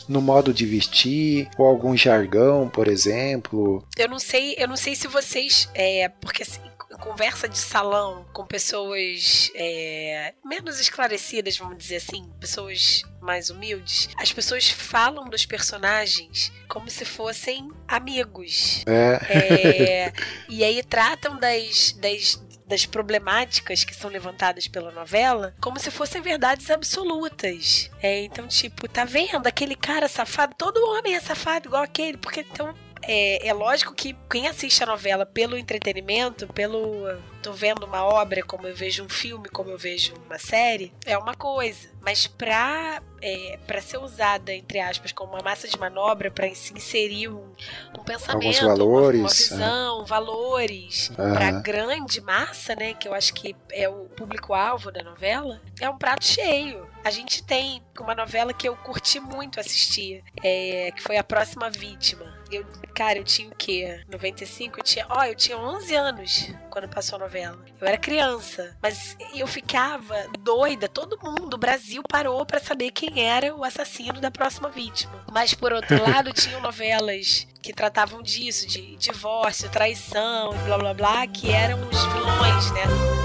no 0.09 0.21
modo 0.21 0.53
de 0.53 0.65
vestir, 0.67 1.49
ou 1.59 1.67
algum 1.67 1.97
jargão, 1.97 2.69
por 2.69 2.89
exemplo. 2.89 3.85
Eu 3.97 4.09
não 4.09 4.19
sei, 4.19 4.55
eu 4.59 4.69
não 4.69 4.77
sei 4.77 4.95
se 4.95 5.07
vocês. 5.07 5.69
É, 5.75 6.09
porque 6.09 6.43
assim, 6.43 6.61
conversa 7.01 7.49
de 7.49 7.59
salão 7.59 8.27
com 8.33 8.47
pessoas 8.47 9.51
é, 9.55 10.35
menos 10.45 10.79
esclarecidas, 10.81 11.57
vamos 11.57 11.79
dizer 11.79 11.97
assim, 11.97 12.31
pessoas 12.39 13.03
mais 13.21 13.51
humildes, 13.51 14.09
as 14.17 14.33
pessoas 14.33 14.69
falam 14.69 15.29
dos 15.29 15.45
personagens 15.47 16.53
como 16.69 16.91
se 16.91 17.05
fossem 17.05 17.71
amigos. 17.89 18.85
É, 18.87 19.19
É, 19.29 20.13
e 20.49 20.63
aí 20.63 20.83
tratam 20.83 21.39
das, 21.39 21.93
das, 21.93 22.41
das 22.71 22.87
problemáticas 22.87 23.85
que 23.85 23.95
são 23.95 24.09
levantadas 24.09 24.69
pela 24.69 24.93
novela 24.93 25.53
como 25.61 25.79
se 25.79 25.91
fossem 25.91 26.23
verdades 26.23 26.71
absolutas. 26.71 27.91
É, 28.01 28.23
então, 28.23 28.47
tipo, 28.47 28.89
tá 28.89 29.05
vendo? 29.05 29.47
Aquele 29.47 29.75
cara 29.75 30.09
safado, 30.09 30.55
todo 30.57 30.79
homem 30.97 31.15
é 31.15 31.21
safado 31.21 31.69
igual 31.69 31.83
aquele, 31.83 32.17
porque 32.17 32.41
então. 32.41 32.75
É, 33.03 33.47
é 33.49 33.53
lógico 33.53 33.95
que 33.95 34.15
quem 34.31 34.47
assiste 34.47 34.83
a 34.83 34.87
novela 34.87 35.25
pelo 35.25 35.57
entretenimento, 35.57 36.47
pelo. 36.49 37.07
tô 37.43 37.53
vendo 37.53 37.85
uma 37.87 38.05
obra 38.05 38.43
como 38.43 38.67
eu 38.67 38.75
vejo 38.75 39.03
um 39.05 39.09
filme, 39.09 39.49
como 39.49 39.71
eu 39.71 39.79
vejo 39.79 40.13
uma 40.27 40.39
série, 40.39 40.93
é 41.07 41.17
uma 41.17 41.35
coisa. 41.35 41.89
Mas 42.03 42.27
pra, 42.27 43.03
é, 43.23 43.59
pra 43.67 43.81
ser 43.81 43.99
usada, 43.99 44.55
entre 44.55 44.79
aspas, 44.81 45.13
como 45.13 45.33
uma 45.33 45.43
massa 45.43 45.67
de 45.67 45.79
manobra, 45.79 46.31
pra 46.31 46.55
se 46.55 46.73
inserir 46.75 47.29
um, 47.29 47.53
um 47.99 48.03
pensamento, 48.05 48.59
uma- 48.61 48.69
valores, 48.77 49.21
uma, 49.21 49.29
é. 49.29 49.33
visão, 49.33 50.05
valores, 50.05 51.11
Aham. 51.19 51.33
pra 51.35 51.51
grande 51.53 52.21
massa, 52.21 52.75
né, 52.75 52.95
que 52.95 53.09
eu 53.09 53.15
acho 53.15 53.33
que 53.35 53.57
é 53.73 53.89
o 53.89 54.05
público-alvo 54.17 54.91
da 54.93 55.03
novela, 55.03 55.61
é 55.81 55.89
um 55.89 55.97
prato 55.99 56.25
cheio. 56.25 56.87
A 57.05 57.11
gente 57.11 57.43
tem 57.43 57.83
uma 57.99 58.15
novela 58.15 58.53
que 58.53 58.69
eu 58.69 58.77
curti 58.77 59.19
muito 59.21 59.59
assistir, 59.59 60.23
é, 60.43 60.91
que 60.95 61.03
foi 61.03 61.17
A 61.17 61.25
Próxima 61.25 61.71
Vítima. 61.71 62.40
Eu, 62.51 62.67
cara, 62.95 63.19
eu 63.19 63.25
tinha 63.25 63.49
o 63.49 63.55
quê? 63.55 64.01
95? 64.11 64.81
Eu 64.81 64.85
tinha, 64.85 65.07
ó, 65.09 65.25
eu 65.25 65.35
tinha 65.35 65.57
11 65.57 65.95
anos 65.95 66.53
quando 66.69 66.89
passou 66.89 67.17
a 67.17 67.21
novela. 67.21 67.59
Eu 67.81 67.87
era 67.87 67.97
criança, 67.97 68.77
mas 68.83 69.17
eu 69.35 69.47
ficava 69.47 70.27
doida. 70.41 70.89
Todo 70.89 71.19
mundo, 71.23 71.55
o 71.55 71.59
Brasil 71.59 72.03
parou 72.09 72.45
pra 72.45 72.59
saber 72.59 72.91
quem 72.91 73.25
era 73.25 73.55
o 73.55 73.65
assassino 73.65 74.21
da 74.21 74.31
próxima 74.31 74.69
vítima. 74.69 75.25
Mas 75.31 75.55
por 75.55 75.73
outro 75.73 76.01
lado, 76.03 76.33
tinham 76.33 76.61
novelas 76.61 77.47
que 77.63 77.73
tratavam 77.73 78.23
disso, 78.23 78.67
de 78.67 78.97
divórcio, 78.97 79.71
traição, 79.71 80.57
blá 80.65 80.79
blá 80.79 80.95
blá, 80.95 81.27
que 81.27 81.51
eram 81.51 81.79
os 81.89 82.05
vilões, 82.07 82.73
né? 82.73 83.20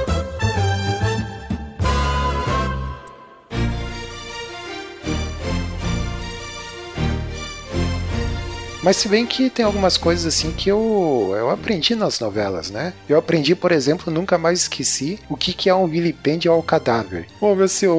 Mas 8.86 8.98
se 8.98 9.10
bem 9.10 9.26
que 9.26 9.50
tem 9.50 9.66
algumas 9.66 9.98
coisas 9.98 10.28
assim 10.28 10.52
que 10.52 10.70
eu, 10.70 11.34
eu 11.36 11.50
aprendi 11.50 11.96
nas 11.96 12.20
novelas, 12.20 12.70
né? 12.70 12.94
Eu 13.10 13.18
aprendi, 13.18 13.56
por 13.56 13.72
exemplo, 13.72 14.14
nunca 14.14 14.38
mais 14.38 14.62
esqueci 14.62 15.18
o 15.28 15.36
que, 15.36 15.54
que 15.54 15.68
é 15.68 15.74
um 15.74 15.88
vilipêndio 15.88 16.52
ao 16.52 16.62
cadáver. 16.62 17.26
Vamos 17.42 17.58
ver 17.58 17.70
se 17.70 17.88
o, 17.88 17.96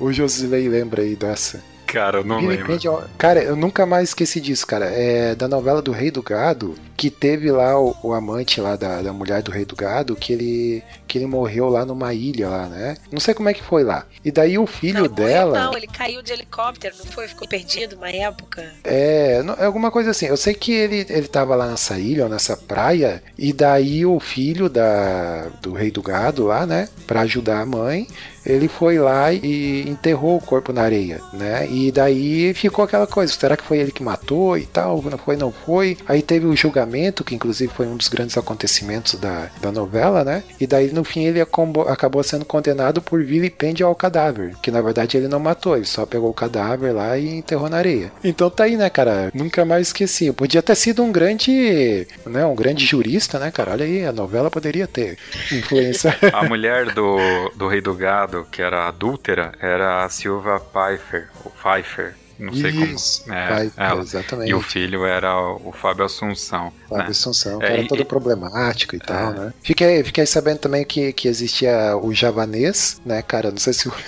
o, 0.00 0.04
o 0.04 0.12
Josilei 0.12 0.68
lembra 0.68 1.02
aí 1.02 1.14
dessa. 1.14 1.62
Cara, 1.86 2.18
eu 2.18 2.24
não 2.24 2.40
lembro. 2.44 2.76
Cara, 3.16 3.40
eu 3.40 3.54
nunca 3.54 3.86
mais 3.86 4.08
esqueci 4.08 4.40
disso, 4.40 4.66
cara. 4.66 4.86
É 4.86 5.36
da 5.36 5.46
novela 5.46 5.80
do 5.80 5.92
Rei 5.92 6.10
do 6.10 6.24
Gado, 6.24 6.74
que 6.96 7.10
teve 7.10 7.50
lá 7.50 7.78
o, 7.78 7.94
o 8.02 8.12
amante 8.14 8.60
lá 8.60 8.76
da, 8.76 9.02
da 9.02 9.12
mulher 9.12 9.42
do 9.42 9.50
Rei 9.50 9.64
do 9.64 9.76
Gado, 9.76 10.16
que 10.16 10.32
ele, 10.32 10.82
que 11.06 11.18
ele 11.18 11.26
morreu 11.26 11.68
lá 11.68 11.84
numa 11.84 12.14
ilha 12.14 12.48
lá, 12.48 12.66
né? 12.66 12.96
Não 13.12 13.20
sei 13.20 13.34
como 13.34 13.48
é 13.48 13.54
que 13.54 13.62
foi 13.62 13.84
lá. 13.84 14.06
E 14.24 14.30
daí 14.30 14.58
o 14.58 14.66
filho 14.66 15.02
não, 15.04 15.08
dela... 15.08 15.58
Não, 15.58 15.76
ele 15.76 15.86
caiu 15.86 16.22
de 16.22 16.32
helicóptero, 16.32 16.94
não 16.98 17.06
foi? 17.06 17.28
Ficou 17.28 17.46
perdido 17.46 17.96
uma 17.96 18.10
época. 18.10 18.64
É, 18.84 19.42
não- 19.42 19.54
é 19.54 19.64
alguma 19.66 19.90
coisa 19.90 20.10
assim. 20.10 20.26
Eu 20.26 20.36
sei 20.36 20.54
que 20.54 20.72
ele, 20.72 21.06
ele 21.08 21.28
tava 21.28 21.54
lá 21.54 21.68
nessa 21.68 21.98
ilha, 21.98 22.24
ou 22.24 22.30
nessa 22.30 22.56
praia, 22.56 23.22
e 23.38 23.52
daí 23.52 24.06
o 24.06 24.18
filho 24.18 24.68
da, 24.68 25.48
do 25.60 25.72
rei 25.72 25.90
do 25.90 26.02
gado 26.02 26.44
lá, 26.46 26.64
né, 26.66 26.88
pra 27.06 27.20
ajudar 27.20 27.60
a 27.60 27.66
mãe, 27.66 28.06
ele 28.44 28.68
foi 28.68 28.98
lá 28.98 29.32
e 29.32 29.88
enterrou 29.88 30.36
o 30.36 30.40
corpo 30.40 30.72
na 30.72 30.82
areia, 30.82 31.20
né? 31.32 31.66
E 31.68 31.90
daí 31.90 32.54
ficou 32.54 32.84
aquela 32.84 33.06
coisa, 33.06 33.32
será 33.32 33.56
que 33.56 33.64
foi 33.64 33.78
ele 33.78 33.90
que 33.90 34.04
matou 34.04 34.56
e 34.56 34.64
tal? 34.64 35.02
Não 35.02 35.18
foi, 35.18 35.36
não 35.36 35.50
foi? 35.50 35.98
Aí 36.06 36.22
teve 36.22 36.46
o 36.46 36.54
julgamento, 36.54 36.85
que 37.24 37.34
inclusive 37.34 37.72
foi 37.72 37.86
um 37.86 37.96
dos 37.96 38.08
grandes 38.08 38.36
acontecimentos 38.36 39.14
da, 39.14 39.48
da 39.60 39.72
novela, 39.72 40.24
né? 40.24 40.42
E 40.60 40.66
daí 40.66 40.92
no 40.92 41.04
fim 41.04 41.24
ele 41.24 41.40
acabou 41.40 42.22
sendo 42.22 42.44
condenado 42.44 43.02
por 43.02 43.22
vilipêndio 43.22 43.86
ao 43.86 43.94
cadáver, 43.94 44.54
que 44.62 44.70
na 44.70 44.80
verdade 44.80 45.16
ele 45.16 45.28
não 45.28 45.38
matou, 45.38 45.76
ele 45.76 45.86
só 45.86 46.06
pegou 46.06 46.30
o 46.30 46.34
cadáver 46.34 46.92
lá 46.92 47.16
e 47.18 47.38
enterrou 47.38 47.68
na 47.68 47.78
areia. 47.78 48.12
Então 48.22 48.50
tá 48.50 48.64
aí, 48.64 48.76
né, 48.76 48.88
cara? 48.88 49.30
Nunca 49.34 49.64
mais 49.64 49.88
esqueci. 49.88 50.32
Podia 50.32 50.62
ter 50.62 50.74
sido 50.74 51.02
um 51.02 51.12
grande, 51.12 52.06
né, 52.24 52.44
um 52.44 52.54
grande 52.54 52.84
jurista, 52.84 53.38
né, 53.38 53.50
cara? 53.50 53.72
Olha 53.72 53.84
aí, 53.84 54.04
a 54.04 54.12
novela 54.12 54.50
poderia 54.50 54.86
ter 54.86 55.18
influência. 55.52 56.16
A 56.32 56.44
mulher 56.44 56.92
do, 56.92 57.16
do 57.54 57.68
Rei 57.68 57.80
do 57.80 57.94
Gado, 57.94 58.46
que 58.50 58.60
era 58.60 58.88
adúltera, 58.88 59.52
era 59.60 60.04
a 60.04 60.08
Silva 60.08 60.60
Pfeiffer, 60.60 61.28
ou 61.44 61.50
Pfeiffer. 61.50 62.14
Não 62.38 62.52
sei 62.54 62.70
Isso, 62.70 63.22
como. 63.24 63.34
É, 63.36 63.48
vai, 63.48 63.70
ela. 63.76 64.02
exatamente. 64.02 64.50
E 64.50 64.54
o 64.54 64.60
filho 64.60 65.06
era 65.06 65.34
o, 65.40 65.68
o 65.68 65.72
Fábio 65.72 66.04
Assunção. 66.04 66.72
Fábio 66.88 67.04
né? 67.04 67.10
Assunção, 67.10 67.62
É, 67.62 67.66
que 67.66 67.72
era 67.72 67.82
e- 67.82 67.88
todo 67.88 68.02
e- 68.02 68.04
problemático 68.04 68.94
e 68.94 68.98
tal, 68.98 69.32
É. 69.32 69.34
né? 69.38 69.52
Fiquei, 69.62 70.04
fiquei 70.04 70.26
sabendo 70.26 70.58
também 70.58 70.84
que, 70.84 71.12
que 71.12 71.28
existia 71.28 71.96
o 71.96 72.12
javanês, 72.12 73.00
né, 73.06 73.22
cara? 73.22 73.50
Não 73.50 73.58
sei 73.58 73.72
se 73.72 73.88
o. 73.88 73.92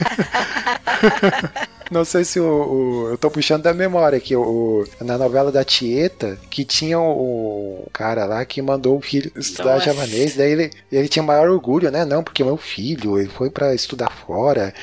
Não 1.90 2.04
sei 2.04 2.22
se 2.22 2.38
o, 2.38 2.44
o- 2.44 3.08
Eu 3.12 3.16
tô 3.16 3.30
puxando 3.30 3.62
da 3.62 3.72
memória 3.72 4.18
aqui. 4.18 4.36
O, 4.36 4.86
na 5.00 5.16
novela 5.16 5.50
da 5.50 5.64
Tieta, 5.64 6.38
que 6.50 6.62
tinha 6.64 6.98
o, 7.00 7.82
o 7.86 7.90
cara 7.92 8.26
lá 8.26 8.44
que 8.44 8.60
mandou 8.60 8.98
o 8.98 9.00
filho 9.00 9.32
estudar 9.36 9.74
Nossa. 9.76 9.86
javanês. 9.86 10.36
Daí 10.36 10.52
ele, 10.52 10.70
ele 10.92 11.08
tinha 11.08 11.22
maior 11.22 11.48
orgulho, 11.48 11.90
né? 11.90 12.04
Não, 12.04 12.22
porque 12.22 12.44
meu 12.44 12.58
filho, 12.58 13.18
ele 13.18 13.30
foi 13.30 13.48
pra 13.48 13.74
estudar 13.74 14.10
fora, 14.26 14.74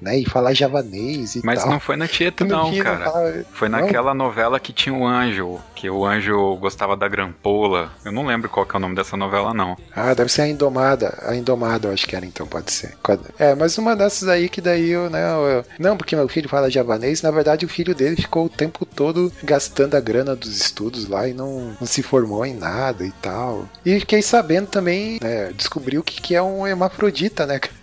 né? 0.00 0.18
E 0.18 0.24
falar 0.28 0.52
javanês 0.54 1.36
e 1.36 1.42
Mas 1.44 1.60
tal. 1.62 1.70
não 1.72 1.80
foi 1.80 1.96
na 1.96 2.06
Tieta, 2.08 2.44
não, 2.46 2.70
fim, 2.72 2.82
cara. 2.82 3.44
Foi 3.52 3.68
Não? 3.68 3.80
naquela 3.80 4.14
novela 4.14 4.58
que 4.60 4.72
tinha 4.72 4.94
o 4.94 5.06
anjo, 5.06 5.58
que 5.74 5.88
o 5.90 6.04
anjo 6.04 6.56
gostava 6.56 6.96
da 6.96 7.08
grampola. 7.08 7.90
Eu 8.04 8.12
não 8.12 8.26
lembro 8.26 8.48
qual 8.48 8.66
que 8.66 8.74
é 8.74 8.78
o 8.78 8.80
nome 8.80 8.94
dessa 8.94 9.16
novela, 9.16 9.52
não. 9.54 9.76
Ah, 9.94 10.14
deve 10.14 10.30
ser 10.30 10.42
a 10.42 10.48
Indomada. 10.48 11.18
A 11.26 11.34
Indomada, 11.34 11.88
eu 11.88 11.92
acho 11.92 12.06
que 12.06 12.16
era, 12.16 12.24
então, 12.26 12.46
pode 12.46 12.72
ser. 12.72 12.94
É, 13.38 13.54
mas 13.54 13.76
uma 13.78 13.94
dessas 13.96 14.28
aí 14.28 14.48
que 14.48 14.60
daí 14.60 14.90
eu, 14.90 15.08
né? 15.10 15.22
eu- 15.32 15.64
não, 15.78 15.96
porque 15.96 16.16
meu 16.16 16.28
filho 16.28 16.48
fala 16.48 16.70
javanês, 16.70 17.22
na 17.22 17.30
verdade 17.30 17.64
o 17.64 17.68
filho 17.68 17.94
dele 17.94 18.16
ficou 18.16 18.46
o 18.46 18.48
tempo 18.48 18.84
todo 18.84 19.32
gastando 19.42 19.94
a 19.94 20.00
grana 20.00 20.34
dos 20.36 20.56
estudos 20.60 21.08
lá 21.08 21.28
e 21.28 21.32
não, 21.34 21.76
não 21.80 21.86
se 21.86 22.02
formou 22.02 22.44
em 22.44 22.54
nada 22.54 23.04
e 23.04 23.12
tal. 23.12 23.68
E 23.84 24.00
fiquei 24.00 24.22
sabendo 24.22 24.66
também, 24.66 25.18
né? 25.22 25.52
Descobri 25.56 25.98
o 25.98 26.02
que, 26.02 26.20
que 26.20 26.34
é 26.34 26.42
um 26.42 26.66
hermafrodita, 26.66 27.46
né? 27.46 27.58
Cara, 27.58 27.74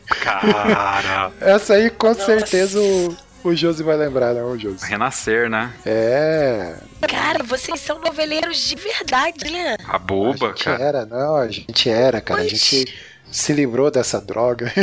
Essa 1.41 1.73
aí 1.75 1.89
com 1.89 2.07
Nossa. 2.07 2.25
certeza 2.25 2.79
o, 2.79 3.17
o 3.43 3.55
Josi 3.55 3.83
vai 3.83 3.95
lembrar, 3.97 4.33
né, 4.33 4.41
o 4.43 4.57
Josi? 4.57 4.85
renascer, 4.85 5.49
né? 5.49 5.71
É. 5.85 6.75
Cara, 7.07 7.43
vocês 7.43 7.79
são 7.79 7.99
noveleiros 7.99 8.57
de 8.57 8.75
verdade, 8.75 9.51
né? 9.51 9.75
A 9.87 9.95
A 9.95 9.99
boba, 9.99 10.47
gente 10.49 10.63
cara. 10.63 10.83
era, 10.83 11.05
não, 11.05 11.35
a 11.35 11.47
gente 11.49 11.89
era, 11.89 12.21
cara. 12.21 12.41
A 12.41 12.45
Oxi. 12.45 12.55
gente 12.55 12.93
se 13.31 13.53
livrou 13.53 13.89
dessa 13.91 14.19
droga. 14.21 14.71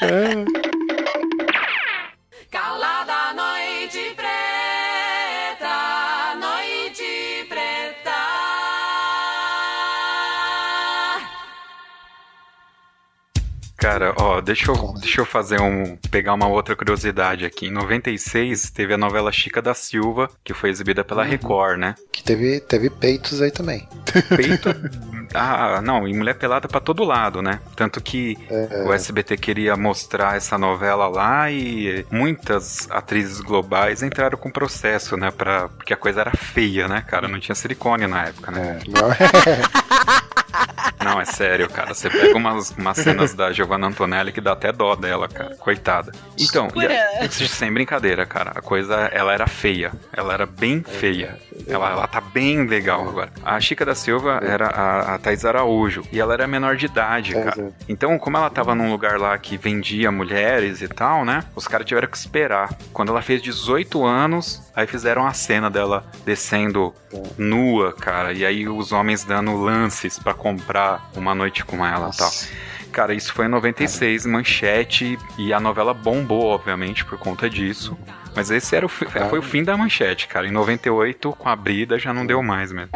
Calada 2.50 2.93
noite 2.93 2.93
Cara, 13.84 14.14
ó, 14.16 14.40
deixa 14.40 14.72
eu, 14.72 14.94
deixa 14.98 15.20
eu 15.20 15.26
fazer 15.26 15.60
um. 15.60 15.94
pegar 16.10 16.32
uma 16.32 16.48
outra 16.48 16.74
curiosidade 16.74 17.44
aqui. 17.44 17.66
Em 17.66 17.70
96 17.70 18.70
teve 18.70 18.94
a 18.94 18.96
novela 18.96 19.30
Chica 19.30 19.60
da 19.60 19.74
Silva, 19.74 20.30
que 20.42 20.54
foi 20.54 20.70
exibida 20.70 21.04
pela 21.04 21.22
Record, 21.22 21.78
né? 21.78 21.94
Que 22.10 22.24
teve, 22.24 22.60
teve 22.60 22.88
peitos 22.88 23.42
aí 23.42 23.50
também. 23.50 23.86
Peito. 24.34 24.70
Ah, 25.34 25.82
não, 25.82 26.08
e 26.08 26.14
mulher 26.14 26.34
pelada 26.36 26.66
pra 26.66 26.80
todo 26.80 27.04
lado, 27.04 27.42
né? 27.42 27.60
Tanto 27.76 28.00
que 28.00 28.38
o 28.86 28.92
SBT 28.92 29.36
queria 29.36 29.76
mostrar 29.76 30.34
essa 30.34 30.56
novela 30.56 31.06
lá 31.06 31.50
e 31.50 32.06
muitas 32.10 32.88
atrizes 32.90 33.38
globais 33.40 34.02
entraram 34.02 34.38
com 34.38 34.50
processo, 34.50 35.14
né? 35.14 35.30
Pra, 35.30 35.68
porque 35.68 35.92
a 35.92 35.96
coisa 35.96 36.22
era 36.22 36.30
feia, 36.30 36.88
né, 36.88 37.04
cara? 37.06 37.28
Não 37.28 37.38
tinha 37.38 37.54
silicone 37.54 38.06
na 38.06 38.28
época, 38.28 38.50
né? 38.50 38.78
É, 38.80 38.88
não, 38.88 39.10
Não, 41.04 41.20
é 41.20 41.24
sério, 41.26 41.68
cara. 41.68 41.92
Você 41.92 42.08
pega 42.08 42.36
umas, 42.36 42.70
umas 42.70 42.96
cenas 42.96 43.34
da 43.34 43.52
Giovanna 43.52 43.73
Antonelli 43.82 44.32
que 44.32 44.40
dá 44.40 44.52
até 44.52 44.72
dó 44.72 44.94
dela, 44.94 45.28
cara. 45.28 45.54
Coitada. 45.56 46.12
Então, 46.38 46.68
a- 47.20 47.28
sem 47.30 47.72
brincadeira, 47.72 48.24
cara. 48.26 48.52
A 48.54 48.60
coisa, 48.62 48.94
ela 49.12 49.32
era 49.32 49.46
feia. 49.46 49.92
Ela 50.12 50.34
era 50.34 50.46
bem 50.46 50.82
feia. 50.82 51.38
Ela, 51.66 51.90
ela 51.90 52.06
tá 52.06 52.20
bem 52.20 52.66
legal 52.66 53.08
agora. 53.08 53.30
A 53.44 53.58
Chica 53.60 53.84
da 53.84 53.94
Silva 53.94 54.40
era 54.42 54.66
a, 54.68 55.14
a 55.14 55.18
Thais 55.18 55.44
Araújo. 55.44 56.02
E 56.12 56.20
ela 56.20 56.34
era 56.34 56.46
menor 56.46 56.76
de 56.76 56.86
idade, 56.86 57.36
É, 57.36 57.42
cara. 57.42 57.62
é. 57.62 57.68
Então, 57.88 58.18
como 58.18 58.36
ela 58.36 58.50
tava 58.50 58.74
num 58.74 58.90
lugar 58.90 59.18
lá 59.18 59.36
que 59.38 59.56
vendia 59.56 60.10
mulheres 60.12 60.82
e 60.82 60.88
tal, 60.88 61.24
né? 61.24 61.44
Os 61.56 61.66
caras 61.66 61.86
tiveram 61.86 62.08
que 62.08 62.16
esperar. 62.16 62.70
Quando 62.92 63.10
ela 63.10 63.22
fez 63.22 63.40
18 63.42 64.04
anos, 64.04 64.62
aí 64.74 64.86
fizeram 64.86 65.26
a 65.26 65.32
cena 65.32 65.70
dela 65.70 66.04
descendo 66.24 66.94
nua, 67.38 67.92
cara. 67.92 68.32
E 68.32 68.44
aí 68.44 68.68
os 68.68 68.92
homens 68.92 69.24
dando 69.24 69.56
lances 69.56 70.18
pra 70.18 70.34
comprar 70.34 71.10
uma 71.16 71.34
noite 71.34 71.64
com 71.64 71.84
ela 71.86 72.10
e 72.12 72.16
tal. 72.16 72.30
Cara, 72.94 73.12
isso 73.12 73.32
foi 73.32 73.46
em 73.46 73.48
96, 73.48 74.24
manchete, 74.24 75.18
e 75.36 75.52
a 75.52 75.58
novela 75.58 75.92
bombou, 75.92 76.44
obviamente, 76.46 77.04
por 77.04 77.18
conta 77.18 77.50
disso. 77.50 77.98
Mas 78.36 78.52
esse 78.52 78.74
era 78.76 78.86
o, 78.86 78.88
foi 78.88 79.38
o 79.40 79.42
fim 79.42 79.64
da 79.64 79.76
manchete, 79.76 80.28
cara. 80.28 80.46
Em 80.46 80.52
98, 80.52 81.32
com 81.32 81.48
a 81.48 81.56
Brida, 81.56 81.98
já 81.98 82.14
não 82.14 82.24
deu 82.24 82.40
mais 82.40 82.70
mesmo. 82.70 82.90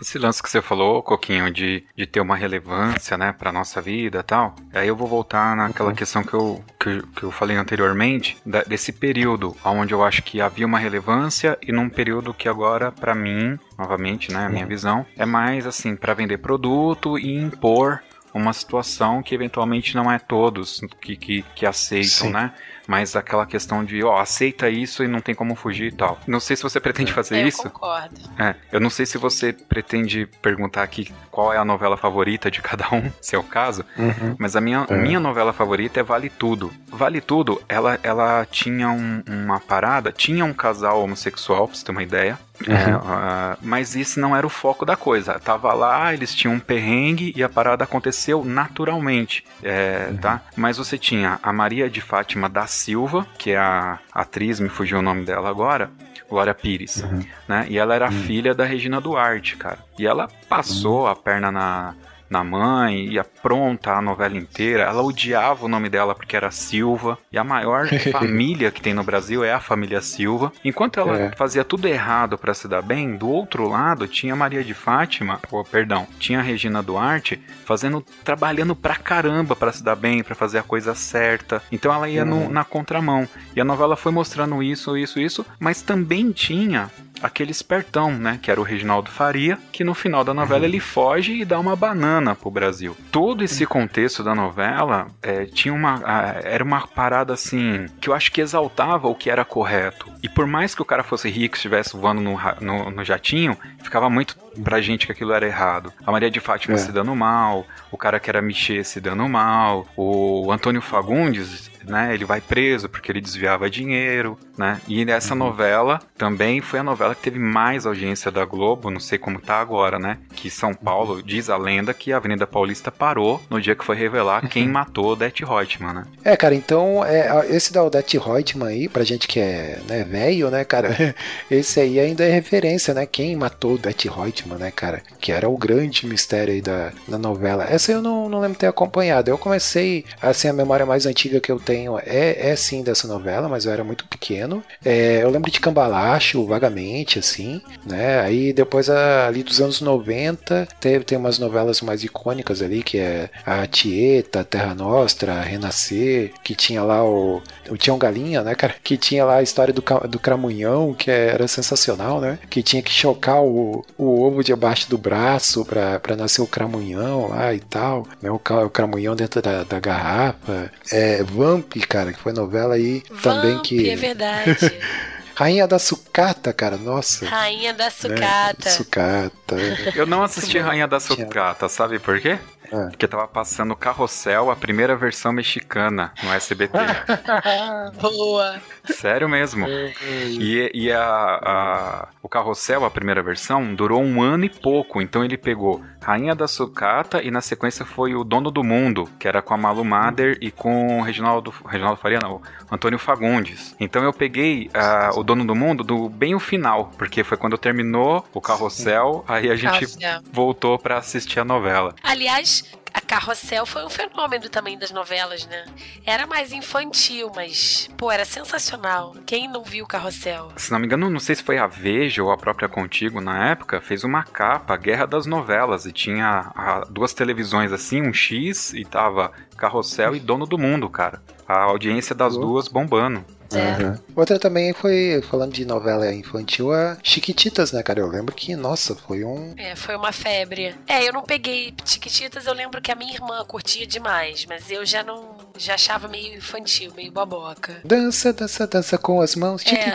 Esse 0.00 0.18
lance 0.18 0.42
que 0.42 0.50
você 0.50 0.60
falou, 0.60 1.02
Coquinho, 1.02 1.50
de, 1.50 1.82
de 1.96 2.06
ter 2.06 2.20
uma 2.20 2.36
relevância, 2.36 3.16
né, 3.16 3.32
pra 3.32 3.50
nossa 3.50 3.80
vida 3.80 4.18
e 4.18 4.22
tal. 4.22 4.54
Aí 4.74 4.88
eu 4.88 4.94
vou 4.96 5.08
voltar 5.08 5.56
naquela 5.56 5.92
questão 5.94 6.22
que 6.22 6.34
eu, 6.34 6.62
que, 6.78 7.02
que 7.16 7.22
eu 7.22 7.30
falei 7.30 7.56
anteriormente, 7.56 8.36
da- 8.44 8.62
desse 8.62 8.92
período, 8.92 9.56
onde 9.64 9.94
eu 9.94 10.04
acho 10.04 10.22
que 10.22 10.38
havia 10.40 10.66
uma 10.66 10.78
relevância 10.78 11.58
e 11.66 11.72
num 11.72 11.88
período 11.88 12.34
que 12.34 12.46
agora, 12.46 12.92
pra 12.92 13.14
mim, 13.14 13.58
novamente, 13.78 14.30
né, 14.30 14.44
a 14.44 14.48
minha 14.50 14.66
visão, 14.66 15.06
é 15.16 15.24
mais 15.24 15.66
assim, 15.66 15.96
pra 15.96 16.12
vender 16.12 16.38
produto 16.38 17.18
e 17.18 17.34
impor 17.34 18.00
uma 18.36 18.52
situação 18.52 19.22
que 19.22 19.34
eventualmente 19.34 19.94
não 19.96 20.10
é 20.10 20.18
todos 20.18 20.80
que, 21.00 21.16
que, 21.16 21.42
que 21.54 21.66
aceitam, 21.66 22.28
Sim. 22.28 22.30
né? 22.32 22.52
Mas 22.88 23.16
aquela 23.16 23.44
questão 23.44 23.84
de, 23.84 24.04
ó, 24.04 24.16
aceita 24.20 24.70
isso 24.70 25.02
e 25.02 25.08
não 25.08 25.20
tem 25.20 25.34
como 25.34 25.56
fugir 25.56 25.92
e 25.92 25.96
tal. 25.96 26.20
Não 26.24 26.38
sei 26.38 26.54
se 26.54 26.62
você 26.62 26.78
pretende 26.78 27.12
fazer 27.12 27.42
eu 27.42 27.48
isso. 27.48 27.64
concordo. 27.68 28.14
É, 28.38 28.54
eu 28.70 28.78
não 28.78 28.88
sei 28.90 29.04
se 29.04 29.18
você 29.18 29.52
pretende 29.52 30.26
perguntar 30.40 30.84
aqui 30.84 31.12
qual 31.32 31.52
é 31.52 31.58
a 31.58 31.64
novela 31.64 31.96
favorita 31.96 32.48
de 32.48 32.62
cada 32.62 32.86
um, 32.94 33.10
se 33.20 33.34
é 33.34 33.38
o 33.38 33.42
caso, 33.42 33.84
Uhum. 33.98 34.36
mas 34.38 34.54
a 34.54 34.60
minha, 34.60 34.86
É. 34.88 34.94
minha 34.96 35.18
novela 35.18 35.52
favorita 35.52 35.98
é 35.98 36.02
Vale 36.04 36.30
Tudo. 36.30 36.72
Vale 36.86 37.20
Tudo, 37.20 37.60
ela, 37.68 37.98
ela 38.04 38.46
tinha 38.48 38.88
um- 38.88 39.22
uma 39.26 39.58
parada, 39.58 40.12
tinha 40.12 40.44
um 40.44 40.52
casal 40.52 41.02
homossexual, 41.02 41.66
pra 41.66 41.76
você 41.76 41.84
ter 41.84 41.90
uma 41.90 42.04
ideia. 42.04 42.38
Uhum. 42.66 42.74
É, 42.74 42.90
ah, 43.04 43.56
mas 43.60 43.94
isso 43.94 44.18
não 44.18 44.34
era 44.34 44.46
o 44.46 44.50
foco 44.50 44.84
da 44.86 44.96
coisa. 44.96 45.38
Tava 45.38 45.72
lá, 45.74 46.14
eles 46.14 46.34
tinham 46.34 46.54
um 46.54 46.60
perrengue 46.60 47.32
e 47.36 47.42
a 47.42 47.48
parada 47.48 47.84
aconteceu 47.84 48.44
naturalmente, 48.44 49.44
é, 49.62 50.08
Uhum. 50.10 50.16
tá? 50.16 50.42
Mas 50.56 50.78
você 50.78 50.96
tinha 50.96 51.38
a 51.42 51.52
Maria 51.52 51.88
de 51.90 52.00
Fátima 52.00 52.48
da 52.48 52.66
Silva, 52.66 53.26
que 53.38 53.50
é 53.50 53.58
a 53.58 53.98
atriz, 54.12 54.58
me 54.60 54.68
fugiu 54.68 54.98
o 54.98 55.02
nome 55.02 55.24
dela 55.24 55.48
agora, 55.50 55.90
Glória 56.28 56.54
Pires, 56.54 57.02
Uhum. 57.02 57.22
né? 57.48 57.66
E 57.68 57.78
ela 57.78 57.94
era 57.94 58.10
filha 58.10 58.54
da 58.54 58.64
Regina 58.64 59.00
Duarte, 59.00 59.56
cara. 59.56 59.78
E 59.98 60.06
ela 60.06 60.28
passou 60.48 61.06
a 61.06 61.14
perna 61.14 61.52
na, 61.52 61.94
na 62.28 62.42
mãe, 62.42 63.06
ia 63.06 63.24
pronta 63.46 63.92
a 63.92 64.02
novela 64.02 64.36
inteira. 64.36 64.82
Ela 64.82 65.02
odiava 65.04 65.64
o 65.64 65.68
nome 65.68 65.88
dela 65.88 66.16
porque 66.16 66.36
era 66.36 66.50
Silva. 66.50 67.16
E 67.30 67.38
a 67.38 67.44
maior 67.44 67.86
família 68.10 68.72
que 68.72 68.80
tem 68.80 68.92
no 68.92 69.04
Brasil 69.04 69.44
é 69.44 69.52
a 69.52 69.60
família 69.60 70.00
Silva. 70.00 70.52
Enquanto 70.64 70.98
ela 70.98 71.16
É. 71.16 71.30
fazia 71.36 71.62
tudo 71.62 71.86
errado 71.86 72.36
pra 72.36 72.52
se 72.52 72.66
dar 72.66 72.82
bem, 72.82 73.16
do 73.16 73.28
outro 73.28 73.68
lado 73.68 74.08
tinha 74.08 74.34
Maria 74.34 74.64
de 74.64 74.74
Fátima, 74.74 75.38
ou 75.52 75.62
perdão, 75.64 76.08
tinha 76.18 76.40
a 76.40 76.42
Regina 76.42 76.82
Duarte 76.82 77.40
fazendo, 77.64 78.04
trabalhando 78.24 78.74
pra 78.74 78.96
caramba 78.96 79.54
pra 79.54 79.70
se 79.70 79.84
dar 79.84 79.94
bem, 79.94 80.24
pra 80.24 80.34
fazer 80.34 80.58
a 80.58 80.62
coisa 80.64 80.92
certa. 80.96 81.62
Então 81.70 81.94
ela 81.94 82.08
ia 82.08 82.24
no- 82.24 82.36
Uhum. 82.46 82.48
na 82.50 82.64
contramão. 82.64 83.28
E 83.54 83.60
a 83.60 83.64
novela 83.64 83.94
foi 83.96 84.10
mostrando 84.10 84.60
isso, 84.60 84.96
isso, 84.96 85.20
isso, 85.20 85.46
mas 85.60 85.82
também 85.82 86.32
tinha 86.32 86.90
aquele 87.22 87.50
espertão, 87.50 88.10
né, 88.12 88.38
que 88.42 88.50
era 88.50 88.60
o 88.60 88.64
Reginaldo 88.64 89.10
Faria, 89.10 89.58
que 89.72 89.82
no 89.82 89.94
final 89.94 90.22
da 90.22 90.34
novela 90.34 90.60
Uhum. 90.60 90.66
ele 90.66 90.80
foge 90.80 91.40
e 91.40 91.44
dá 91.46 91.58
uma 91.58 91.74
banana 91.74 92.34
pro 92.34 92.50
Brasil. 92.50 92.94
Todo 93.10 93.35
esse 93.44 93.66
contexto 93.66 94.22
da 94.22 94.34
novela 94.34 95.08
é, 95.22 95.44
tinha 95.44 95.72
uma, 95.72 96.00
era 96.42 96.62
uma 96.62 96.86
parada 96.86 97.32
assim 97.32 97.86
que 98.00 98.08
eu 98.08 98.14
acho 98.14 98.30
que 98.32 98.40
exaltava 98.40 99.08
o 99.08 99.14
que 99.14 99.30
era 99.30 99.44
correto. 99.44 100.10
E 100.22 100.28
por 100.28 100.46
mais 100.46 100.74
que 100.74 100.82
o 100.82 100.84
cara 100.84 101.02
fosse 101.02 101.28
rico, 101.28 101.56
estivesse 101.56 101.96
voando 101.96 102.20
no, 102.20 102.38
no, 102.60 102.90
no 102.90 103.04
jatinho, 103.04 103.56
ficava 103.82 104.08
muito 104.10 104.36
pra 104.62 104.80
gente 104.80 105.06
que 105.06 105.12
aquilo 105.12 105.32
era 105.32 105.46
errado. 105.46 105.92
A 106.06 106.10
Maria 106.12 106.30
de 106.30 106.40
Fátima 106.40 106.74
É. 106.74 106.78
se 106.78 106.92
dando 106.92 107.14
mal, 107.14 107.66
o 107.90 107.96
cara 107.96 108.18
que 108.20 108.30
era 108.30 108.40
Michê 108.42 108.82
se 108.84 109.00
dando 109.00 109.28
mal, 109.28 109.86
o 109.96 110.50
Antônio 110.50 110.80
Fagundes 110.82 111.70
né? 111.86 112.12
Ele 112.14 112.24
vai 112.24 112.40
preso 112.40 112.88
porque 112.88 113.10
ele 113.12 113.20
desviava 113.20 113.70
dinheiro, 113.70 114.38
né? 114.56 114.80
E 114.88 115.04
nessa 115.04 115.32
Uhum. 115.34 115.38
novela 115.40 116.00
também 116.16 116.60
foi 116.60 116.78
a 116.80 116.82
novela 116.82 117.14
que 117.14 117.22
teve 117.22 117.38
mais 117.38 117.86
audiência 117.86 118.30
da 118.30 118.44
Globo, 118.44 118.90
não 118.90 119.00
sei 119.00 119.18
como 119.18 119.40
tá 119.40 119.60
agora, 119.60 119.98
né? 119.98 120.18
Que 120.34 120.50
São 120.50 120.74
Paulo 120.74 121.22
diz 121.22 121.48
a 121.50 121.56
lenda 121.56 121.94
que 121.94 122.12
a 122.12 122.16
Avenida 122.16 122.46
Paulista 122.46 122.90
parou 122.90 123.40
no 123.50 123.60
dia 123.60 123.74
que 123.74 123.84
foi 123.84 123.96
revelar 123.96 124.48
quem 124.48 124.68
matou 124.68 125.12
Odete 125.12 125.44
Reutemann, 125.44 125.94
né? 125.94 126.04
É, 126.24 126.36
cara, 126.36 126.54
então 126.54 127.04
é, 127.04 127.46
esse 127.50 127.72
da 127.72 127.82
Odete 127.84 128.18
Reutemann 128.18 128.68
aí, 128.68 128.88
pra 128.88 129.04
gente 129.04 129.28
que 129.28 129.38
é 129.40 129.78
né, 129.88 130.04
velho, 130.04 130.50
né, 130.50 130.64
cara, 130.64 131.14
esse 131.50 131.80
aí 131.80 131.98
ainda 132.00 132.24
é 132.24 132.30
referência, 132.30 132.92
né? 132.94 133.06
Quem 133.06 133.36
matou 133.36 133.74
Odete 133.74 134.08
Reutemann, 134.08 134.58
né, 134.58 134.70
cara? 134.70 135.02
Que 135.20 135.32
era 135.32 135.48
o 135.48 135.56
grande 135.56 136.06
mistério 136.06 136.52
aí 136.54 136.60
da, 136.60 136.92
da 137.06 137.18
novela. 137.18 137.64
Essa 137.68 137.92
eu 137.92 138.02
não, 138.02 138.28
não 138.28 138.40
lembro 138.40 138.58
ter 138.58 138.66
acompanhado. 138.66 139.30
Eu 139.30 139.38
comecei, 139.38 140.04
assim, 140.20 140.48
a 140.48 140.52
memória 140.52 140.86
mais 140.86 141.06
antiga 141.06 141.40
que 141.40 141.50
eu 141.52 141.58
tenho 141.58 141.75
é, 142.04 142.50
é 142.50 142.56
sim 142.56 142.82
dessa 142.82 143.06
novela, 143.06 143.48
mas 143.48 143.64
eu 143.64 143.72
era 143.72 143.84
muito 143.84 144.06
pequeno. 144.06 144.62
É, 144.84 145.22
eu 145.22 145.30
lembro 145.30 145.50
de 145.50 145.60
Cambalacho, 145.60 146.46
vagamente, 146.46 147.18
assim, 147.18 147.60
né? 147.84 148.20
Aí 148.20 148.52
depois, 148.52 148.88
ali 148.88 149.42
dos 149.42 149.60
anos 149.60 149.80
90, 149.80 150.68
teve, 150.80 151.04
tem 151.04 151.18
umas 151.18 151.38
novelas 151.38 151.80
mais 151.80 152.02
icônicas 152.02 152.62
ali, 152.62 152.82
que 152.82 152.98
é 152.98 153.28
a 153.44 153.66
Tieta, 153.66 154.44
Terra 154.44 154.74
Nostra, 154.74 155.40
Renascer, 155.40 156.32
que 156.42 156.54
tinha 156.54 156.82
lá 156.82 157.04
o, 157.04 157.42
o 157.68 157.76
Tião 157.76 157.98
Galinha, 157.98 158.42
né, 158.42 158.54
cara? 158.54 158.74
Que 158.82 158.96
tinha 158.96 159.24
lá 159.24 159.36
a 159.36 159.42
história 159.42 159.72
do, 159.72 159.82
do 160.08 160.18
Cramunhão, 160.18 160.94
que 160.94 161.10
era 161.10 161.46
sensacional, 161.48 162.20
né? 162.20 162.38
Que 162.48 162.62
tinha 162.62 162.82
que 162.82 162.90
chocar 162.90 163.42
o, 163.42 163.84
o 163.98 164.22
ovo 164.22 164.42
debaixo 164.42 164.88
do 164.88 164.98
braço 164.98 165.64
pra, 165.64 165.98
pra 166.00 166.16
nascer 166.16 166.40
o 166.40 166.46
Cramunhão 166.46 167.28
lá 167.28 167.52
e 167.52 167.60
tal, 167.60 168.06
né? 168.22 168.30
O, 168.30 168.36
o 168.36 168.70
Cramunhão 168.70 169.16
dentro 169.16 169.42
da, 169.42 169.64
da 169.64 169.80
garrafa. 169.80 170.70
É, 170.92 171.22
Vamp, 171.22 171.65
cara, 171.86 172.12
que 172.12 172.20
foi 172.20 172.32
novela 172.32 172.74
aí 172.74 173.02
Vamp, 173.10 173.22
também 173.22 173.58
que. 173.62 173.90
é 173.90 173.96
verdade. 173.96 174.56
Rainha 175.36 175.66
da 175.68 175.78
Sucata, 175.78 176.50
cara, 176.50 176.78
nossa. 176.78 177.26
Rainha 177.26 177.74
da 177.74 177.84
Né? 177.84 177.90
Sucata. 177.90 178.70
Sucata. 178.70 179.56
Eu 179.94 180.06
não 180.06 180.22
assisti 180.22 180.58
Rainha 180.58 180.88
da 180.88 180.98
Sucata, 180.98 181.68
sabe 181.68 181.98
por 181.98 182.18
quê? 182.18 182.38
Ah. 182.72 182.86
Porque 182.90 183.06
tava 183.08 183.26
passando 183.28 183.74
Carrossel, 183.76 184.50
a 184.50 184.56
primeira 184.56 184.96
versão 184.96 185.32
mexicana, 185.32 186.12
no 186.22 186.32
SBT. 186.32 186.78
Boa. 188.00 188.60
Sério 188.84 189.28
mesmo. 189.28 189.66
E, 189.68 190.70
e 190.74 190.92
a, 190.92 191.00
a- 191.02 192.08
o 192.22 192.28
Carrossel, 192.28 192.84
a 192.84 192.90
primeira 192.90 193.22
versão, 193.22 193.74
durou 193.74 194.02
um 194.02 194.20
ano 194.22 194.44
e 194.44 194.48
pouco. 194.50 195.00
Então 195.00 195.24
ele 195.24 195.36
pegou 195.36 195.82
Rainha 196.02 196.34
da 196.34 196.46
Sucata 196.48 197.22
e 197.22 197.30
na 197.30 197.40
sequência 197.40 197.84
foi 197.84 198.14
o 198.14 198.22
Dono 198.24 198.50
do 198.50 198.62
Mundo, 198.62 199.08
que 199.18 199.26
era 199.28 199.42
com 199.42 199.54
a 199.54 199.56
Malu 199.56 199.84
Mader 199.84 200.38
e 200.40 200.50
com 200.50 200.98
o 200.98 201.02
Reginaldo, 201.02 201.52
Reginaldo 201.68 202.00
Faria, 202.00 202.18
não, 202.22 202.36
o 202.36 202.74
Antônio 202.74 202.98
Fagundes. 202.98 203.74
Então 203.80 204.02
eu 204.04 204.12
peguei 204.12 204.70
ah, 204.74 205.10
o 205.14 205.22
Dono 205.22 205.44
do 205.44 205.54
Mundo 205.54 205.82
do 205.82 206.08
bem 206.08 206.34
o 206.34 206.40
final, 206.40 206.90
porque 206.96 207.22
foi 207.24 207.36
quando 207.36 207.58
terminou 207.58 208.24
o 208.32 208.40
Carrossel, 208.40 209.24
aí 209.26 209.50
a 209.50 209.56
gente 209.56 209.72
Carrossel. 209.98 210.20
voltou 210.32 210.78
pra 210.78 210.98
assistir 210.98 211.40
a 211.40 211.44
novela. 211.44 211.94
Aliás, 212.02 212.55
much. 212.62 212.85
A 212.96 213.00
Carrossel 213.02 213.66
foi 213.66 213.84
um 213.84 213.90
fenômeno 213.90 214.48
também 214.48 214.78
das 214.78 214.90
novelas, 214.90 215.46
né? 215.46 215.66
Era 216.06 216.26
mais 216.26 216.50
infantil, 216.50 217.30
mas, 217.36 217.90
pô, 217.94 218.10
era 218.10 218.24
sensacional. 218.24 219.14
Quem 219.26 219.46
não 219.46 219.62
viu 219.62 219.86
Carrossel? 219.86 220.50
Se 220.56 220.72
não 220.72 220.78
me 220.78 220.86
engano, 220.86 221.10
não 221.10 221.20
sei 221.20 221.34
se 221.34 221.42
foi 221.42 221.58
a 221.58 221.66
Veja 221.66 222.22
ou 222.22 222.30
a 222.30 222.38
própria 222.38 222.70
Contigo 222.70 223.20
na 223.20 223.50
época, 223.50 223.82
fez 223.82 224.02
uma 224.02 224.24
capa, 224.24 224.74
Guerra 224.78 225.04
das 225.04 225.26
Novelas, 225.26 225.84
e 225.84 225.92
tinha 225.92 226.50
duas 226.88 227.12
televisões 227.12 227.70
assim, 227.70 228.00
um 228.00 228.14
X, 228.14 228.72
e 228.72 228.82
tava 228.82 229.30
Carrossel 229.58 230.16
e 230.16 230.20
Dono 230.20 230.46
do 230.46 230.56
Mundo, 230.56 230.88
cara. 230.88 231.20
A 231.46 231.64
audiência 231.64 232.14
das 232.14 232.34
duas 232.34 232.66
bombando. 232.66 233.22
Aham. 233.54 233.96
Outra 234.16 234.40
também 234.40 234.72
foi, 234.72 235.22
falando 235.30 235.52
de 235.52 235.64
novela 235.64 236.12
infantil, 236.12 236.72
a 236.72 236.96
Chiquititas, 237.00 237.70
né, 237.70 237.80
cara? 237.80 238.00
Eu 238.00 238.08
lembro 238.08 238.34
que, 238.34 238.56
nossa, 238.56 238.96
foi 238.96 239.22
um. 239.22 239.54
É, 239.56 239.76
foi 239.76 239.94
uma 239.94 240.10
febre. 240.10 240.74
É, 240.88 241.08
eu 241.08 241.12
não 241.12 241.22
peguei 241.22 241.72
Chiquititas, 241.84 242.46
eu 242.46 242.52
lembro 242.54 242.80
que 242.86 242.92
a 242.92 242.94
minha 242.94 243.14
irmã 243.14 243.44
curtia 243.44 243.84
demais, 243.84 244.46
mas 244.46 244.70
eu 244.70 244.86
já 244.86 245.02
não. 245.02 245.34
Já 245.58 245.74
achava 245.74 246.06
meio 246.06 246.36
infantil, 246.36 246.92
meio 246.94 247.10
boboca. 247.10 247.80
Dança, 247.84 248.32
dança, 248.32 248.64
dança 248.64 248.96
com 248.96 249.20
as 249.20 249.34
mãos, 249.34 249.64
É. 249.66 249.90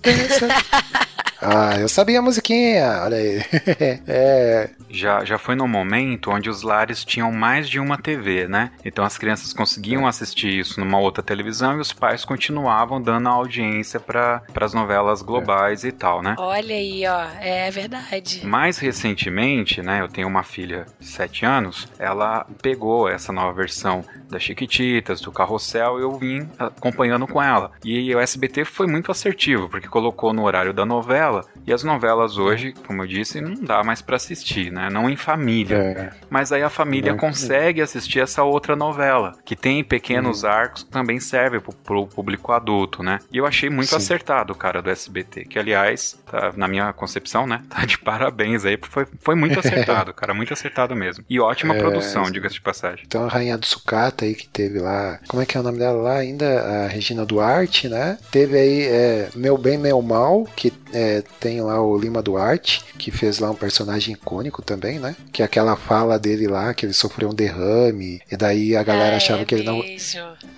Dança. 0.00 0.46
ah, 1.40 1.78
eu 1.78 1.88
sabia 1.88 2.18
a 2.18 2.22
musiquinha, 2.22 3.00
olha 3.02 3.16
aí. 3.16 3.42
é, 4.06 4.70
Já, 4.88 5.24
já 5.24 5.38
foi 5.38 5.54
num 5.54 5.68
momento 5.68 6.30
onde 6.30 6.50
os 6.50 6.62
lares 6.62 7.04
tinham 7.04 7.30
mais 7.32 7.68
de 7.68 7.78
uma 7.78 7.96
TV, 7.96 8.46
né? 8.48 8.70
Então 8.84 9.04
as 9.04 9.16
crianças 9.16 9.52
conseguiam 9.52 10.06
assistir 10.06 10.48
isso 10.58 10.80
numa 10.80 10.98
outra 10.98 11.22
televisão 11.22 11.76
e 11.76 11.80
os 11.80 11.92
pais 11.92 12.24
continuavam 12.24 13.00
dando 13.00 13.28
a 13.28 13.32
audiência 13.32 14.00
para 14.00 14.42
as 14.60 14.74
novelas 14.74 15.22
globais 15.22 15.84
e 15.84 15.92
tal, 15.92 16.22
né? 16.22 16.34
Olha 16.38 16.74
aí, 16.74 17.04
ó, 17.06 17.22
é 17.40 17.70
verdade. 17.70 18.44
Mais 18.46 18.78
recentemente, 18.78 19.82
né, 19.82 20.00
eu 20.00 20.08
tenho 20.08 20.28
uma 20.28 20.42
filha 20.42 20.86
de 20.98 21.06
7 21.06 21.44
anos, 21.46 21.88
ela 21.98 22.46
pegou 22.60 23.08
essa 23.08 23.32
nova 23.32 23.52
versão 23.52 24.04
das 24.28 24.42
Chiquititas, 24.42 25.20
do 25.20 25.32
Carrossel, 25.32 25.98
e 25.98 26.02
eu 26.02 26.12
vim 26.12 26.48
acompanhando 26.58 27.26
com 27.26 27.42
ela. 27.42 27.72
E 27.84 28.14
o 28.14 28.20
SBT 28.20 28.64
foi 28.64 28.86
muito 28.86 29.10
assertivo, 29.10 29.68
porque 29.68 29.88
colocou 29.88 30.32
no 30.32 30.44
horário 30.44 30.72
da 30.72 30.84
novela, 30.86 31.29
e 31.70 31.72
as 31.72 31.84
novelas 31.84 32.36
hoje, 32.36 32.74
como 32.86 33.02
eu 33.02 33.06
disse, 33.06 33.40
não 33.40 33.54
dá 33.54 33.84
mais 33.84 34.02
pra 34.02 34.16
assistir, 34.16 34.72
né, 34.72 34.88
não 34.90 35.08
em 35.08 35.16
família. 35.16 35.76
é, 35.76 36.10
Mas 36.28 36.50
aí 36.50 36.62
a 36.64 36.68
família 36.68 37.12
Não. 37.12 37.18
consegue 37.18 37.80
assistir 37.80 38.18
essa 38.20 38.42
outra 38.42 38.74
novela, 38.74 39.36
que 39.44 39.54
tem 39.54 39.84
pequenos 39.84 40.44
arcos 40.44 40.82
que 40.82 40.90
também 40.90 41.20
serve 41.20 41.60
pro, 41.60 41.72
pro 41.72 42.06
público 42.08 42.50
adulto, 42.52 43.02
né? 43.02 43.20
E 43.32 43.38
eu 43.38 43.46
achei 43.46 43.70
muito 43.70 43.90
Sim. 43.90 43.96
acertado, 43.96 44.54
cara, 44.54 44.82
do 44.82 44.90
SBT, 44.90 45.44
que 45.44 45.58
aliás, 45.58 46.18
tá, 46.30 46.52
na 46.56 46.66
minha 46.66 46.92
concepção, 46.92 47.46
né, 47.46 47.62
tá 47.70 47.84
de 47.84 47.96
parabéns 47.98 48.64
aí, 48.64 48.76
foi, 48.88 49.06
foi 49.20 49.34
muito 49.36 49.58
acertado, 49.60 50.12
cara, 50.12 50.34
muito 50.34 50.52
acertado 50.52 50.96
mesmo. 50.96 51.24
E 51.30 51.38
ótima 51.38 51.74
É, 51.74 51.78
produção, 51.78 52.30
diga-se 52.30 52.54
de 52.56 52.60
passagem. 52.62 53.04
Então 53.06 53.24
a 53.24 53.28
Rainha 53.28 53.56
do 53.56 53.64
Sucata 53.66 54.24
aí 54.24 54.34
que 54.34 54.48
teve 54.48 54.80
lá. 54.80 55.20
Como 55.28 55.40
é 55.42 55.46
que 55.46 55.56
é 55.56 55.60
o 55.60 55.62
nome 55.62 55.78
dela 55.78 56.02
lá 56.02 56.16
ainda? 56.16 56.60
A 56.62 56.88
Regina 56.88 57.24
Duarte, 57.24 57.88
né? 57.88 58.18
Teve 58.32 58.58
aí 58.58 58.82
é, 58.88 59.28
Meu 59.36 59.56
Bem, 59.56 59.78
Meu 59.78 60.02
Mal, 60.02 60.44
que 60.56 60.72
é, 60.92 61.22
tem 61.60 61.62
lá 61.62 61.80
o 61.80 61.98
Lima 61.98 62.22
Duarte, 62.22 62.82
que 62.98 63.10
fez 63.10 63.38
lá 63.38 63.50
um 63.50 63.54
personagem 63.54 64.14
icônico 64.14 64.62
também, 64.62 64.98
né? 64.98 65.14
Que 65.30 65.42
é 65.42 65.44
aquela 65.44 65.76
fala 65.76 66.18
dele 66.18 66.48
lá, 66.48 66.72
que 66.72 66.86
ele 66.86 66.92
sofreu 66.94 67.28
um 67.28 67.34
derrame, 67.34 68.22
e 68.30 68.36
daí 68.36 68.74
a 68.74 68.82
galera 68.82 69.12
É, 69.12 69.16
achava 69.16 69.44
que 69.44 69.54
ele 69.54 69.64
não. 69.64 69.82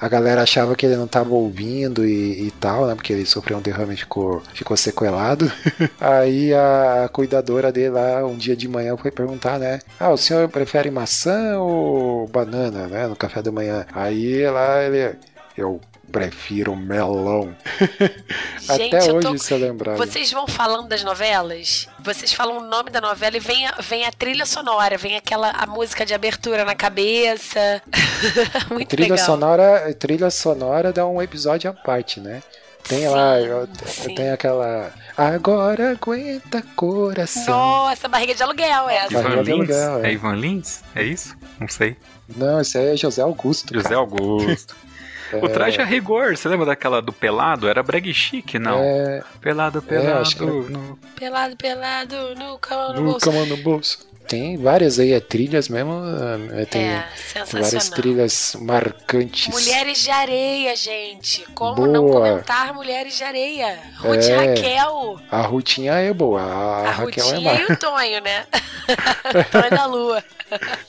A 0.01 0.09
galera 0.09 0.43
achava 0.43 0.77
que 0.77 0.87
ele 0.87 0.97
não 0.97 1.09
tava 1.09 1.35
ouvindo 1.35 2.07
e, 2.07 2.47
e 2.47 2.51
tal, 2.53 2.87
né? 2.87 2.95
Porque 2.95 3.13
ele 3.13 3.27
sofreu 3.27 3.59
um 3.59 3.63
derrame 3.63 3.95
e 3.95 3.97
ficou, 3.97 4.43
ficou 4.55 4.77
sequelado. 4.77 5.51
Aí 6.01 6.55
a 6.55 7.11
cuidadora 7.13 7.73
dele 7.73 7.91
lá, 7.91 8.25
um 8.25 8.37
dia 8.37 8.55
de 8.55 8.69
manhã, 8.69 8.97
foi 8.97 9.11
perguntar, 9.11 9.59
né? 9.59 9.81
Ah, 9.99 10.11
o 10.11 10.17
senhor 10.17 10.49
prefere 10.49 10.91
maçã 10.91 11.59
ou 11.59 12.29
banana, 12.29 12.87
né? 12.87 13.07
No 13.09 13.17
café 13.17 13.43
da 13.43 13.51
manhã. 13.51 13.85
Aí 13.93 14.49
lá 14.49 14.83
ele. 14.83 15.17
Eu 15.57 15.81
prefiro 16.13 16.77
melão. 16.77 17.57
Gente, 18.61 18.95
Até 18.95 19.09
eu 19.11 19.17
hoje 19.17 19.27
tô- 19.29 19.35
isso 19.35 19.55
é 19.55 19.57
lembrado. 19.57 19.97
Vocês 19.97 20.31
vão 20.31 20.47
falando 20.47 20.89
das 20.89 21.03
novelas, 21.03 21.89
vocês 21.99 22.33
falam 22.33 22.59
o 22.59 22.61
nome 22.69 22.91
da 22.91 23.01
novela 23.01 23.37
e 23.37 23.41
vem 23.41 23.67
a, 23.67 23.73
vem 23.81 24.05
a 24.07 24.13
trilha 24.13 24.45
sonora, 24.47 24.97
vem 24.99 25.17
aquela 25.17 25.51
a 25.51 25.67
música 25.67 26.05
de 26.05 26.13
abertura 26.15 26.65
na 26.65 26.75
cabeça. 26.75 27.83
Muito 28.71 28.89
trilha 28.89 29.13
legal. 29.15 29.27
sonora, 29.27 29.95
trilha 29.99 30.31
sonora 30.31 30.93
dá 30.93 31.07
um 31.07 31.21
episódio 31.21 31.71
à 31.71 31.73
parte, 31.73 32.21
né? 32.21 32.43
Tem 32.89 33.09
lá, 33.09 33.41
eu, 33.41 33.69
sim. 33.87 34.13
tem 34.15 34.31
aquela. 34.31 34.93
Agora 35.17 35.93
aguenta 35.93 36.63
coração. 36.75 37.55
Nossa, 37.55 38.09
barriga 38.09 38.35
de 38.35 38.43
aluguel 38.43 38.89
essa. 38.89 39.23
Barriga 39.23 39.35
Ivan 39.35 39.45
de 39.45 39.51
Lins? 39.53 39.71
aluguel, 39.77 40.05
é. 40.05 40.09
É 40.09 40.13
Ivan 40.13 40.35
Lins? 40.35 40.83
É 40.97 41.03
isso? 41.05 41.37
Não 41.61 41.69
sei. 41.69 41.97
Não, 42.37 42.61
esse 42.61 42.77
aí 42.77 42.95
é 42.95 42.97
José 42.97 43.23
Augusto. 43.23 43.73
José 43.73 43.91
cara. 43.91 44.01
Augusto. 44.01 44.75
O 45.41 45.49
traje 45.49 45.81
a 45.81 45.85
rigor, 45.85 46.37
você 46.37 46.49
lembra 46.49 46.67
daquela 46.67 47.01
do 47.01 47.13
pelado? 47.13 47.69
Era 47.69 47.83
brag 47.83 48.13
chique, 48.13 48.59
não? 48.59 48.79
É, 48.79 49.23
Pelado, 49.41 49.79
É, 49.79 49.81
pelado. 49.83 50.21
acho 50.21 50.37
que- 50.37 50.45
no- 50.45 50.99
Pelado, 51.17 51.57
pelado, 51.57 52.17
no 52.37 52.59
cama 52.59 52.89
no 52.89 53.01
no 53.01 53.11
bolso. 53.13 53.21
cama 53.31 53.47
no 53.47 53.57
bolso. 53.59 54.12
Tem 54.29 54.57
várias 54.57 54.99
aí, 54.99 55.13
é 55.13 55.21
trilhas 55.21 55.69
mesmo. 55.69 55.93
é, 56.53 56.65
Tem 56.65 56.83
É, 56.85 57.05
várias 57.51 57.89
trilhas 57.91 58.57
marcantes. 58.61 59.49
Mulheres 59.49 59.99
de 60.03 60.11
areia, 60.11 60.75
gente. 60.77 61.45
Como 61.55 61.87
não 61.87 62.07
Boa. 62.07 62.21
comentar 62.31 62.73
Mulheres 62.75 63.17
de 63.17 63.25
Areia? 63.25 63.79
Ruth 63.99 64.25
É. 64.25 64.37
Raquel. 64.37 65.21
A 65.31 65.41
Rutinha 65.43 65.93
é 65.95 66.13
boa, 66.13 66.41
a, 66.41 66.89
A 66.89 66.91
Raquel 66.93 67.27
é 67.35 67.41
má. 67.41 67.55
e 67.55 67.65
o 67.73 67.77
Tonho, 67.77 68.21
né? 68.23 68.47
Tonho 69.53 69.71
da 69.71 69.87
Lua. 69.87 70.25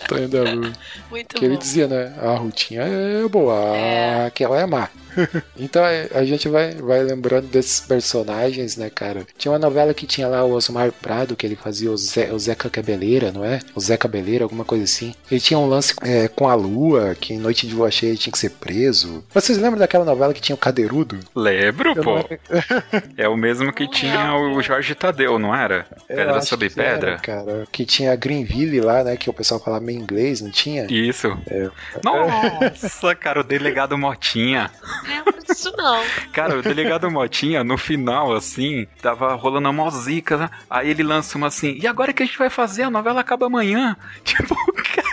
Tonho 0.07 0.27
da 0.29 0.43
Lua. 0.43 0.71
Muito 1.09 1.35
Que 1.35 1.45
ele 1.45 1.55
bom. 1.55 1.59
dizia, 1.59 1.87
né? 1.87 2.13
A 2.21 2.35
Rutinha 2.35 2.81
é 2.83 3.27
boa, 3.27 3.75
É. 3.75 4.09
a 4.15 4.23
Raquel 4.25 4.55
é 4.55 4.65
má. 4.65 4.89
então 5.57 5.85
é, 5.85 6.09
a 6.13 6.23
gente 6.23 6.47
vai, 6.47 6.73
vai 6.75 7.03
lembrando 7.03 7.47
desses 7.47 7.79
personagens, 7.79 8.77
né, 8.77 8.89
cara? 8.89 9.25
Tinha 9.37 9.51
uma 9.51 9.59
novela 9.59 9.93
que 9.93 10.05
tinha 10.05 10.27
lá 10.27 10.43
o 10.43 10.51
Osmar 10.51 10.91
Prado, 10.91 11.35
que 11.35 11.45
ele 11.45 11.55
fazia 11.55 11.91
o, 11.91 11.97
Zé, 11.97 12.31
o 12.31 12.39
Zeca 12.39 12.69
Cabeleira, 12.69 13.31
não 13.31 13.43
é? 13.43 13.59
O 13.75 13.79
Zé 13.79 13.97
Cabeleira, 13.97 14.43
alguma 14.45 14.65
coisa 14.65 14.83
assim. 14.83 15.13
Ele 15.29 15.39
tinha 15.39 15.57
um 15.57 15.67
lance 15.67 15.93
é, 16.01 16.27
com 16.27 16.47
a 16.47 16.55
lua, 16.55 17.15
que 17.19 17.33
em 17.33 17.37
Noite 17.37 17.67
de 17.67 17.75
Lua 17.75 17.91
Cheia 17.91 18.11
ele 18.11 18.17
tinha 18.17 18.31
que 18.31 18.39
ser 18.39 18.51
preso. 18.51 19.23
Vocês 19.33 19.57
lembram 19.57 19.79
daquela 19.79 20.05
novela 20.05 20.33
que 20.33 20.41
tinha 20.41 20.55
o 20.55 20.59
Cadeirudo? 20.59 21.19
Lembro, 21.35 21.93
Eu 21.95 22.03
pô. 22.03 22.15
É 23.17 23.27
o 23.27 23.35
mesmo 23.37 23.71
que 23.73 23.87
tinha 23.87 24.35
o 24.35 24.61
Jorge 24.61 24.95
Tadeu, 24.95 25.37
não 25.37 25.55
era? 25.55 25.85
Eu 26.09 26.15
Pedra 26.15 26.41
sobre 26.41 26.69
que 26.69 26.79
era, 26.79 26.93
pedra? 26.93 27.17
cara. 27.19 27.67
Que 27.71 27.85
tinha 27.85 28.11
a 28.11 28.15
Greenville 28.15 28.81
lá, 28.81 29.03
né? 29.03 29.17
Que 29.17 29.29
o 29.29 29.33
pessoal 29.33 29.59
falava 29.59 29.83
meio 29.83 29.99
inglês, 29.99 30.41
não 30.41 30.51
tinha? 30.51 30.87
Isso. 30.89 31.37
É. 31.47 31.69
Nossa, 32.03 33.15
cara, 33.15 33.41
o 33.41 33.43
delegado 33.43 33.97
Motinha. 33.97 34.71
Lembro 35.07 35.43
disso 35.43 35.71
não. 35.77 36.03
Cara, 36.31 36.57
o 36.57 36.61
delegado 36.61 37.09
Motinha, 37.09 37.63
no 37.63 37.77
final, 37.77 38.33
assim, 38.33 38.87
tava 39.01 39.33
rolando 39.35 39.69
uma 39.69 39.89
zica, 39.91 40.37
né? 40.37 40.49
Aí 40.69 40.89
ele 40.89 41.03
lança 41.03 41.37
uma 41.37 41.47
assim, 41.47 41.77
e 41.79 41.87
agora 41.87 42.13
que 42.13 42.23
a 42.23 42.25
gente 42.25 42.37
vai 42.37 42.49
fazer? 42.49 42.83
A 42.83 42.89
novela 42.89 43.21
acaba 43.21 43.45
amanhã. 43.45 43.95
Tipo, 44.23 44.55
cara. 44.73 45.12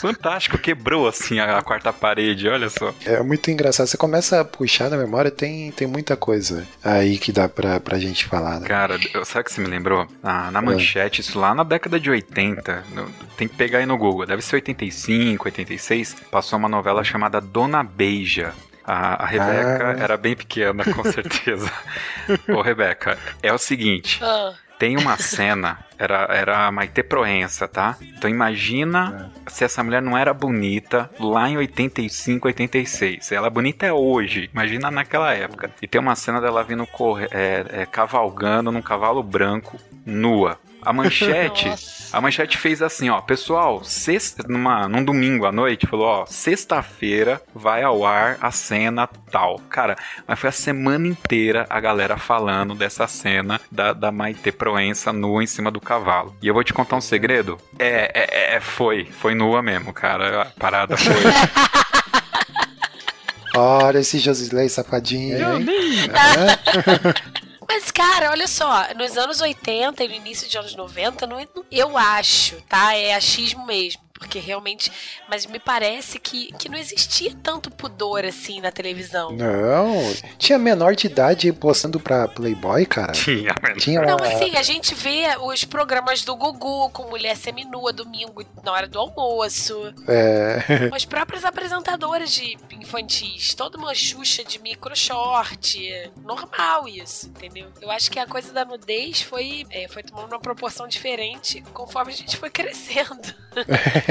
Fantástico, 0.00 0.58
quebrou 0.58 1.06
assim 1.08 1.38
a, 1.38 1.58
a 1.58 1.62
quarta 1.62 1.92
parede, 1.92 2.48
olha 2.48 2.68
só. 2.70 2.94
É 3.04 3.22
muito 3.22 3.50
engraçado. 3.50 3.86
Você 3.86 3.96
começa 3.96 4.40
a 4.40 4.44
puxar 4.44 4.88
na 4.90 4.96
memória, 4.96 5.30
tem, 5.30 5.70
tem 5.72 5.86
muita 5.86 6.16
coisa 6.16 6.66
aí 6.82 7.18
que 7.18 7.32
dá 7.32 7.48
pra, 7.48 7.78
pra 7.80 7.98
gente 7.98 8.24
falar, 8.26 8.60
né? 8.60 8.66
Cara, 8.66 8.98
eu- 9.14 9.24
sabe 9.24 9.42
o 9.42 9.44
que 9.44 9.52
você 9.52 9.60
me 9.60 9.68
lembrou? 9.68 10.06
Na, 10.22 10.50
na 10.50 10.62
manchete, 10.62 11.20
isso 11.20 11.38
lá 11.38 11.54
na 11.54 11.62
década 11.64 11.98
de 12.00 12.10
80, 12.10 12.84
no- 12.94 13.10
tem 13.36 13.48
que 13.48 13.56
pegar 13.56 13.78
aí 13.78 13.86
no 13.86 13.96
Google, 13.98 14.26
deve 14.26 14.42
ser 14.42 14.56
85, 14.56 15.46
86, 15.48 16.16
passou 16.30 16.58
uma 16.58 16.68
novela 16.68 17.04
chamada 17.04 17.40
Dona 17.40 17.82
Beija. 17.82 18.52
A, 18.82 19.22
a 19.22 19.26
Rebeca 19.26 19.94
Ah. 19.98 20.02
era 20.02 20.16
bem 20.16 20.34
pequena, 20.34 20.82
com 20.84 21.04
certeza. 21.04 21.70
Ô, 22.48 22.60
Rebeca, 22.62 23.16
é 23.42 23.52
o 23.52 23.58
seguinte: 23.58 24.18
Ah, 24.22 24.52
tem 24.80 24.96
uma 24.96 25.18
cena, 25.18 25.78
era, 25.98 26.26
era 26.30 26.66
a 26.66 26.72
Maite 26.72 27.02
Proença, 27.02 27.68
tá? 27.68 27.98
Então 28.00 28.30
imagina 28.30 29.30
se 29.46 29.62
essa 29.62 29.84
mulher 29.84 30.00
não 30.00 30.16
era 30.16 30.32
bonita 30.32 31.10
lá 31.20 31.50
em 31.50 31.58
85, 31.58 32.48
86. 32.48 33.30
Ela 33.30 33.48
é 33.48 33.50
bonita 33.50 33.84
é 33.84 33.92
hoje, 33.92 34.48
imagina 34.50 34.90
naquela 34.90 35.34
época. 35.34 35.70
E 35.82 35.86
tem 35.86 36.00
uma 36.00 36.16
cena 36.16 36.40
dela 36.40 36.64
vindo 36.64 36.86
corre, 36.86 37.28
é, 37.30 37.82
é, 37.82 37.86
cavalgando 37.86 38.72
num 38.72 38.80
cavalo 38.80 39.22
branco, 39.22 39.76
nua. 40.06 40.58
A 40.82 40.92
manchete, 40.92 41.68
Nossa. 41.68 42.16
a 42.16 42.20
manchete 42.20 42.56
fez 42.56 42.80
assim, 42.80 43.10
ó, 43.10 43.20
pessoal, 43.20 43.84
sexta, 43.84 44.44
numa, 44.48 44.88
num 44.88 45.04
domingo 45.04 45.44
à 45.46 45.52
noite, 45.52 45.86
falou, 45.86 46.06
ó, 46.06 46.26
sexta-feira 46.26 47.40
vai 47.54 47.82
ao 47.82 48.04
ar 48.04 48.38
a 48.40 48.50
cena 48.50 49.06
tal. 49.30 49.58
Cara, 49.68 49.96
mas 50.26 50.38
foi 50.38 50.48
a 50.48 50.52
semana 50.52 51.06
inteira 51.06 51.66
a 51.68 51.78
galera 51.80 52.16
falando 52.16 52.74
dessa 52.74 53.06
cena 53.06 53.60
da, 53.70 53.92
da 53.92 54.10
Maite 54.10 54.50
Proença 54.50 55.12
nua 55.12 55.42
em 55.42 55.46
cima 55.46 55.70
do 55.70 55.80
cavalo. 55.80 56.34
E 56.42 56.48
eu 56.48 56.54
vou 56.54 56.64
te 56.64 56.72
contar 56.72 56.96
um 56.96 57.00
segredo? 57.00 57.58
É, 57.78 58.10
é, 58.14 58.56
é, 58.56 58.60
foi, 58.60 59.06
foi 59.10 59.34
nua 59.34 59.62
mesmo, 59.62 59.92
cara. 59.92 60.42
A 60.42 60.44
parada 60.46 60.96
foi. 60.96 61.14
Olha 63.56 63.98
esse 63.98 64.18
Josisley 64.18 64.68
safadinho, 64.68 65.36
hein? 65.36 65.66
Mas, 67.72 67.88
cara, 67.92 68.32
olha 68.32 68.48
só, 68.48 68.92
nos 68.96 69.16
anos 69.16 69.40
80 69.40 70.02
e 70.02 70.08
no 70.08 70.14
início 70.14 70.48
de 70.48 70.58
anos 70.58 70.74
90, 70.74 71.24
não, 71.24 71.38
é- 71.38 71.46
eu 71.70 71.96
acho, 71.96 72.60
tá? 72.62 72.96
É 72.96 73.14
achismo 73.14 73.64
mesmo. 73.64 74.02
Porque 74.20 74.38
realmente. 74.38 74.92
Mas 75.28 75.46
me 75.46 75.58
parece 75.58 76.20
que, 76.20 76.52
que 76.52 76.68
não 76.68 76.76
existia 76.76 77.34
tanto 77.42 77.70
pudor 77.70 78.24
assim 78.24 78.60
na 78.60 78.70
televisão. 78.70 79.32
Não, 79.32 79.96
tinha 80.38 80.58
menor 80.58 80.94
de 80.94 81.06
idade 81.06 81.50
postando 81.52 81.98
pra 81.98 82.28
Playboy, 82.28 82.84
cara. 82.84 83.12
Tinha, 83.12 83.54
Tinha. 83.78 84.02
Não, 84.02 84.18
assim, 84.18 84.54
a 84.56 84.62
gente 84.62 84.94
vê 84.94 85.24
os 85.42 85.64
programas 85.64 86.22
do 86.22 86.36
Gugu 86.36 86.90
com 86.90 87.08
mulher 87.08 87.34
seminua 87.34 87.92
domingo 87.92 88.44
na 88.62 88.72
hora 88.72 88.86
do 88.86 88.98
almoço. 88.98 89.92
É, 90.06 90.90
As 90.94 91.04
próprias 91.06 91.44
apresentadoras 91.44 92.30
de 92.30 92.58
infantis, 92.78 93.54
toda 93.54 93.78
uma 93.78 93.94
xuxa 93.94 94.44
de 94.44 94.58
micro 94.60 94.94
short. 94.94 95.80
Normal 96.22 96.86
isso, 96.86 97.28
entendeu? 97.28 97.68
Eu 97.80 97.90
acho 97.90 98.10
que 98.10 98.18
a 98.18 98.26
coisa 98.26 98.52
da 98.52 98.66
nudez 98.66 99.22
foi, 99.22 99.64
é, 99.70 99.88
foi 99.88 100.02
tomando 100.02 100.32
uma 100.32 100.40
proporção 100.40 100.86
diferente 100.86 101.62
conforme 101.72 102.12
a 102.12 102.16
gente 102.16 102.36
foi 102.36 102.50
crescendo. 102.52 103.34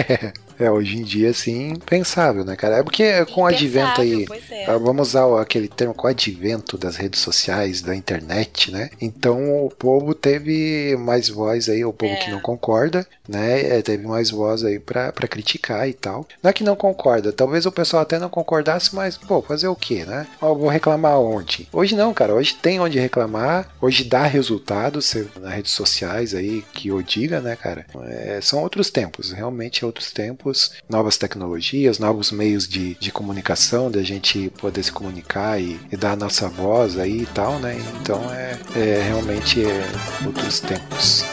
é, 0.60 0.70
hoje 0.72 0.97
em 0.97 1.04
dia, 1.04 1.30
assim, 1.30 1.70
impensável, 1.70 2.43
né, 2.43 2.56
cara? 2.56 2.78
É 2.78 2.84
porque 2.84 3.26
com 3.28 3.41
o 3.41 3.45
advento 3.45 4.02
aí. 4.02 4.26
É. 4.52 4.66
Ah, 4.70 4.78
Vamos 4.78 5.10
usar 5.10 5.41
aquele 5.41 5.68
termo 5.68 5.93
com 5.93 6.08
o 6.08 6.10
advento 6.10 6.78
das 6.78 6.95
redes 6.95 7.20
sociais, 7.22 7.82
da 7.82 7.95
internet, 7.95 8.72
né? 8.72 8.89
Então 9.02 9.66
o 9.66 9.70
povo 9.70 10.14
teve 10.14 10.95
mais 10.97 11.30
voz 11.30 11.70
aí, 11.70 11.84
o 11.86 11.93
povo 11.93 12.14
É. 12.14 12.18
que 12.18 12.32
não 12.32 12.39
concorda, 12.39 13.06
né? 13.28 13.78
é, 13.78 13.82
Teve 13.82 14.06
mais 14.08 14.30
voz 14.30 14.64
aí 14.64 14.80
pra, 14.80 15.12
pra 15.12 15.28
criticar 15.28 15.88
e 15.88 15.93
tal. 15.93 16.28
Não 16.43 16.50
é 16.50 16.54
que 16.54 16.64
não 16.64 16.76
concorda, 16.76 17.32
talvez 17.32 17.66
o 17.66 17.72
pessoal 17.72 18.04
até 18.04 18.20
não 18.20 18.30
concordasse, 18.30 18.93
mas, 18.95 19.18
pô, 19.18 19.41
fazer 19.41 19.68
o 19.68 19.76
quê, 19.76 20.04
né? 20.06 20.28
Ó, 20.41 20.54
vou 20.54 20.68
reclamar 20.70 21.20
onde? 21.20 21.68
Hoje 21.72 21.95
não, 21.95 22.14
cara, 22.14 22.34
hoje 22.34 22.56
tem 22.56 22.80
onde 22.80 23.00
reclamar, 23.00 23.68
hoje 23.82 24.04
dá 24.04 24.24
resultado 24.24 25.00
nas 25.39 25.54
redes 25.54 25.72
sociais 25.72 26.34
aí, 26.36 26.64
que 26.74 26.91
o 26.91 27.02
diga, 27.02 27.39
né, 27.39 27.56
cara? 27.56 27.86
É, 28.08 28.39
são 28.41 28.62
outros 28.62 28.89
tempos, 28.89 29.32
realmente 29.32 29.86
outros 29.89 30.11
tempos, 30.11 30.71
novas 30.87 31.17
tecnologias, 31.17 31.99
novos 31.99 32.31
meios 32.31 32.67
de, 32.67 32.95
de 32.95 33.11
comunicação, 33.11 33.91
da 33.91 34.01
gente 34.01 34.49
poder 34.57 34.83
se 34.83 34.91
comunicar 34.91 35.59
e, 35.59 35.79
e 35.91 35.97
dar 35.97 36.13
a 36.13 36.15
nossa 36.15 36.47
voz 36.47 36.97
aí 36.97 37.23
e 37.23 37.25
tal, 37.27 37.59
né? 37.59 37.77
Então 38.01 38.21
é, 38.33 38.57
é 38.75 39.03
realmente 39.03 39.63
é, 39.65 39.83
outros 40.25 40.59
tempos. 40.59 41.23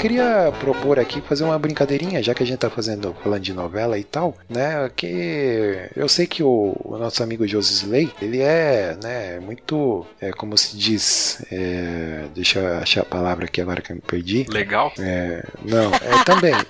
Queria 0.00 0.50
propor 0.58 0.98
aqui 0.98 1.20
fazer 1.20 1.44
uma 1.44 1.58
brincadeirinha, 1.58 2.22
já 2.22 2.34
que 2.34 2.42
a 2.42 2.46
gente 2.46 2.58
tá 2.58 2.70
fazendo 2.70 3.14
falando 3.22 3.42
de 3.42 3.52
novela 3.52 3.98
e 3.98 4.04
tal, 4.04 4.34
né? 4.48 4.90
Que 4.96 5.90
eu 5.94 6.08
sei 6.08 6.26
que 6.26 6.42
o, 6.42 6.74
o 6.82 6.96
nosso 6.96 7.22
amigo 7.22 7.46
Josisley, 7.46 8.10
ele 8.20 8.40
é, 8.40 8.96
né, 9.02 9.38
muito, 9.40 10.06
é, 10.20 10.30
como 10.30 10.56
se 10.56 10.76
diz, 10.76 11.44
é, 11.52 12.24
deixa 12.34 12.60
eu 12.60 12.78
achar 12.78 13.02
a 13.02 13.04
palavra 13.04 13.44
aqui 13.44 13.60
agora 13.60 13.82
que 13.82 13.92
eu 13.92 13.96
me 13.96 14.02
perdi. 14.02 14.46
Legal? 14.48 14.90
É, 14.98 15.44
não, 15.62 15.92
é 15.92 16.24
também. 16.24 16.54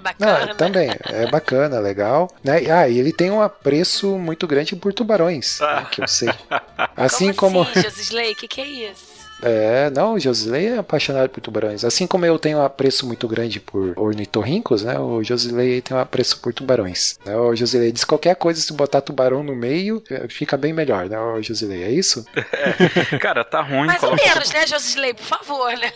Bacana. 0.00 0.46
Não, 0.46 0.54
também, 0.54 0.88
é 1.10 1.30
bacana, 1.30 1.78
legal. 1.78 2.30
Né? 2.42 2.70
Ah, 2.70 2.88
e 2.88 2.98
ele 2.98 3.12
tem 3.12 3.30
um 3.30 3.42
apreço 3.42 4.16
muito 4.16 4.46
grande 4.46 4.74
por 4.74 4.94
tubarões, 4.94 5.60
né, 5.60 5.86
que 5.90 6.02
eu 6.02 6.08
sei. 6.08 6.30
Assim 6.96 7.34
como. 7.34 7.60
assim, 7.60 7.82
Josisley? 7.82 8.32
O 8.32 8.36
que, 8.36 8.48
que 8.48 8.62
é 8.62 8.66
isso? 8.66 9.09
É, 9.42 9.90
não, 9.90 10.14
o 10.14 10.20
Josilei 10.20 10.68
é 10.68 10.78
apaixonado 10.78 11.28
por 11.30 11.40
tubarões. 11.40 11.84
Assim 11.84 12.06
como 12.06 12.26
eu 12.26 12.38
tenho 12.38 12.58
um 12.58 12.62
apreço 12.62 13.06
muito 13.06 13.26
grande 13.26 13.60
por 13.60 13.98
ornitorrincos, 13.98 14.82
né? 14.82 14.98
O 14.98 15.22
Josilei 15.22 15.80
tem 15.80 15.96
um 15.96 16.00
apreço 16.00 16.40
por 16.40 16.52
tubarões. 16.52 17.18
Né? 17.24 17.36
O 17.36 17.54
Josilei 17.54 17.92
diz 17.92 18.04
qualquer 18.04 18.36
coisa, 18.36 18.60
se 18.60 18.72
botar 18.72 19.00
tubarão 19.00 19.42
no 19.42 19.54
meio, 19.54 20.02
fica 20.28 20.56
bem 20.56 20.72
melhor, 20.72 21.08
né? 21.08 21.18
O 21.18 21.42
Josilei, 21.42 21.82
é 21.82 21.90
isso? 21.90 22.24
Cara, 23.20 23.44
tá 23.44 23.60
ruim. 23.60 23.86
Mais 23.86 24.02
ou 24.02 24.14
menos, 24.14 24.50
né, 24.52 24.66
Josisley? 24.66 25.14
Por 25.14 25.24
favor, 25.24 25.72
né? 25.76 25.92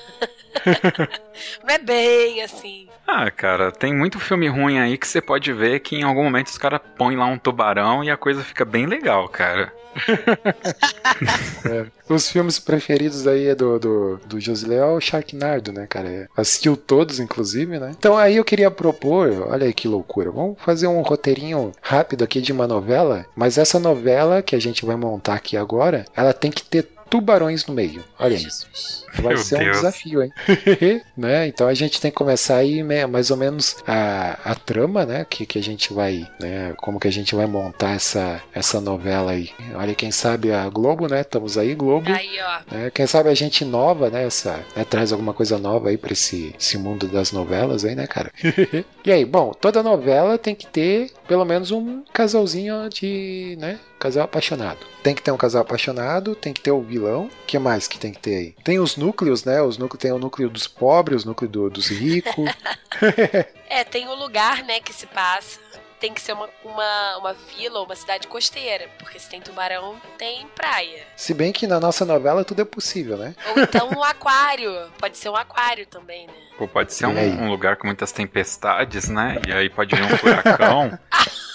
Não 1.62 1.74
é 1.74 1.78
bem 1.78 2.42
assim. 2.42 2.88
Ah, 3.06 3.30
cara, 3.30 3.70
tem 3.70 3.94
muito 3.94 4.18
filme 4.18 4.48
ruim 4.48 4.78
aí 4.78 4.96
que 4.96 5.06
você 5.06 5.20
pode 5.20 5.52
ver 5.52 5.80
que 5.80 5.96
em 5.96 6.02
algum 6.02 6.24
momento 6.24 6.46
os 6.46 6.58
caras 6.58 6.80
põem 6.96 7.16
lá 7.16 7.26
um 7.26 7.38
tubarão 7.38 8.02
e 8.02 8.10
a 8.10 8.16
coisa 8.16 8.42
fica 8.42 8.64
bem 8.64 8.86
legal, 8.86 9.28
cara. 9.28 9.72
Os 12.08 12.28
filmes 12.28 12.58
preferidos 12.58 13.26
aí 13.26 13.46
é 13.46 13.54
do, 13.54 13.78
do, 13.78 14.20
do 14.26 14.38
é 14.72 14.84
o 14.84 15.00
Sharknado, 15.00 15.72
né, 15.72 15.86
cara? 15.86 16.08
É, 16.08 16.26
Assistiu 16.36 16.76
todos, 16.76 17.20
inclusive, 17.20 17.78
né? 17.78 17.92
Então 17.96 18.16
aí 18.16 18.36
eu 18.36 18.44
queria 18.44 18.70
propor, 18.70 19.46
olha 19.48 19.66
aí 19.66 19.72
que 19.72 19.86
loucura, 19.86 20.30
vamos 20.30 20.56
fazer 20.60 20.86
um 20.86 21.00
roteirinho 21.02 21.72
rápido 21.80 22.24
aqui 22.24 22.40
de 22.40 22.52
uma 22.52 22.66
novela, 22.66 23.24
mas 23.36 23.56
essa 23.56 23.78
novela 23.78 24.42
que 24.42 24.56
a 24.56 24.60
gente 24.60 24.84
vai 24.84 24.96
montar 24.96 25.34
aqui 25.34 25.56
agora, 25.56 26.04
ela 26.16 26.32
tem 26.32 26.50
que 26.50 26.64
ter 26.64 26.88
tubarões 27.10 27.66
no 27.66 27.74
meio. 27.74 28.02
Olha 28.18 28.36
aí. 28.36 28.42
Jesus. 28.42 29.04
Vai 29.14 29.34
Meu 29.34 29.38
ser 29.38 29.56
um 29.56 29.58
Deus. 29.64 29.76
desafio, 29.76 30.22
hein? 30.24 30.32
né? 31.16 31.46
Então 31.46 31.68
a 31.68 31.74
gente 31.74 32.00
tem 32.00 32.10
que 32.10 32.16
começar 32.16 32.56
aí 32.56 32.82
me- 32.82 33.06
mais 33.06 33.30
ou 33.30 33.36
menos 33.36 33.76
a, 33.86 34.38
a 34.44 34.54
trama, 34.56 35.06
né? 35.06 35.24
Que, 35.28 35.46
que 35.46 35.56
a 35.58 35.62
gente 35.62 35.92
vai, 35.92 36.26
né? 36.40 36.74
Como 36.78 36.98
que 36.98 37.06
a 37.06 37.12
gente 37.12 37.32
vai 37.34 37.46
montar 37.46 37.94
essa, 37.94 38.42
essa 38.52 38.80
novela 38.80 39.30
aí. 39.32 39.50
Olha, 39.76 39.94
quem 39.94 40.10
sabe 40.10 40.52
a 40.52 40.68
Globo, 40.68 41.06
né? 41.06 41.20
Estamos 41.20 41.56
aí, 41.56 41.74
Globo. 41.76 42.10
Aí, 42.10 42.30
ó. 42.42 42.74
né? 42.74 42.90
Quem 42.90 43.06
sabe 43.06 43.28
a 43.28 43.34
gente 43.34 43.64
nova, 43.64 44.10
né? 44.10 44.24
Essa, 44.26 44.64
né, 44.74 44.84
Traz 44.84 45.12
alguma 45.12 45.32
coisa 45.32 45.58
nova 45.58 45.90
aí 45.90 45.96
pra 45.96 46.12
esse, 46.12 46.52
esse 46.58 46.76
mundo 46.76 47.06
das 47.06 47.30
novelas 47.30 47.84
aí, 47.84 47.94
né, 47.94 48.08
cara? 48.08 48.32
e 49.04 49.12
aí, 49.12 49.24
bom, 49.24 49.52
toda 49.52 49.80
novela 49.82 50.36
tem 50.36 50.56
que 50.56 50.66
ter 50.66 51.12
pelo 51.28 51.44
menos 51.44 51.70
um 51.70 52.02
casalzinho 52.12 52.88
de, 52.88 53.56
né? 53.60 53.78
Casal 54.04 54.24
apaixonado. 54.24 54.86
Tem 55.02 55.14
que 55.14 55.22
ter 55.22 55.30
um 55.30 55.36
casal 55.38 55.62
apaixonado, 55.62 56.34
tem 56.36 56.52
que 56.52 56.60
ter 56.60 56.70
o 56.70 56.82
vilão. 56.82 57.22
O 57.24 57.46
que 57.46 57.58
mais 57.58 57.88
que 57.88 57.98
tem 57.98 58.12
que 58.12 58.18
ter 58.20 58.36
aí? 58.36 58.54
Tem 58.62 58.78
os 58.78 58.98
núcleos, 58.98 59.44
né? 59.46 59.62
Os 59.62 59.78
núcleos 59.78 60.02
tem 60.02 60.12
o 60.12 60.18
núcleo 60.18 60.50
dos 60.50 60.66
pobres, 60.66 61.24
o 61.24 61.28
núcleo 61.28 61.48
do- 61.50 61.70
dos 61.70 61.88
ricos. 61.88 62.34
É, 63.66 63.82
tem 63.82 64.06
o 64.06 64.14
lugar, 64.14 64.62
né, 64.62 64.78
que 64.78 64.92
se 64.92 65.06
passa. 65.06 65.58
Tem 65.98 66.12
que 66.12 66.20
ser 66.20 66.32
uma, 66.34 66.48
uma, 66.64 67.16
uma 67.18 67.32
vila 67.32 67.78
ou 67.80 67.86
uma 67.86 67.96
cidade 67.96 68.28
costeira. 68.28 68.88
Porque 68.98 69.18
se 69.18 69.28
tem 69.28 69.40
tubarão, 69.40 69.96
tem 70.18 70.46
praia. 70.54 71.02
Se 71.16 71.32
bem 71.34 71.50
que 71.50 71.66
na 71.66 71.80
nossa 71.80 72.04
novela 72.04 72.44
tudo 72.44 72.60
é 72.62 72.64
possível, 72.64 73.16
né? 73.16 73.34
Ou 73.56 73.62
então 73.62 73.88
um 73.90 74.04
aquário. 74.04 74.70
Pode 74.98 75.16
ser 75.16 75.30
um 75.30 75.34
aquário 75.36 75.86
também, 75.86 76.26
né? 76.26 76.32
Pô, 76.58 76.68
pode 76.68 76.92
ser 76.92 77.06
um, 77.06 77.18
um 77.44 77.50
lugar 77.50 77.76
com 77.76 77.86
muitas 77.86 78.12
tempestades, 78.12 79.08
né? 79.08 79.40
E 79.48 79.52
aí 79.52 79.68
pode 79.70 79.96
vir 79.96 80.04
um 80.04 80.16
furacão. 80.18 80.96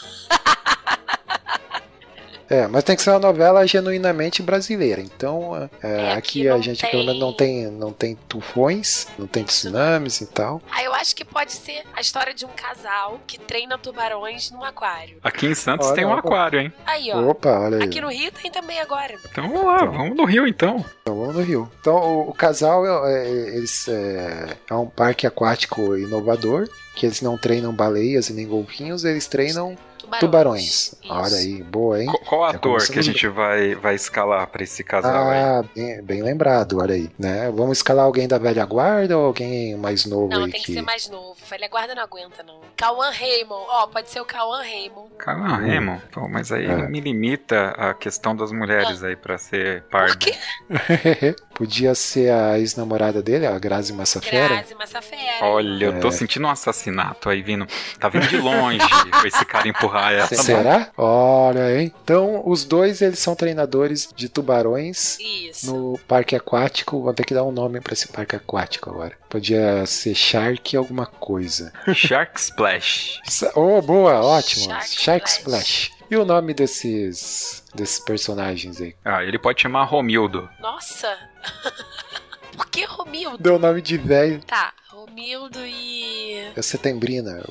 É, 2.50 2.68
mas 2.68 2.84
tem 2.84 2.96
que 2.96 3.02
ser 3.04 3.12
uma 3.12 3.20
novela 3.20 3.66
genuinamente 3.68 4.42
brasileira. 4.42 5.02
Então, 5.02 5.56
é, 5.84 5.88
É, 5.88 6.12
aqui, 6.14 6.48
aqui 6.48 6.50
a 6.50 6.58
gente 6.62 6.82
tem- 6.82 6.90
pelo 6.92 7.06
menos 7.06 7.20
não 7.20 7.32
tem, 7.34 7.68
não 7.68 7.94
tem 7.94 8.16
tufões, 8.28 9.08
não 9.18 9.28
tem 9.28 9.44
tsunamis 9.44 10.22
e 10.22 10.26
tal. 10.26 10.62
Ah, 10.72 10.84
eu 10.84 10.94
acho 10.94 11.16
que 11.16 11.24
pode 11.24 11.52
ser 11.52 11.84
a 11.96 12.02
história 12.02 12.34
de 12.34 12.46
um 12.46 12.50
casal 12.50 13.20
que 13.28 13.38
treina 13.40 13.78
tubarões 13.78 14.50
num 14.52 14.64
aquário. 14.64 15.18
Aqui 15.24 15.48
em 15.48 15.56
Santos 15.56 15.88
Olha, 15.88 15.96
tem 15.96 16.06
um 16.06 16.14
aquário, 16.14 16.60
hein? 16.60 16.74
Aí, 16.86 17.12
ó. 17.12 17.22
Opa, 17.30 17.50
olha 17.60 17.78
aí. 17.78 17.84
Aqui 17.84 18.02
no 18.02 18.10
Rio 18.10 18.32
tem 18.32 18.50
também 18.52 18.80
agora. 18.80 19.16
Então 19.32 19.48
vamos 19.48 19.66
lá, 19.66 19.86
vamos 19.86 20.18
no 20.18 20.26
Rio 20.26 20.48
então. 20.48 20.84
Então 21.02 21.18
vamos 21.20 21.36
no 21.36 21.42
Rio. 21.42 21.72
Então 21.80 21.96
o, 21.96 22.30
o 22.30 22.34
casal 22.34 22.86
é, 23.08 23.28
é, 23.28 23.30
eles, 23.58 23.88
é, 23.88 24.58
é 24.70 24.74
um 24.74 24.88
parque 24.88 25.28
aquático 25.28 25.96
inovador, 25.98 26.68
que 26.96 27.06
eles 27.06 27.22
não 27.22 27.38
treinam 27.38 27.74
baleias 27.74 28.30
e 28.30 28.34
nem 28.34 28.48
golfinhos, 28.48 29.06
eles 29.06 29.28
treinam 29.28 29.78
Tubarões. 30.18 30.20
tubarões. 30.20 30.64
Isso. 30.66 30.98
Olha 31.10 31.36
aí, 31.38 31.64
boa, 31.64 32.00
hein? 32.02 32.06
Qual, 32.08 32.20
qual 32.24 32.46
ator 32.46 32.78
que 32.88 33.00
a 33.00 33.04
se- 33.04 33.12
gente 33.12 33.28
vai, 33.28 33.76
vai 33.76 33.96
escalar 33.96 34.48
pra 34.48 34.64
esse 34.64 34.84
casal 34.84 35.30
aí? 35.30 35.40
Ah, 35.40 35.64
bem, 35.76 36.02
bem 36.02 36.24
lembrado, 36.24 36.80
olha 36.82 36.96
aí. 36.96 37.10
Né? 37.20 37.52
Vamos 37.52 37.78
escalar 37.80 38.06
alguém 38.06 38.28
da 38.28 38.38
velha 38.38 38.66
guarda 38.66 39.18
ou 39.18 39.26
alguém 39.26 39.76
mais 39.78 40.06
novo 40.06 40.30
Não, 40.30 40.46
aí 40.46 40.52
tem 40.52 40.62
que 40.62 40.74
ser 40.74 40.82
mais 40.82 41.10
novo. 41.10 41.36
Velha 41.50 41.68
guarda 41.68 41.94
não 41.94 42.04
aguenta, 42.04 42.42
não. 42.44 42.60
Cauã 42.76 43.10
Raymond. 43.12 43.66
Ó, 43.70 43.88
pode 43.88 44.10
ser 44.10 44.22
o 44.22 44.26
Cauã 44.26 44.60
Raymond. 44.62 45.10
Calma, 45.18 45.58
Remo. 45.58 46.02
Pô, 46.12 46.28
mas 46.28 46.52
aí 46.52 46.66
É. 46.66 46.88
me 46.88 47.00
limita 47.02 47.70
a 47.78 47.94
questão 47.94 48.36
das 48.36 48.52
mulheres 48.52 49.04
aí 49.04 49.16
pra 49.16 49.38
ser 49.38 49.82
Por 49.84 49.90
pardo. 49.92 50.18
quê? 50.18 50.34
Podia 51.54 51.94
ser 51.94 52.32
a 52.32 52.58
ex-namorada 52.58 53.22
dele, 53.22 53.46
a 53.46 53.58
Grazi 53.60 53.92
Massafera. 53.92 54.48
Grazi 54.56 54.76
Massafera. 54.76 55.20
Olha, 55.46 55.86
eu 55.88 56.00
tô 56.00 56.08
É. 56.08 56.12
sentindo 56.12 56.48
um 56.48 56.50
assassinato 56.50 57.30
aí 57.30 57.42
vindo. 57.42 57.68
Tá 58.00 58.08
vindo 58.08 58.28
de 58.28 58.38
longe 58.38 58.80
esse 59.26 59.44
cara 59.46 59.68
empurrar 59.68 59.99
Será? 60.36 60.90
Olha, 60.98 61.80
hein? 61.80 61.94
Então, 62.04 62.42
os 62.46 62.64
dois, 62.64 63.02
eles 63.02 63.20
são 63.20 63.36
treinadores 63.36 64.10
de 64.16 64.30
tubarões 64.30 65.18
Isso. 65.20 65.74
no 65.74 66.00
parque 66.08 66.36
aquático. 66.36 67.02
Vou 67.02 67.14
ter 67.14 67.26
que 67.26 67.34
dar 67.34 67.44
um 67.44 67.52
nome 67.52 67.82
pra 67.82 67.94
esse 67.94 68.08
parque 68.08 68.36
aquático 68.36 68.90
agora. 68.90 69.14
Podia 69.30 69.86
ser 69.86 70.16
Shark 70.16 70.76
alguma 70.76 71.06
coisa. 71.06 71.72
Shark 71.94 72.40
Splash. 72.40 73.20
Oh, 73.56 73.82
boa, 73.82 74.22
ótimo. 74.22 74.66
Shark 74.66 74.88
Shark, 74.88 75.30
Splash. 75.30 75.84
Splash. 75.84 76.00
E 76.12 76.18
o 76.18 76.26
nome 76.26 76.56
desses 76.56 77.64
desses 77.74 78.00
personagens 78.00 78.82
aí? 78.82 78.96
Ah, 79.06 79.24
ele 79.24 79.38
pode 79.38 79.62
chamar 79.62 79.84
Romildo. 79.84 80.50
Nossa. 80.60 81.16
Por 82.56 82.68
que 82.68 82.86
Romildo? 82.86 83.38
Deu 83.38 83.56
o 83.56 83.60
nome 83.60 83.82
de 83.82 83.98
velho. 83.98 84.42
Tá, 84.44 84.74
Romildo 84.90 85.60
e. 85.66 86.52
É 86.56 86.62
Setembrina. 86.62 87.42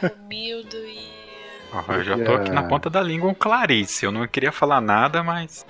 Romildo 0.00 0.76
e. 0.76 1.06
Ó, 1.72 1.92
eu 1.92 2.04
já 2.04 2.16
tô 2.24 2.32
aqui 2.34 2.50
na 2.50 2.62
ponta 2.62 2.88
da 2.88 3.02
língua 3.02 3.30
um 3.30 3.34
Clarice. 3.34 4.04
Eu 4.04 4.12
não 4.12 4.26
queria 4.26 4.52
falar 4.52 4.80
nada, 4.80 5.22
mas. 5.22 5.66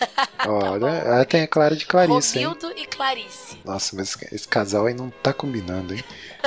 Olha, 0.46 0.86
ela 0.86 1.24
tem 1.24 1.42
a 1.42 1.48
Clara 1.48 1.74
de 1.76 1.84
Clarice, 1.84 2.38
hein? 2.38 2.46
Romildo 2.46 2.72
e 2.78 2.86
Clarice. 2.86 3.58
Nossa, 3.64 3.94
mas 3.96 4.08
esse- 4.14 4.34
esse 4.34 4.48
casal 4.48 4.86
aí 4.86 4.94
não 4.94 5.10
tá 5.10 5.32
combinando, 5.32 5.94
hein? 5.94 6.02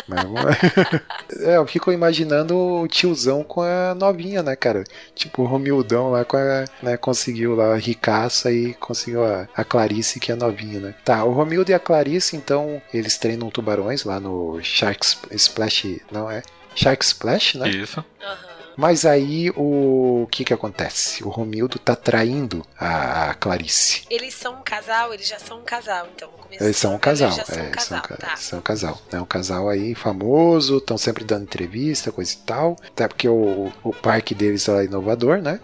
Mas 0.08 0.24
vamos 0.24 0.44
lá. 0.44 0.52
é, 1.52 1.58
eu 1.58 1.68
fico 1.68 1.92
imaginando 1.92 2.58
o 2.58 2.88
tiozão 2.88 3.44
com 3.44 3.62
a 3.62 3.94
novinha, 3.94 4.42
né, 4.42 4.56
cara? 4.56 4.84
Tipo, 5.14 5.44
o 5.44 5.46
Romildão 5.46 6.10
lá 6.12 6.24
com 6.26 6.38
a, 6.38 6.66
né, 6.82 6.98
conseguiu 6.98 7.56
lá 7.56 7.74
a 7.74 7.78
ricaça 7.78 8.52
e 8.52 8.74
conseguiu 8.76 9.24
a, 9.26 9.48
a 9.56 9.64
Clarice, 9.64 10.20
que 10.20 10.32
é 10.32 10.36
novinha, 10.36 10.80
né? 10.80 10.96
Tá, 11.04 11.24
o 11.24 11.32
Romildo 11.32 11.70
e 11.72 11.74
a 11.74 11.80
Clarice, 11.80 12.36
então, 12.36 12.82
eles 12.94 13.18
treinam 13.18 13.50
tubarões 13.50 14.04
lá 14.06 14.20
no 14.20 14.60
Shark 14.64 15.06
Sp- 15.06 15.28
Splash, 15.36 16.02
não 16.12 16.32
é? 16.32 16.42
Shark 16.74 17.04
Splash, 17.04 17.56
né? 17.56 17.70
Isso. 17.70 18.04
Aham. 18.24 18.51
Mas 18.78 19.06
aí 19.06 19.52
o, 19.56 20.28
que 20.32 20.44
que 20.46 20.54
acontece? 20.54 21.24
O 21.24 21.30
Romildo 21.30 21.78
tá 21.78 21.96
traindo 21.96 22.66
a, 22.80 23.30
a 23.32 23.34
Clarice. 23.34 24.04
Eles 24.10 24.34
são 24.34 24.56
um 24.56 24.62
casal, 24.64 25.14
eles 25.14 25.28
já 25.28 25.38
são 25.40 25.60
um 25.60 25.64
casal, 25.64 26.08
então. 26.16 26.30
começo 26.30 26.64
Eles 26.64 26.78
são 26.78 26.96
um 26.96 27.00
casal, 27.00 27.32
são 27.32 27.42
é, 27.42 27.44
um 27.44 27.64
são, 27.64 27.72
casal, 27.72 28.02
ca- 28.02 28.16
tá. 28.18 28.36
são 28.38 28.60
um 28.60 28.62
casal. 28.62 29.02
É 29.12 29.22
um 29.22 29.26
casal 29.26 29.70
aí 29.70 29.94
famoso, 29.94 30.78
estão 30.78 30.98
sempre 30.98 31.24
dando 31.24 31.44
entrevista, 31.44 32.12
coisa 32.12 32.34
e 32.34 32.38
tal. 32.38 32.76
Até 32.88 33.08
porque 33.08 33.28
o, 33.28 33.72
o 33.84 33.94
parque 33.94 34.34
deles 34.34 34.68
é 34.70 34.86
inovador, 34.86 35.38
né? 35.42 35.60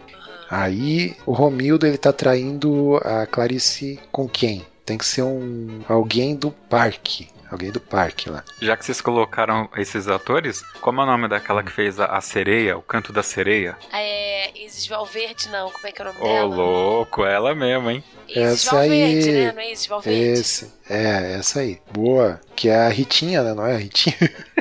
Aí 0.50 1.16
o 1.26 1.34
Romildo 1.34 1.86
ele 1.86 1.98
tá 1.98 2.14
traindo 2.14 2.98
a 3.04 3.26
Clarice 3.26 4.00
com 4.12 4.28
quem? 4.30 4.66
Tem 4.86 4.98
que 4.98 5.06
ser 5.06 5.24
um 5.24 5.82
alguém 5.90 6.36
do 6.36 6.52
parque. 6.52 7.28
Alguém 7.50 7.72
do 7.72 7.80
parque 7.80 8.30
lá. 8.30 8.44
Já 8.62 8.76
que 8.76 8.86
vocês 8.86 9.00
colocaram 9.00 9.70
esses 9.78 10.08
atores, 10.08 10.62
como 10.82 11.00
é 11.02 11.04
o 11.04 11.08
nome 11.08 11.28
daquela 11.28 11.64
que 11.64 11.72
fez 11.72 12.00
a, 12.00 12.06
a 12.06 12.22
sereia, 12.22 12.78
o 12.78 12.82
canto 12.82 13.14
da 13.14 13.24
sereia? 13.24 13.78
É. 13.94 14.52
Isis 14.56 14.88
Valverde, 14.88 15.48
não. 15.50 15.70
Como 15.72 15.88
é 15.88 15.92
que 15.92 16.02
é 16.02 16.06
o 16.06 16.08
nome 16.10 16.20
Ô, 16.20 16.24
dela? 16.28 16.56
louco, 16.56 17.26
ela 17.26 17.56
mesmo, 17.56 17.90
hein? 17.90 18.04
Isis 18.28 18.66
Essa 18.66 18.72
Valverde, 18.72 19.30
aí. 19.30 19.46
né? 19.46 19.52
Não 19.54 19.62
é 19.62 19.72
Isis 19.72 19.88
Valverde? 19.88 20.20
Esse, 20.40 20.74
é, 20.90 21.36
essa 21.40 21.60
aí. 21.62 21.82
Boa. 21.92 22.40
Que 22.56 22.70
é 22.70 22.76
a 22.76 22.90
Ritinha, 22.90 23.42
né? 23.44 23.54
Não 23.54 23.66
é 23.66 23.76
a 23.76 23.78
Ritinha? 23.78 24.18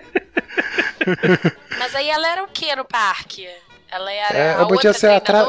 Mas 1.79 1.95
aí 1.95 2.09
ela 2.09 2.29
era 2.29 2.43
o 2.45 2.49
que 2.49 2.75
no 2.75 2.85
parque? 2.85 3.49
Ela 3.89 4.13
era 4.13 4.37
É, 4.37 4.51
a 4.53 4.57
podia 4.67 4.91
outra 4.91 4.93
ser 4.95 5.11
a 5.13 5.21
tra-? 5.21 5.47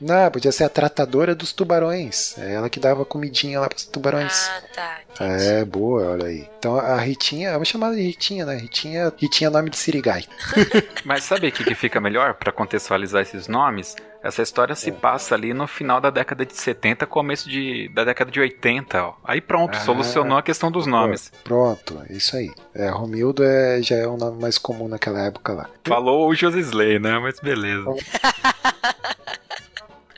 Não, 0.00 0.30
podia 0.30 0.52
ser 0.52 0.64
a 0.64 0.68
tratadora 0.68 1.34
dos 1.34 1.52
tubarões. 1.52 2.38
É 2.38 2.54
ela 2.54 2.70
que 2.70 2.78
dava 2.78 3.04
comidinha 3.04 3.58
lá 3.60 3.68
pros 3.68 3.84
tubarões. 3.84 4.48
Ah, 4.48 4.62
tá. 4.74 4.98
É, 5.18 5.64
boa, 5.64 6.12
olha 6.12 6.26
aí. 6.26 6.48
Então 6.58 6.76
a 6.78 6.96
Ritinha, 6.96 7.52
vamos 7.52 7.68
chamar 7.68 7.92
de 7.94 8.00
Ritinha, 8.02 8.46
né? 8.46 8.56
Ritinha, 8.56 9.12
Ritinha 9.16 9.48
é 9.48 9.50
nome 9.52 9.70
de 9.70 9.76
Sirigai. 9.76 10.24
Mas 11.04 11.24
sabe 11.24 11.48
o 11.48 11.52
que, 11.52 11.64
que 11.64 11.74
fica 11.74 12.00
melhor 12.00 12.34
pra 12.34 12.52
contextualizar 12.52 13.22
esses 13.22 13.48
nomes? 13.48 13.96
Essa 14.22 14.42
história 14.42 14.74
se 14.74 14.92
passa 14.92 15.34
ali 15.34 15.54
no 15.54 15.66
final 15.66 15.98
da 16.00 16.10
década 16.10 16.44
de 16.44 16.54
70, 16.54 17.06
começo 17.06 17.48
de, 17.48 17.88
da 17.94 18.04
década 18.04 18.30
de 18.30 18.38
80. 18.38 19.02
Ó. 19.02 19.14
Aí 19.24 19.40
pronto, 19.40 19.76
Ah. 19.76 19.80
solucionou 19.80 20.36
a 20.36 20.42
questão 20.42 20.70
dos 20.70 20.86
nomes. 20.86 21.32
Pronto, 21.42 21.98
isso 22.10 22.36
aí. 22.36 22.50
É, 22.74 22.88
Romildo 22.90 23.42
é, 23.42 23.80
já 23.82 23.96
é 23.96 24.06
um 24.06 24.18
nome 24.18 24.40
mais 24.40 24.58
comum 24.58 24.88
naquela 24.88 25.20
época 25.22 25.54
lá. 25.54 25.70
Falou 25.86 26.28
o 26.28 26.34
Josisley, 26.34 26.98
né? 26.98 27.18
Mas 27.18 27.40
beleza. 27.40 27.84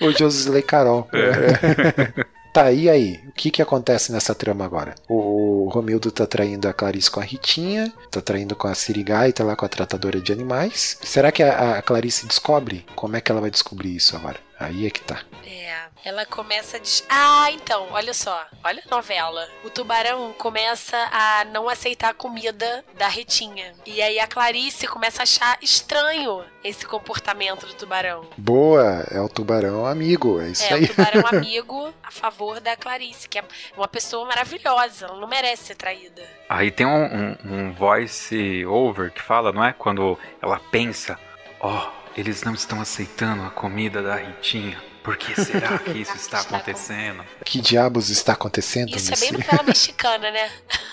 O 0.01 0.11
Josley 0.11 0.63
Carol. 0.63 1.09
É. 1.13 2.25
Tá, 2.53 2.71
e 2.71 2.91
aí? 2.91 3.19
O 3.27 3.33
que 3.33 3.51
que 3.51 3.63
acontece 3.63 4.13
nessa 4.13 4.35
trama 4.35 4.65
agora? 4.65 4.95
O, 5.09 5.69
Romildo 5.73 6.11
tá 6.13 6.27
traindo 6.27 6.69
a 6.69 6.73
Clarice 6.73 7.11
com 7.11 7.19
a 7.19 7.23
Ritinha, 7.23 7.91
tá 8.11 8.21
traindo 8.21 8.55
com 8.55 8.69
a 8.69 8.75
Sirigai, 8.75 9.33
tá 9.33 9.43
lá 9.43 9.57
com 9.57 9.65
a 9.65 9.69
tratadora 9.69 10.21
de 10.21 10.33
animais. 10.33 10.99
Será 11.03 11.33
que 11.33 11.43
a, 11.43 11.79
a 11.79 11.83
Clarice 11.83 12.27
descobre? 12.27 12.85
Como 12.95 13.17
é 13.17 13.23
que 13.23 13.33
ela 13.33 13.41
vai 13.41 13.51
descobrir 13.51 13.97
isso 13.97 14.15
agora? 14.15 14.39
Aí 14.61 14.87
é 14.87 14.91
que 14.91 15.01
tá. 15.01 15.23
É, 15.47 15.73
ela 16.05 16.27
começa 16.27 16.77
a. 16.77 16.81
Des... 16.81 17.05
Ah, 17.09 17.51
então, 17.53 17.89
olha 17.91 18.13
só. 18.13 18.47
Olha 18.65 18.83
a 18.85 18.95
novela. 18.95 19.49
O 19.65 19.71
tubarão 19.71 20.33
começa 20.37 20.97
a 21.13 21.45
não 21.47 21.69
aceitar 21.69 22.11
a 22.11 22.15
comida 22.15 22.85
da 22.99 23.09
Retinha. 23.09 23.73
E 23.87 24.03
aí 24.03 24.19
a 24.19 24.27
Clarice 24.27 24.87
começa 24.87 25.23
a 25.23 25.25
achar 25.25 25.59
estranho 25.63 26.45
esse 26.65 26.85
comportamento 26.87 27.67
do 27.67 27.75
tubarão. 27.75 28.27
Boa, 28.37 29.05
é 29.11 29.21
o 29.21 29.29
tubarão 29.29 29.87
amigo, 29.87 30.41
é 30.41 30.49
isso 30.49 30.65
é, 30.65 30.75
aí. 30.75 30.85
o 30.85 30.89
tubarão 30.89 31.27
amigo 31.39 31.93
a 32.03 32.11
favor 32.11 32.61
da 32.61 32.77
Clarice, 32.77 33.29
que 33.29 33.39
é 33.39 33.45
uma 33.77 33.89
pessoa 33.89 34.27
maravilhosa. 34.27 35.07
Ela 35.07 35.21
não 35.21 35.29
merece 35.29 35.67
ser 35.67 35.75
traída. 35.77 36.23
Aí 36.49 36.71
tem 36.71 36.87
um, 36.87 37.05
um, 37.05 37.37
um 37.45 37.73
voice 37.73 38.65
over 38.67 39.11
que 39.11 39.23
fala, 39.23 39.53
não 39.53 39.65
é? 39.65 39.73
Quando 39.73 40.19
ela 40.41 40.61
pensa, 40.71 41.19
ó, 41.61 41.91
eles 42.17 42.43
não 42.43 42.55
estão 42.55 42.81
aceitando 42.81 43.43
a 43.45 43.51
comida 43.51 44.03
da 44.03 44.17
Ritinha. 44.17 44.92
Por 45.03 45.17
que 45.17 45.35
será 45.41 45.79
que 45.79 45.99
isso 45.99 46.17
está 46.17 46.41
acontecendo? 46.41 47.25
Que 47.45 47.61
diabos 47.61 48.09
está 48.09 48.33
acontecendo 48.33 48.97
Isso 48.97 49.09
é 49.09 49.11
nesse... 49.11 49.31
bem 49.31 49.41
novela 49.41 49.63
mexicana, 49.65 50.31
né? 50.31 50.51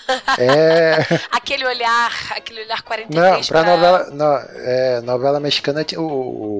É, 0.38 0.96
Aquele 1.30 1.64
olhar, 1.64 2.12
aquele 2.32 2.62
olhar 2.64 2.82
43 2.82 3.14
não, 3.14 3.46
pra 3.46 3.62
novela, 3.62 4.10
não, 4.10 4.36
é, 4.56 5.00
novela 5.02 5.38
mexicana 5.38 5.86
o, 5.96 6.00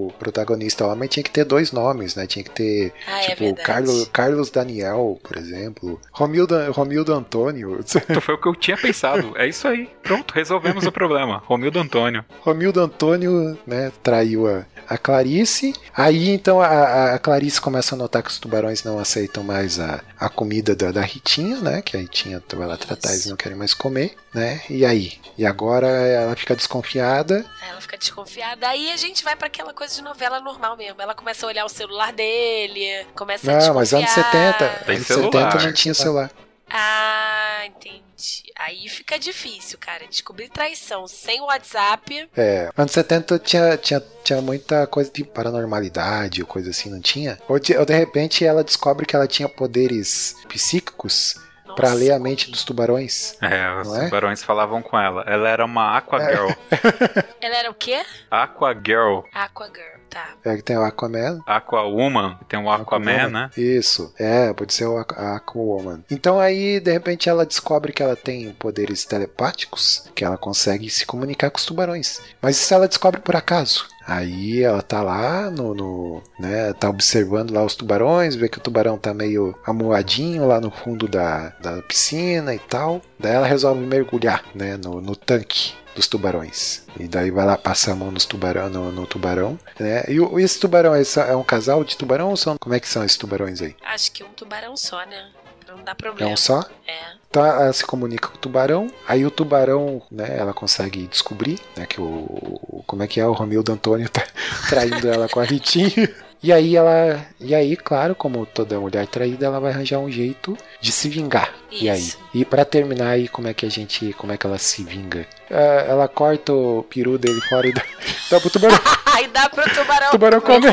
o 0.06 0.12
protagonista 0.20 0.86
homem 0.86 1.08
tinha 1.08 1.24
que 1.24 1.30
ter 1.30 1.44
dois 1.44 1.72
nomes, 1.72 2.14
né? 2.14 2.28
Tinha 2.28 2.44
que 2.44 2.50
ter 2.50 2.92
Ah, 3.08 3.18
é 3.18 3.30
tipo 3.30 3.42
verdade. 3.42 3.66
Carlos, 3.66 4.08
Carlos 4.12 4.50
Daniel, 4.50 5.18
por 5.20 5.36
exemplo, 5.36 6.00
Romildo, 6.12 6.70
Romildo 6.70 7.12
Antônio, 7.12 7.80
Então 7.80 8.22
foi 8.22 8.34
o 8.36 8.38
que 8.38 8.46
eu 8.48 8.54
tinha 8.54 8.76
pensado. 8.76 9.36
É 9.36 9.48
isso 9.48 9.66
aí. 9.66 9.90
Pronto, 10.02 10.32
resolvemos 10.32 10.86
o 10.86 10.92
problema. 10.92 11.42
Romildo 11.46 11.80
Antônio. 11.80 12.24
Romildo 12.40 12.80
Antônio, 12.80 13.58
né? 13.66 13.90
Traiu 14.00 14.46
a, 14.46 14.64
a 14.88 14.96
Clarice. 14.96 15.74
Aí 15.92 16.30
então 16.30 16.60
a, 16.60 17.14
a 17.14 17.18
Clarice 17.18 17.39
começa 17.58 17.94
a 17.94 17.98
notar 17.98 18.22
que 18.22 18.30
os 18.30 18.38
tubarões 18.38 18.82
não 18.84 18.98
aceitam 18.98 19.42
mais 19.42 19.78
a, 19.80 20.02
a 20.18 20.28
comida 20.28 20.74
da, 20.76 20.90
da 20.92 21.00
Ritinha, 21.00 21.56
né? 21.58 21.80
Que 21.82 21.96
a 21.96 22.00
Ritinha 22.00 22.42
vai 22.54 22.66
lá 22.66 22.76
tratar, 22.76 23.10
eles 23.12 23.26
não 23.26 23.36
querem 23.36 23.56
mais 23.56 23.72
comer, 23.72 24.16
né? 24.34 24.60
E 24.68 24.84
aí? 24.84 25.18
E 25.38 25.46
agora 25.46 25.86
ela 25.86 26.36
fica 26.36 26.54
desconfiada. 26.56 27.44
Ela 27.66 27.80
fica 27.80 27.96
desconfiada. 27.96 28.68
Aí 28.68 28.90
a 28.92 28.96
gente 28.96 29.24
vai 29.24 29.34
pra 29.36 29.46
aquela 29.46 29.72
coisa 29.72 29.94
de 29.94 30.02
novela 30.02 30.40
normal 30.40 30.76
mesmo. 30.76 31.00
Ela 31.00 31.14
começa 31.14 31.46
a 31.46 31.48
olhar 31.48 31.64
o 31.64 31.68
celular 31.68 32.12
dele, 32.12 33.06
começa 33.14 33.50
a 33.50 33.54
Não, 33.68 33.74
mas 33.74 33.90
desconfiar. 33.90 33.98
anos 33.98 34.58
70, 34.58 34.84
Tem 34.84 34.94
anos 34.96 35.06
celular. 35.06 35.52
70 35.52 35.66
não 35.66 35.72
tinha 35.72 35.94
celular. 35.94 36.30
Ah, 36.68 37.62
entendi. 37.66 38.02
Verdade. 38.20 38.42
Aí 38.56 38.88
fica 38.88 39.18
difícil, 39.18 39.78
cara. 39.78 40.06
Descobrir 40.06 40.48
traição 40.48 41.08
sem 41.08 41.40
WhatsApp. 41.40 42.28
É, 42.36 42.70
anos 42.76 42.92
70 42.92 43.38
tinha, 43.38 43.76
tinha, 43.78 44.02
tinha 44.22 44.42
muita 44.42 44.86
coisa 44.86 45.10
de 45.10 45.24
paranormalidade 45.24 46.42
ou 46.42 46.46
coisa 46.46 46.70
assim, 46.70 46.90
não 46.90 47.00
tinha? 47.00 47.38
Ou 47.48 47.58
de, 47.58 47.76
ou 47.76 47.86
de 47.86 47.94
repente 47.94 48.44
ela 48.44 48.62
descobre 48.62 49.06
que 49.06 49.16
ela 49.16 49.26
tinha 49.26 49.48
poderes 49.48 50.36
psíquicos 50.48 51.34
pra 51.76 51.92
ler 51.92 52.12
a 52.12 52.18
mente 52.18 52.50
dos 52.50 52.64
tubarões. 52.64 53.36
É, 53.40 53.80
os 53.80 53.94
é? 53.96 54.04
tubarões 54.04 54.42
falavam 54.42 54.82
com 54.82 54.98
ela. 54.98 55.22
Ela 55.26 55.48
era 55.48 55.64
uma 55.64 55.96
Aqua 55.96 56.20
Girl. 56.20 56.50
Ela 57.40 57.56
era 57.56 57.70
o 57.70 57.74
quê? 57.74 58.04
Aqua 58.30 58.74
Girl. 58.74 59.20
Aqua 59.32 59.66
Girl, 59.66 59.99
tá. 60.10 60.28
É 60.44 60.56
que 60.56 60.62
tem 60.62 60.76
o 60.76 60.82
Aquaman. 60.84 61.40
Aqua 61.46 61.82
Woman. 61.84 62.38
Tem 62.48 62.58
o 62.58 62.70
Aquaman, 62.70 63.28
né? 63.28 63.50
Isso, 63.56 64.12
é, 64.18 64.52
pode 64.52 64.74
ser 64.74 64.86
o 64.86 64.98
Aquawoman. 64.98 66.02
Então 66.10 66.38
aí, 66.40 66.80
de 66.80 66.92
repente, 66.92 67.28
ela 67.28 67.46
descobre 67.46 67.92
que 67.92 68.02
ela 68.02 68.16
tem 68.16 68.52
poderes 68.52 69.04
telepáticos, 69.04 70.04
que 70.14 70.24
ela 70.24 70.36
consegue 70.36 70.88
se 70.90 71.06
comunicar 71.06 71.50
com 71.50 71.58
os 71.58 71.64
tubarões. 71.64 72.20
Mas 72.42 72.56
isso 72.56 72.74
ela 72.74 72.88
descobre 72.88 73.20
por 73.20 73.36
acaso. 73.36 73.86
Aí 74.06 74.62
ela 74.62 74.82
tá 74.82 75.02
lá 75.02 75.50
no, 75.50 75.72
no- 75.74 76.22
né, 76.38 76.72
tá 76.72 76.88
observando 76.90 77.52
lá 77.52 77.62
os 77.62 77.76
tubarões, 77.76 78.34
vê 78.34 78.48
que 78.48 78.58
o 78.58 78.60
tubarão 78.60 78.98
tá 78.98 79.14
meio 79.14 79.54
amuadinho 79.64 80.46
lá 80.48 80.60
no 80.60 80.70
fundo 80.70 81.06
da, 81.06 81.50
da 81.60 81.80
piscina 81.82 82.52
e 82.54 82.58
tal. 82.58 83.00
Daí 83.18 83.32
ela 83.34 83.46
resolve 83.46 83.80
mergulhar, 83.86 84.42
né, 84.54 84.76
no, 84.76 85.00
no 85.00 85.14
tanque 85.14 85.74
dos 86.00 86.08
tubarões. 86.08 86.82
E 86.98 87.06
daí 87.06 87.30
vai 87.30 87.44
lá 87.44 87.58
passar 87.58 87.92
a 87.92 87.94
mão 87.94 88.10
nos 88.10 88.24
tubarão, 88.24 88.70
no, 88.70 88.90
no 88.90 89.06
tubarão, 89.06 89.58
né? 89.78 90.02
E 90.08 90.18
o- 90.18 90.38
esse 90.40 90.58
tubarão 90.58 90.94
é, 90.94 91.02
é 91.28 91.36
um 91.36 91.44
casal 91.44 91.84
de 91.84 91.94
tubarão 91.96 92.30
ou 92.30 92.36
são 92.38 92.56
como 92.58 92.74
é 92.74 92.80
que 92.80 92.88
são 92.88 93.04
esses 93.04 93.18
tubarões 93.18 93.60
aí? 93.60 93.76
Acho 93.84 94.10
que 94.10 94.24
um 94.24 94.30
tubarão 94.30 94.74
só, 94.78 95.04
né? 95.04 95.28
Pra 95.64 95.76
não 95.76 95.84
dar 95.84 95.92
É 95.92 95.94
problema. 95.94 96.32
um 96.32 96.36
só? 96.38 96.60
É. 96.86 97.20
Então 97.28 97.44
ela 97.44 97.72
se 97.72 97.84
comunica 97.84 98.28
com 98.28 98.34
o 98.34 98.38
tubarão, 98.40 98.90
aí 99.06 99.24
o 99.26 99.30
tubarão, 99.30 100.02
né, 100.10 100.36
ela 100.38 100.52
consegue 100.54 101.06
descobrir, 101.06 101.60
né, 101.76 101.84
que 101.86 102.00
o, 102.00 102.04
o- 102.04 102.82
como 102.86 103.02
é 103.02 103.06
que 103.06 103.20
é 103.20 103.26
o 103.26 103.32
Romildo 103.32 103.70
Antônio 103.72 104.08
tá 104.08 104.26
traindo 104.70 105.06
ela 105.06 105.28
com 105.28 105.38
a 105.38 105.44
Ritinho. 105.44 106.08
E 106.42 106.52
aí 106.52 106.74
ela, 106.74 107.20
e 107.38 107.54
aí, 107.54 107.76
claro, 107.76 108.14
como 108.14 108.46
toda 108.46 108.80
mulher 108.80 109.06
traída, 109.06 109.44
ela 109.44 109.60
vai 109.60 109.72
arranjar 109.72 109.98
um 109.98 110.10
jeito 110.10 110.56
de 110.80 110.90
se 110.90 111.06
vingar. 111.08 111.52
E 111.70 111.90
aí, 111.90 112.00
Isso. 112.00 112.18
e 112.32 112.46
pra 112.46 112.64
terminar 112.64 113.10
aí, 113.10 113.28
como 113.28 113.46
é 113.46 113.52
que 113.52 113.66
a 113.66 113.68
gente, 113.68 114.14
como 114.14 114.32
é 114.32 114.38
que 114.38 114.46
ela 114.46 114.56
se 114.56 114.82
vinga? 114.82 115.26
Ah, 115.50 115.84
ela 115.86 116.08
corta 116.08 116.52
o 116.52 116.82
peru 116.88 117.18
dele 117.18 117.40
fora 117.42 117.66
e 117.68 117.72
dá, 117.72 117.82
dá 118.30 118.40
pro 118.40 118.48
tubarão. 118.48 118.78
Aí 119.12 119.28
dá 119.28 119.50
pro 119.50 119.74
tubarão. 119.74 120.08
O 120.08 120.10
tubarão 120.12 120.40
come. 120.40 120.66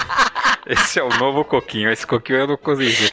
Esse 0.66 0.98
é 0.98 1.02
o 1.02 1.10
novo 1.18 1.44
coquinho. 1.44 1.90
Esse 1.90 2.06
coquinho 2.06 2.38
eu 2.38 2.46
não 2.46 2.56
consegui. 2.56 3.12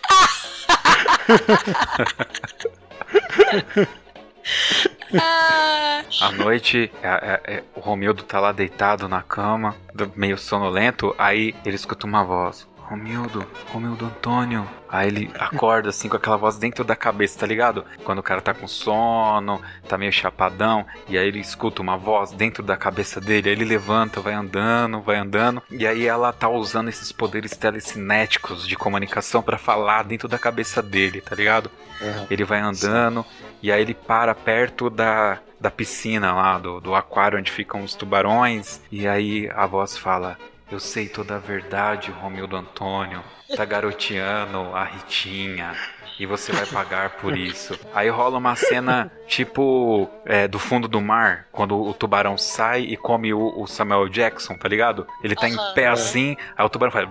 Ah, 5.17 6.03
À 6.21 6.31
noite, 6.31 6.91
é- 7.01 7.07
é- 7.07 7.53
é, 7.55 7.63
o 7.75 7.79
Romildo 7.79 8.23
tá 8.23 8.39
lá 8.39 8.51
deitado 8.51 9.07
na 9.07 9.21
cama, 9.21 9.75
do- 9.93 10.11
meio 10.15 10.37
sonolento. 10.37 11.13
Aí 11.17 11.55
ele 11.65 11.75
escuta 11.75 12.05
uma 12.05 12.23
voz: 12.23 12.67
Romildo, 12.77 13.45
Romildo 13.71 14.05
Antônio. 14.05 14.67
Aí 14.91 15.07
ele 15.07 15.31
acorda 15.37 15.89
assim 15.89 16.09
com 16.09 16.15
aquela 16.17 16.35
voz 16.37 16.57
dentro 16.57 16.83
da 16.83 16.95
cabeça, 16.95 17.39
tá 17.39 17.45
ligado? 17.45 17.85
Quando 18.03 18.19
o 18.19 18.23
cara 18.23 18.41
tá 18.41 18.53
com 18.55 18.67
sono, 18.67 19.61
tá 19.87 19.97
meio 19.99 20.11
chapadão, 20.11 20.83
e 21.07 21.15
aí 21.17 21.27
ele 21.27 21.39
escuta 21.39 21.81
uma 21.81 21.95
voz 21.95 22.31
dentro 22.31 22.63
da 22.63 22.75
cabeça 22.75 23.21
dele. 23.21 23.49
Aí 23.49 23.55
ele 23.55 23.65
levanta, 23.65 24.19
vai 24.19 24.33
andando, 24.33 24.99
vai 25.01 25.17
andando, 25.17 25.61
e 25.69 25.85
aí 25.85 26.07
ela 26.07 26.33
tá 26.33 26.49
usando 26.49 26.89
esses 26.89 27.11
poderes 27.11 27.55
telecinéticos 27.55 28.67
de 28.67 28.75
comunicação 28.75 29.43
pra 29.43 29.59
falar 29.59 30.03
dentro 30.05 30.27
da 30.27 30.39
cabeça 30.39 30.81
dele, 30.81 31.21
tá 31.21 31.35
ligado? 31.35 31.69
Aham. 32.01 32.27
Ele 32.31 32.43
vai 32.43 32.59
andando 32.61 33.23
e 33.61 33.71
aí 33.71 33.81
ele 33.81 33.93
para 33.93 34.33
perto 34.33 34.89
da, 34.89 35.39
da 35.59 35.69
piscina 35.69 36.33
lá, 36.33 36.57
do, 36.57 36.79
do 36.79 36.95
aquário 36.95 37.37
onde 37.37 37.51
ficam 37.51 37.83
os 37.83 37.93
tubarões. 37.93 38.81
E 38.91 39.07
aí 39.07 39.49
a 39.53 39.65
voz 39.65 39.97
fala: 39.97 40.37
Eu 40.71 40.79
sei 40.79 41.07
toda 41.07 41.35
a 41.35 41.39
verdade, 41.39 42.11
Romildo 42.11 42.55
Antônio. 42.55 43.23
Tá 43.55 43.65
garoteando 43.65 44.59
a 44.75 44.83
Ritinha. 44.83 45.75
E 46.19 46.25
você 46.25 46.51
vai 46.51 46.65
pagar 46.65 47.11
por 47.11 47.35
isso. 47.37 47.79
Aí 47.95 48.09
rola 48.09 48.37
uma 48.37 48.53
cena 48.53 49.09
tipo 49.25 50.09
é, 50.25 50.49
do 50.49 50.59
fundo 50.59 50.85
do 50.85 50.99
mar, 50.99 51.47
quando 51.49 51.81
o 51.81 51.93
tubarão 51.93 52.37
sai 52.37 52.81
e 52.81 52.97
come 52.97 53.33
o, 53.33 53.53
o 53.57 53.65
Samuel 53.65 54.09
Jackson, 54.09 54.57
tá 54.57 54.67
ligado? 54.67 55.07
Ele 55.23 55.33
tá 55.33 55.47
Aham. 55.47 55.55
em 55.55 55.73
pé 55.73 55.87
assim, 55.87 56.35
aí 56.57 56.65
o 56.65 56.69
tubarão 56.69 56.91
faz 56.91 57.07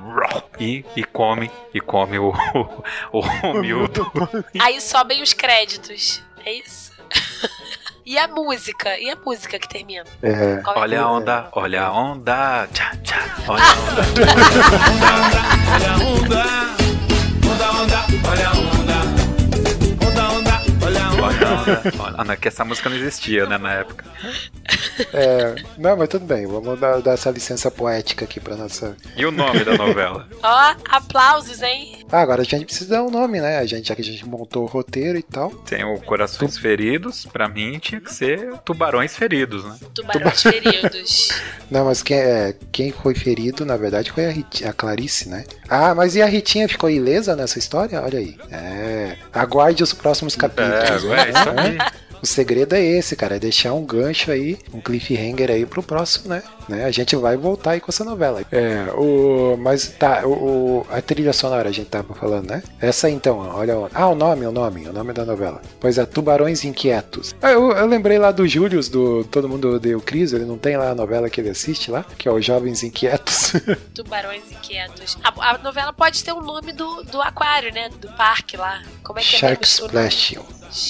e, 0.60 0.84
e 0.94 1.04
come 1.04 1.50
e 1.72 1.80
come 1.80 2.18
o, 2.18 2.34
o, 2.54 2.84
o 3.18 3.20
Romildo. 3.20 4.12
aí 4.60 4.78
sobem 4.78 5.22
os 5.22 5.32
créditos. 5.32 6.22
É 6.48 6.52
isso? 6.54 6.92
e 8.06 8.18
a 8.18 8.26
música? 8.26 8.98
E 8.98 9.10
a 9.10 9.16
música 9.16 9.58
que 9.58 9.68
termina? 9.68 10.04
É, 10.22 10.30
é? 10.30 10.62
Olha 10.64 11.02
a 11.02 11.10
onda, 11.12 11.48
olha 11.52 11.82
a 11.82 11.92
onda, 11.92 12.66
tchá, 12.72 12.96
tchá, 13.02 13.36
olha 13.46 13.62
a 13.62 13.72
onda. 13.74 14.02
Olha 15.74 15.92
a 15.92 15.96
onda, 16.08 16.44
onda, 17.52 17.70
onda, 17.70 17.98
olha 18.30 18.48
a 18.48 18.52
onda. 18.52 18.58
Onda, 18.58 18.72
onda, 18.72 18.77
olha 21.98 22.24
não, 22.24 22.32
é 22.32 22.36
que 22.36 22.48
essa 22.48 22.64
música 22.64 22.88
não 22.88 22.96
existia, 22.96 23.46
né, 23.46 23.58
na 23.58 23.72
época. 23.74 24.04
é, 25.12 25.54
não, 25.78 25.96
mas 25.96 26.08
tudo 26.08 26.24
bem, 26.24 26.46
vamos 26.46 26.78
dar, 26.78 27.00
dar 27.00 27.12
essa 27.12 27.30
licença 27.30 27.70
poética 27.70 28.24
aqui 28.24 28.40
pra 28.40 28.56
nossa 28.56 28.96
E 29.16 29.24
o 29.24 29.30
nome 29.30 29.64
da 29.64 29.76
novela? 29.76 30.26
Ó, 30.42 30.74
aplausos, 30.90 31.62
hein? 31.62 32.04
Ah, 32.10 32.20
agora 32.20 32.42
a 32.42 32.44
gente 32.44 32.64
precisa 32.64 32.90
dar 32.96 33.02
um 33.02 33.10
nome, 33.10 33.40
né? 33.40 33.58
A 33.58 33.66
gente, 33.66 33.88
já 33.88 33.94
que 33.94 34.02
a 34.02 34.04
gente 34.04 34.26
montou 34.26 34.64
o 34.64 34.66
roteiro 34.66 35.18
e 35.18 35.22
tal. 35.22 35.50
Tem 35.50 35.84
o 35.84 35.98
Corações 36.00 36.56
Feridos, 36.58 37.26
pra 37.26 37.48
mim 37.48 37.78
tinha 37.78 38.00
que 38.00 38.12
ser 38.12 38.52
Tubarões 38.64 39.14
Feridos, 39.16 39.64
né? 39.64 39.76
Tubarões 39.94 40.42
feridos. 40.42 41.28
Não, 41.70 41.84
mas 41.84 42.02
quem, 42.02 42.16
é, 42.16 42.54
quem 42.72 42.90
foi 42.92 43.14
ferido, 43.14 43.64
na 43.66 43.76
verdade, 43.76 44.10
foi 44.10 44.24
a, 44.26 44.30
Rit- 44.30 44.64
a 44.64 44.72
Clarice, 44.72 45.28
né? 45.28 45.44
Ah, 45.68 45.94
mas 45.94 46.16
e 46.16 46.22
a 46.22 46.26
Ritinha 46.26 46.66
ficou 46.66 46.88
ilesa 46.88 47.36
nessa 47.36 47.58
história? 47.58 48.00
Olha 48.00 48.18
aí. 48.18 48.36
É. 48.50 49.16
Aguarde 49.32 49.82
os 49.82 49.92
próximos 49.92 50.34
capítulos. 50.34 51.04
É? 51.04 51.17
É 51.18 51.30
isso 51.30 51.50
aí. 51.56 51.78
O 52.20 52.26
segredo 52.26 52.74
é 52.74 52.82
esse, 52.82 53.14
cara, 53.14 53.36
é 53.36 53.38
deixar 53.38 53.72
um 53.74 53.84
gancho 53.84 54.32
aí, 54.32 54.58
um 54.74 54.80
cliffhanger 54.80 55.52
aí 55.52 55.64
pro 55.64 55.84
próximo, 55.84 56.28
né? 56.30 56.42
né? 56.68 56.84
A 56.84 56.90
gente 56.90 57.14
vai 57.14 57.36
voltar 57.36 57.70
aí 57.72 57.80
com 57.80 57.92
essa 57.92 58.02
novela. 58.04 58.42
É, 58.50 58.90
o. 58.96 59.56
Mas 59.56 59.86
tá, 59.96 60.26
o, 60.26 60.32
o- 60.80 60.86
a 60.90 61.00
trilha 61.00 61.32
sonora 61.32 61.68
a 61.68 61.72
gente 61.72 61.88
tava 61.88 62.12
falando, 62.16 62.48
né? 62.50 62.60
Essa 62.80 63.06
aí 63.06 63.12
então, 63.12 63.38
olha. 63.54 63.78
o- 63.78 63.88
Ah, 63.94 64.08
o 64.08 64.16
nome, 64.16 64.44
o 64.46 64.50
nome, 64.50 64.88
o 64.88 64.92
nome 64.92 65.12
da 65.12 65.24
novela. 65.24 65.62
Pois 65.78 65.96
é, 65.96 66.04
Tubarões 66.04 66.64
Inquietos. 66.64 67.36
Ah, 67.40 67.52
eu, 67.52 67.70
eu 67.70 67.86
lembrei 67.86 68.18
lá 68.18 68.32
do 68.32 68.48
Július, 68.48 68.88
do 68.88 69.22
Todo 69.22 69.48
Mundo 69.48 69.76
Odeia 69.76 69.96
o 69.96 70.00
Cris, 70.00 70.32
ele 70.32 70.44
não 70.44 70.58
tem 70.58 70.76
lá 70.76 70.90
a 70.90 70.94
novela 70.96 71.30
que 71.30 71.40
ele 71.40 71.50
assiste 71.50 71.88
lá, 71.88 72.04
que 72.18 72.26
é 72.28 72.32
o 72.32 72.40
Jovens 72.40 72.82
Inquietos. 72.82 73.52
Tubarões 73.94 74.42
inquietos. 74.50 75.16
A, 75.22 75.50
a 75.54 75.58
novela 75.58 75.92
pode 75.92 76.24
ter 76.24 76.32
o 76.32 76.40
nome 76.40 76.72
do, 76.72 77.04
do 77.04 77.22
aquário, 77.22 77.72
né? 77.72 77.88
Do 78.00 78.08
parque 78.08 78.56
lá. 78.56 78.82
Como 79.04 79.20
é 79.20 79.22
que 79.22 79.28
Shark 79.28 79.62
é 79.62 79.64
o 79.64 79.86
Splash? 79.86 80.36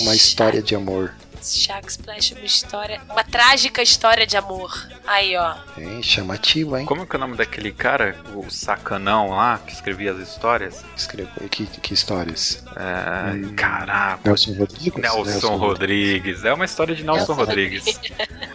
Uma 0.00 0.14
história 0.14 0.62
de 0.62 0.74
amor. 0.74 1.14
Shark 1.42 1.88
Splash, 1.90 2.32
uma 2.32 2.44
história. 2.44 3.00
Uma 3.10 3.24
trágica 3.24 3.82
história 3.82 4.26
de 4.26 4.36
amor. 4.36 4.88
Aí, 5.06 5.36
ó. 5.36 5.54
Hein, 5.76 6.02
chamativo, 6.02 6.76
hein? 6.76 6.84
Como 6.86 7.06
que 7.06 7.16
é 7.16 7.18
o 7.18 7.20
nome 7.20 7.36
daquele 7.36 7.72
cara, 7.72 8.16
o 8.34 8.50
sacanão 8.50 9.30
lá, 9.30 9.58
que 9.66 9.72
escrevia 9.72 10.12
as 10.12 10.18
histórias? 10.18 10.84
Escreveu 10.96 11.48
que, 11.50 11.66
que 11.66 11.94
histórias. 11.94 12.62
É, 12.76 13.18
Hum. 13.32 13.54
Caraca. 13.56 14.20
Nelson 14.24 14.52
Rodrigues? 14.54 14.94
Nelson 15.02 15.56
Rodrigues. 15.56 16.44
É 16.44 16.52
uma 16.52 16.64
história 16.64 16.94
de 16.94 17.02
Nelson 17.04 17.18
Nelson 17.18 17.34
Rodrigues. 17.34 18.00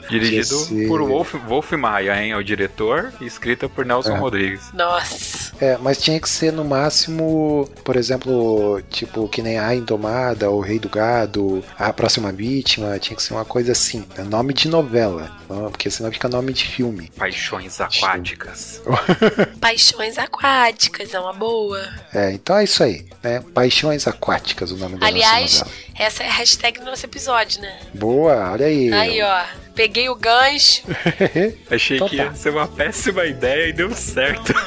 Dirigido 0.10 0.42
Esse- 0.42 0.88
por 0.88 1.02
Wolf, 1.02 1.34
Wolf 1.48 1.72
Maia, 1.74 2.22
hein? 2.22 2.32
É 2.32 2.38
o 2.38 2.44
diretor 2.44 3.14
e 3.22 3.26
escrita 3.26 3.68
por 3.70 3.86
Nelson 3.86 4.16
É. 4.16 4.20
Rodrigues. 4.20 4.72
Nossa. 4.74 5.54
É, 5.60 5.78
mas 5.78 5.98
tinha 6.02 6.20
que 6.20 6.28
ser 6.30 6.52
no 6.52 6.64
máximo, 6.66 7.70
por 7.84 7.96
exemplo, 7.96 8.82
tipo, 8.90 9.28
que 9.30 9.42
nem 9.42 9.58
a 9.60 9.74
Indomada, 9.76 10.50
o 10.50 10.60
Rei 10.60 10.80
do 10.80 10.90
Gado, 10.90 11.64
a 11.78 11.92
próxima 11.94 12.32
vítima, 12.74 12.98
tinha 13.00 13.16
que 13.16 13.22
ser 13.24 13.34
uma 13.34 13.46
coisa 13.46 13.72
assim, 13.72 14.06
é 14.18 14.24
nome 14.24 14.54
de 14.54 14.68
novela, 14.68 15.32
porque 15.48 15.90
senão 15.90 16.12
fica 16.12 16.28
nome 16.28 16.52
de 16.54 16.66
filme. 16.66 17.12
Paixões 17.16 17.80
aquáticas. 17.80 18.82
Paixões 19.62 20.18
aquáticas, 20.18 21.14
é 21.14 21.20
uma 21.20 21.34
boa. 21.34 21.88
É, 22.14 22.32
então 22.32 22.58
é 22.58 22.64
isso 22.64 22.84
aí, 22.84 23.06
né? 23.22 23.44
Paixões 23.54 24.08
Aquáticas, 24.08 24.72
o 24.72 24.78
nome 24.78 24.98
da 24.98 25.06
Aliás, 25.08 25.60
nossa 25.60 25.66
novela. 25.66 25.84
essa 26.00 26.24
é 26.24 26.28
a 26.28 26.32
hashtag 26.32 26.80
do 26.80 26.86
nosso 26.86 27.06
episódio, 27.06 27.62
né? 27.62 27.80
Boa, 27.94 28.52
olha 28.52 28.66
aí. 28.66 28.92
Aí, 28.92 29.22
ó. 29.22 29.44
Peguei 29.76 30.10
o 30.10 30.16
gancho. 30.16 30.84
Achei 31.70 31.98
Então 31.98 32.08
que 32.10 32.18
tá. 32.18 32.24
ia 32.24 32.34
ser 32.36 32.50
uma 32.52 32.68
péssima 32.68 33.26
ideia 33.26 33.70
e 33.70 33.74
deu 33.74 33.94
certo. 33.96 34.54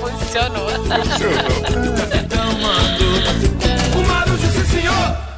Funcionou. 0.00 0.68
Sim 4.54 4.80
senhor. 4.80 5.33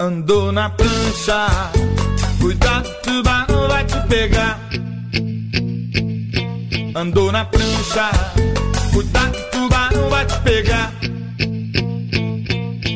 Andou 0.00 0.50
na 0.50 0.70
prancha. 0.70 1.46
Cuidado, 2.40 2.88
tubarão 3.02 3.68
vai 3.68 3.84
te 3.84 4.00
pegar. 4.08 4.58
Andou 6.94 7.30
na 7.30 7.44
prancha. 7.44 8.10
Cuidado, 8.92 9.36
tubarão 9.52 10.08
vai 10.08 10.24
te 10.24 10.40
pegar. 10.40 10.92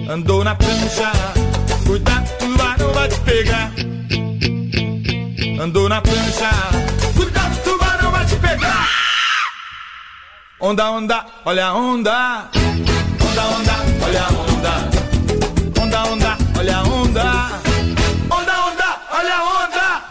Andou 0.09 0.45
na 0.45 0.55
prancha, 0.55 1.13
cuidado, 1.87 2.39
tubarão 2.39 2.93
vai 2.93 3.09
te 3.09 3.21
pegar. 3.21 3.73
Andou 5.61 5.89
na 5.89 6.01
prancha, 6.01 6.51
cuidado, 7.17 7.63
tubarão 7.65 8.11
vai 8.13 8.25
te 8.27 8.37
pegar. 8.37 8.89
Onda, 10.61 10.91
onda, 10.91 11.27
olha 11.45 11.67
a 11.67 11.75
onda. 11.75 12.51
Onda, 13.31 13.45
onda, 13.47 13.75
olha 14.07 14.23
a 14.23 14.29
onda. 14.31 15.83
Onda, 15.83 16.05
onda, 16.05 16.44
olha 16.65 16.79
a 16.79 16.83
onda. 16.83 17.23
Onda, 18.31 18.67
onda, 18.67 19.01
olha 19.13 19.35
a 19.35 19.65
onda. 19.65 20.05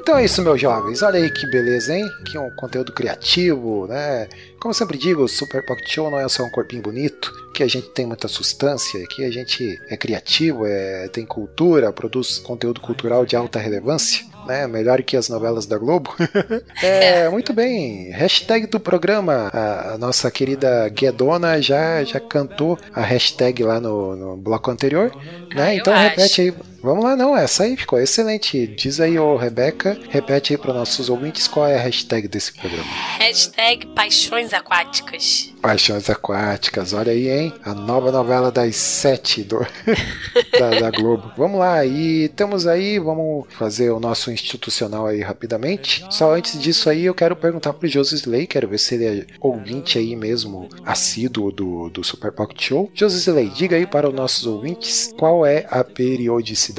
Então 0.00 0.18
é 0.18 0.24
isso, 0.26 0.42
meus 0.42 0.60
jovens. 0.60 1.00
Olha 1.02 1.18
aí 1.18 1.30
que 1.30 1.46
beleza, 1.46 1.96
hein? 1.96 2.06
Que 2.26 2.36
um 2.36 2.50
conteúdo 2.56 2.92
criativo, 2.92 3.86
né? 3.86 4.28
Como 4.60 4.70
eu 4.70 4.74
sempre 4.74 4.98
digo, 4.98 5.22
o 5.22 5.28
Super 5.28 5.64
Pocket 5.64 5.88
Show 5.90 6.10
não 6.10 6.20
é 6.20 6.28
só 6.28 6.42
um 6.44 6.50
corpinho 6.50 6.82
bonito, 6.82 7.32
que 7.54 7.62
a 7.62 7.68
gente 7.68 7.88
tem 7.90 8.04
muita 8.04 8.28
substância, 8.28 9.02
que 9.08 9.24
a 9.24 9.30
gente 9.30 9.80
é 9.88 9.96
criativo, 9.96 10.66
é, 10.66 11.08
tem 11.08 11.24
cultura, 11.24 11.90
produz 11.90 12.38
conteúdo 12.38 12.82
cultural 12.82 13.24
de 13.24 13.34
alta 13.34 13.58
relevância. 13.58 14.33
Né, 14.46 14.66
melhor 14.66 15.02
que 15.02 15.16
as 15.16 15.28
novelas 15.28 15.66
da 15.66 15.78
Globo. 15.78 16.14
é, 16.82 17.28
muito 17.28 17.52
bem. 17.52 18.10
Hashtag 18.10 18.66
do 18.66 18.78
programa. 18.78 19.50
A, 19.52 19.96
nossa 19.98 20.30
querida 20.30 20.88
Guedona 20.88 21.60
já, 21.60 22.04
já 22.04 22.20
cantou 22.20 22.78
a 22.92 23.00
hashtag 23.00 23.62
lá 23.62 23.80
no, 23.80 24.14
no 24.16 24.36
bloco 24.36 24.70
anterior. 24.70 25.12
Né? 25.54 25.62
Ah, 25.68 25.74
então 25.74 25.94
repete 25.94 26.42
aí. 26.42 26.54
Vamos 26.84 27.02
lá, 27.02 27.16
não, 27.16 27.34
essa 27.34 27.62
aí 27.62 27.78
ficou 27.78 27.98
excelente. 27.98 28.66
Diz 28.66 29.00
aí, 29.00 29.18
ô 29.18 29.38
Rebeca, 29.38 29.98
repete 30.10 30.52
aí 30.52 30.58
para 30.58 30.74
nossos 30.74 31.08
ouvintes 31.08 31.48
qual 31.48 31.66
é 31.66 31.76
a 31.76 31.80
hashtag 31.80 32.28
desse 32.28 32.52
programa. 32.52 32.84
Hashtag 33.18 33.86
paixões 33.94 34.52
aquáticas. 34.52 35.50
Paixões 35.62 36.10
Aquáticas, 36.10 36.92
olha 36.92 37.10
aí, 37.10 37.26
hein? 37.26 37.54
A 37.64 37.72
nova 37.72 38.12
novela 38.12 38.52
das 38.52 38.76
sete 38.76 39.42
do, 39.42 39.60
da, 40.60 40.78
da 40.78 40.90
Globo. 40.90 41.32
Vamos 41.38 41.58
lá, 41.58 41.86
e 41.86 42.28
temos 42.28 42.66
aí, 42.66 42.98
vamos 42.98 43.46
fazer 43.48 43.88
o 43.88 43.98
nosso 43.98 44.30
institucional 44.30 45.06
aí 45.06 45.22
rapidamente. 45.22 46.04
Só 46.10 46.34
antes 46.34 46.60
disso 46.60 46.90
aí, 46.90 47.06
eu 47.06 47.14
quero 47.14 47.34
perguntar 47.34 47.72
pro 47.72 47.88
José 47.88 48.16
Slay, 48.16 48.46
quero 48.46 48.68
ver 48.68 48.76
se 48.76 48.96
ele 48.96 49.06
é 49.06 49.26
ouvinte 49.40 49.96
aí 49.96 50.14
mesmo, 50.14 50.68
assíduo 50.84 51.50
do, 51.50 51.88
do 51.88 52.04
Super 52.04 52.30
Pocket 52.30 52.60
Show. 52.60 52.90
José 52.92 53.16
Slay, 53.16 53.48
diga 53.48 53.74
aí 53.74 53.86
para 53.86 54.06
os 54.06 54.14
nossos 54.14 54.44
ouvintes 54.46 55.14
qual 55.16 55.46
é 55.46 55.66
a 55.70 55.82
periodicidade 55.82 56.73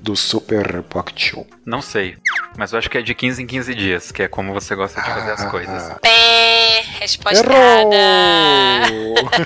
do 0.00 0.16
Super 0.16 0.82
Pocket 0.82 1.30
Show. 1.30 1.46
Não 1.64 1.82
sei, 1.82 2.16
mas 2.56 2.72
eu 2.72 2.78
acho 2.78 2.88
que 2.90 2.98
é 2.98 3.02
de 3.02 3.14
15 3.14 3.42
em 3.42 3.46
15 3.46 3.74
dias, 3.74 4.10
que 4.12 4.22
é 4.22 4.28
como 4.28 4.52
você 4.52 4.74
gosta 4.74 5.00
de 5.00 5.06
fazer 5.08 5.30
as 5.32 5.40
Ah, 5.42 5.50
coisas. 5.50 5.90
ah. 5.90 5.98
Pé, 6.00 6.82
resposta 7.00 7.38
Errou! 7.44 7.92
errada. 7.92 8.86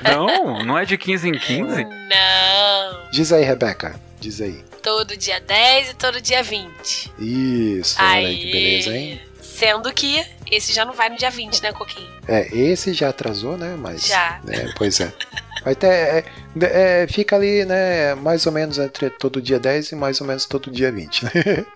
Não, 0.11 0.65
não 0.65 0.79
é 0.79 0.85
de 0.85 0.97
15 0.99 1.29
em 1.29 1.39
15? 1.39 1.85
Não. 1.85 3.11
Diz 3.13 3.33
aí, 3.33 3.45
Rebeca, 3.45 3.99
diz 4.21 4.41
aí. 4.41 4.63
Todo 4.83 5.17
dia 5.17 5.41
10 5.41 5.91
e 5.91 5.95
todo 5.95 6.21
dia 6.21 6.43
20. 6.43 7.13
Isso, 7.19 7.97
olha 8.01 8.29
aí 8.29 8.37
que 8.39 8.47
Aí. 8.47 8.53
beleza, 8.53 8.97
hein? 8.97 9.21
Sendo 9.41 9.93
que 9.93 10.25
esse 10.51 10.73
já 10.73 10.85
não 10.85 10.93
vai 10.95 11.09
no 11.11 11.17
dia 11.17 11.31
20, 11.31 11.63
né, 11.63 11.73
Coquinho? 11.73 12.09
É, 12.27 12.49
esse 12.57 12.93
já 12.95 13.11
atrasou, 13.11 13.57
né? 13.59 13.77
Mas. 13.79 14.07
Já. 14.07 14.41
né, 14.45 14.73
pois 14.77 15.01
é. 15.01 15.13
Vai 15.65 15.75
ter, 15.75 15.87
é, 15.89 16.25
é, 16.63 17.07
fica 17.07 17.37
ali, 17.37 17.65
né? 17.65 18.15
Mais 18.15 18.47
ou 18.47 18.53
menos 18.53 18.79
entre 18.79 19.11
todo 19.11 19.41
dia 19.43 19.59
10 19.59 19.93
e 19.93 19.95
mais 19.95 20.21
ou 20.21 20.27
menos 20.27 20.47
todo 20.47 20.71
dia 20.71 20.91
20, 20.91 21.25
né? 21.25 21.31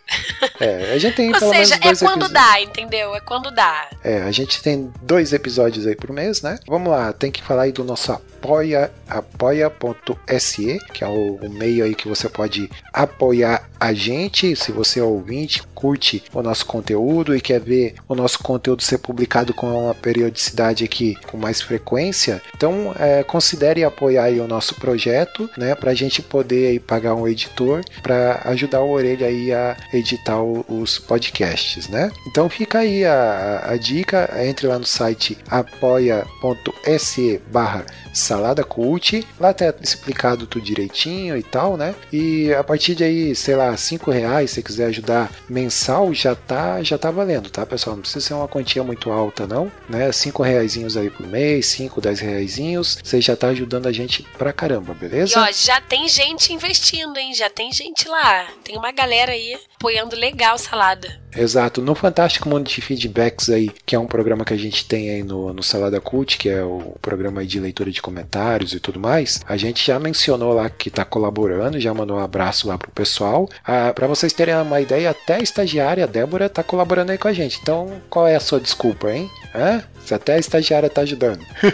É, 0.61 0.93
a 0.93 0.99
gente 0.99 1.17
tem 1.17 1.33
Ou 1.33 1.39
pelo 1.39 1.53
seja, 1.53 1.71
menos 1.71 1.73
é 1.73 1.81
dois 1.81 1.99
quando 1.99 2.27
episódios. 2.27 2.33
dá, 2.33 2.61
entendeu? 2.61 3.15
É 3.17 3.21
quando 3.21 3.51
dá. 3.51 3.89
É, 4.05 4.23
a 4.23 4.31
gente 4.31 4.63
tem 4.63 4.93
dois 5.03 5.33
episódios 5.33 5.85
aí 5.85 5.97
por 5.97 6.13
mês, 6.13 6.43
né? 6.43 6.59
Vamos 6.69 6.93
lá, 6.93 7.13
tem 7.13 7.31
que 7.31 7.43
falar 7.43 7.63
aí 7.63 7.73
do 7.73 7.83
nosso 7.83 8.13
apoia, 8.13 8.93
apoia.se, 9.09 10.79
que 10.93 11.03
é 11.03 11.09
o, 11.09 11.37
o 11.37 11.51
meio 11.51 11.85
aí 11.85 11.95
que 11.95 12.07
você 12.07 12.29
pode 12.29 12.71
apoiar 12.93 13.69
a 13.85 13.93
gente, 13.93 14.57
se 14.57 14.73
você 14.73 14.99
é 15.01 15.03
ouvinte, 15.03 15.63
curte 15.75 16.23
o 16.33 16.43
nosso 16.43 16.65
conteúdo 16.65 17.37
e 17.37 17.41
quer 17.41 17.61
ver 17.61 17.95
o 18.09 18.15
nosso 18.15 18.39
conteúdo 18.43 18.83
ser 18.83 18.97
publicado 18.99 19.53
com 19.53 19.67
uma 19.85 19.95
periodicidade 19.95 20.83
aqui 20.85 21.15
com 21.31 21.37
mais 21.37 21.61
frequência, 21.61 22.41
então 22.57 22.95
é, 22.99 23.23
considere 23.23 23.85
apoiar 23.85 24.31
o 24.41 24.49
nosso 24.49 24.75
projeto, 24.77 25.51
né, 25.59 25.75
para 25.75 25.91
a 25.91 25.95
gente 25.95 26.23
poder 26.23 26.69
aí 26.69 26.81
pagar 26.81 27.15
um 27.15 27.29
editor 27.29 27.83
para 28.03 28.41
ajudar 28.47 28.81
o 28.81 28.91
Orelha 28.91 29.27
aí 29.27 29.53
a 29.53 29.77
editar 29.93 30.41
o- 30.41 30.65
os 30.69 30.99
podcasts, 30.99 31.89
né? 31.89 32.11
Então 32.27 32.49
fica 32.49 32.79
aí 32.79 33.05
a, 33.05 33.65
a 33.69 33.77
dica, 33.77 34.31
entre 34.47 34.67
lá 34.67 34.79
no 34.79 34.87
site 34.87 35.37
apoia.se 35.51 37.41
barra 37.53 37.85
Salada 38.13 38.63
Cult, 38.63 39.27
lá 39.41 39.53
tá 39.53 39.75
explicado 39.83 40.47
tudo 40.47 40.65
direitinho 40.65 41.37
e 41.37 41.43
tal, 41.43 41.77
né? 41.77 41.95
E 42.13 42.53
a 42.55 42.63
partir 42.63 42.95
de 42.95 43.03
aí, 43.03 43.35
sei 43.35 43.57
lá, 43.57 43.74
5 43.77 44.11
reais, 44.11 44.51
se 44.51 44.63
quiser 44.63 44.87
ajudar 44.87 45.31
mensal, 45.49 46.13
já 46.15 46.35
tá, 46.35 46.83
já 46.83 46.97
tá 46.99 47.11
valendo, 47.11 47.51
tá, 47.51 47.65
pessoal? 47.65 47.97
Não 47.97 48.03
precisa 48.03 48.25
ser 48.27 48.35
uma 48.35 48.49
quantia 48.49 48.83
muito 48.83 49.11
alta, 49.11 49.47
não, 49.47 49.71
né? 49.89 50.11
5 50.13 50.43
reaisinhos 50.43 50.97
aí 50.97 51.11
por 51.11 51.27
mês, 51.27 51.67
5, 51.67 52.01
10 52.01 52.21
reaisinhos, 52.21 52.99
você 53.03 53.21
já 53.21 53.37
tá 53.37 53.49
ajudando 53.49 53.87
a 53.87 53.93
gente 53.93 54.23
pra 54.39 54.53
caramba, 54.53 54.93
E 54.93 54.95
beleza? 54.95 55.41
ó, 55.41 55.51
já 55.53 55.81
tem 55.81 56.09
gente 56.09 56.53
investindo, 56.53 57.17
hein? 57.17 57.35
Já 57.35 57.49
tem 57.51 57.73
gente 57.73 58.09
lá. 58.09 58.47
Tem 58.63 58.77
uma 58.77 58.93
galera 58.93 59.33
aí 59.33 59.57
apoiando 59.85 60.17
legal 60.17 60.57
salada. 60.57 61.21
Exato. 61.37 61.83
No 61.83 61.95
Fantástico 61.95 62.49
Mundo 62.49 62.69
de 62.69 62.81
Feedbacks 62.81 63.51
aí, 63.51 63.71
que 63.85 63.95
é 63.95 63.99
um 63.99 64.07
programa 64.07 64.45
que 64.45 64.55
a 64.55 64.57
gente 64.57 64.87
tem 64.87 65.11
aí 65.11 65.23
no, 65.23 65.53
no 65.53 65.63
Salada 65.63 66.01
Cult, 66.01 66.39
que 66.39 66.49
é 66.49 66.63
o 66.63 66.97
programa 67.03 67.45
de 67.45 67.59
leitura 67.61 67.91
de 67.91 68.01
comentários 68.01 68.73
e 68.73 68.79
tudo 68.81 68.99
mais, 69.01 69.41
a 69.47 69.57
gente 69.57 69.85
já 69.85 69.99
mencionou 69.99 70.53
lá 70.55 70.71
que 70.71 70.91
tá 70.91 71.05
colaborando, 71.05 71.79
já 71.81 71.93
mandou 71.93 72.17
um 72.17 72.21
abraço 72.23 72.69
lá 72.69 72.79
pro 72.79 72.91
pessoal. 72.93 73.49
Ah, 73.65 73.93
para 73.93 74.07
vocês 74.07 74.33
terem 74.33 74.55
uma 74.55 74.81
ideia, 74.81 75.11
até 75.11 75.35
a 75.35 75.41
estagiária 75.43 76.05
a 76.05 76.07
Débora 76.07 76.49
tá 76.49 76.63
colaborando 76.63 77.11
aí 77.13 77.19
com 77.19 77.29
a 77.29 77.33
gente. 77.33 77.59
Então, 77.61 78.01
qual 78.09 78.27
é 78.29 78.37
a 78.37 78.41
sua 78.41 78.61
desculpa, 78.61 79.11
hein? 79.13 79.29
Hã? 79.55 79.83
Se 80.05 80.15
até 80.15 80.35
a 80.35 80.39
estagiária 80.39 80.89
tá 80.89 81.01
ajudando. 81.03 81.45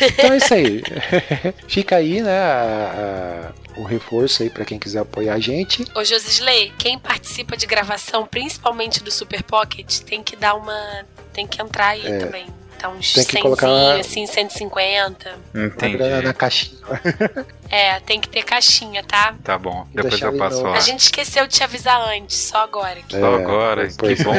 então 0.00 0.32
é 0.32 0.36
isso 0.36 0.54
aí. 0.54 0.82
Fica 1.66 1.96
aí, 1.96 2.22
né, 2.22 2.38
a- 2.38 3.52
a- 3.52 3.66
o 3.80 3.82
reforço 3.84 4.42
aí 4.42 4.48
para 4.48 4.64
quem 4.64 4.78
quiser 4.78 5.00
apoiar 5.00 5.34
a 5.34 5.38
gente. 5.38 5.84
Ô, 5.94 6.02
Josisley, 6.02 6.72
quem 6.78 6.98
participa 6.98 7.25
de 7.56 7.66
gravação, 7.66 8.26
principalmente 8.26 9.02
do 9.02 9.10
Super 9.10 9.42
Pocket, 9.42 10.00
tem 10.00 10.22
que 10.22 10.36
dar 10.36 10.54
uma. 10.54 11.04
Tem 11.32 11.46
que 11.46 11.60
entrar 11.60 11.88
aí 11.88 12.06
É. 12.06 12.18
também. 12.18 12.46
Tá 12.78 12.90
uns 12.90 13.12
Tem 13.14 13.24
que 13.24 13.32
100, 13.32 13.42
colocar- 13.42 13.98
assim, 13.98 14.26
150. 14.26 15.30
A 15.54 15.58
Entendi. 15.58 15.96
na 16.22 16.34
caixinha. 16.34 16.76
É, 17.68 17.98
tem 17.98 18.20
que 18.20 18.28
ter 18.28 18.44
caixinha, 18.44 19.02
tá? 19.02 19.34
Tá 19.42 19.58
bom, 19.58 19.88
depois 19.92 20.20
eu 20.22 20.36
passo 20.36 20.62
lá. 20.62 20.76
A 20.76 20.80
gente 20.80 21.00
esqueceu 21.00 21.48
de 21.48 21.54
te 21.56 21.64
avisar 21.64 22.00
antes, 22.10 22.36
só 22.38 22.58
agora. 22.58 23.00
aqui. 23.00 23.18
Só 23.18 23.32
É, 23.38 23.42
agora, 23.42 23.88
que 23.88 24.22
bom. 24.22 24.32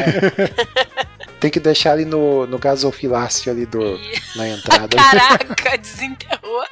Tem 1.38 1.52
que 1.52 1.60
deixar 1.60 1.92
ali 1.92 2.06
no, 2.06 2.48
no 2.48 2.58
gasofilácio 2.58 3.52
ali 3.52 3.66
do, 3.66 4.00
na 4.38 4.48
entrada. 4.48 4.88
Caraca, 4.96 5.78
desenterrou. 5.78 6.64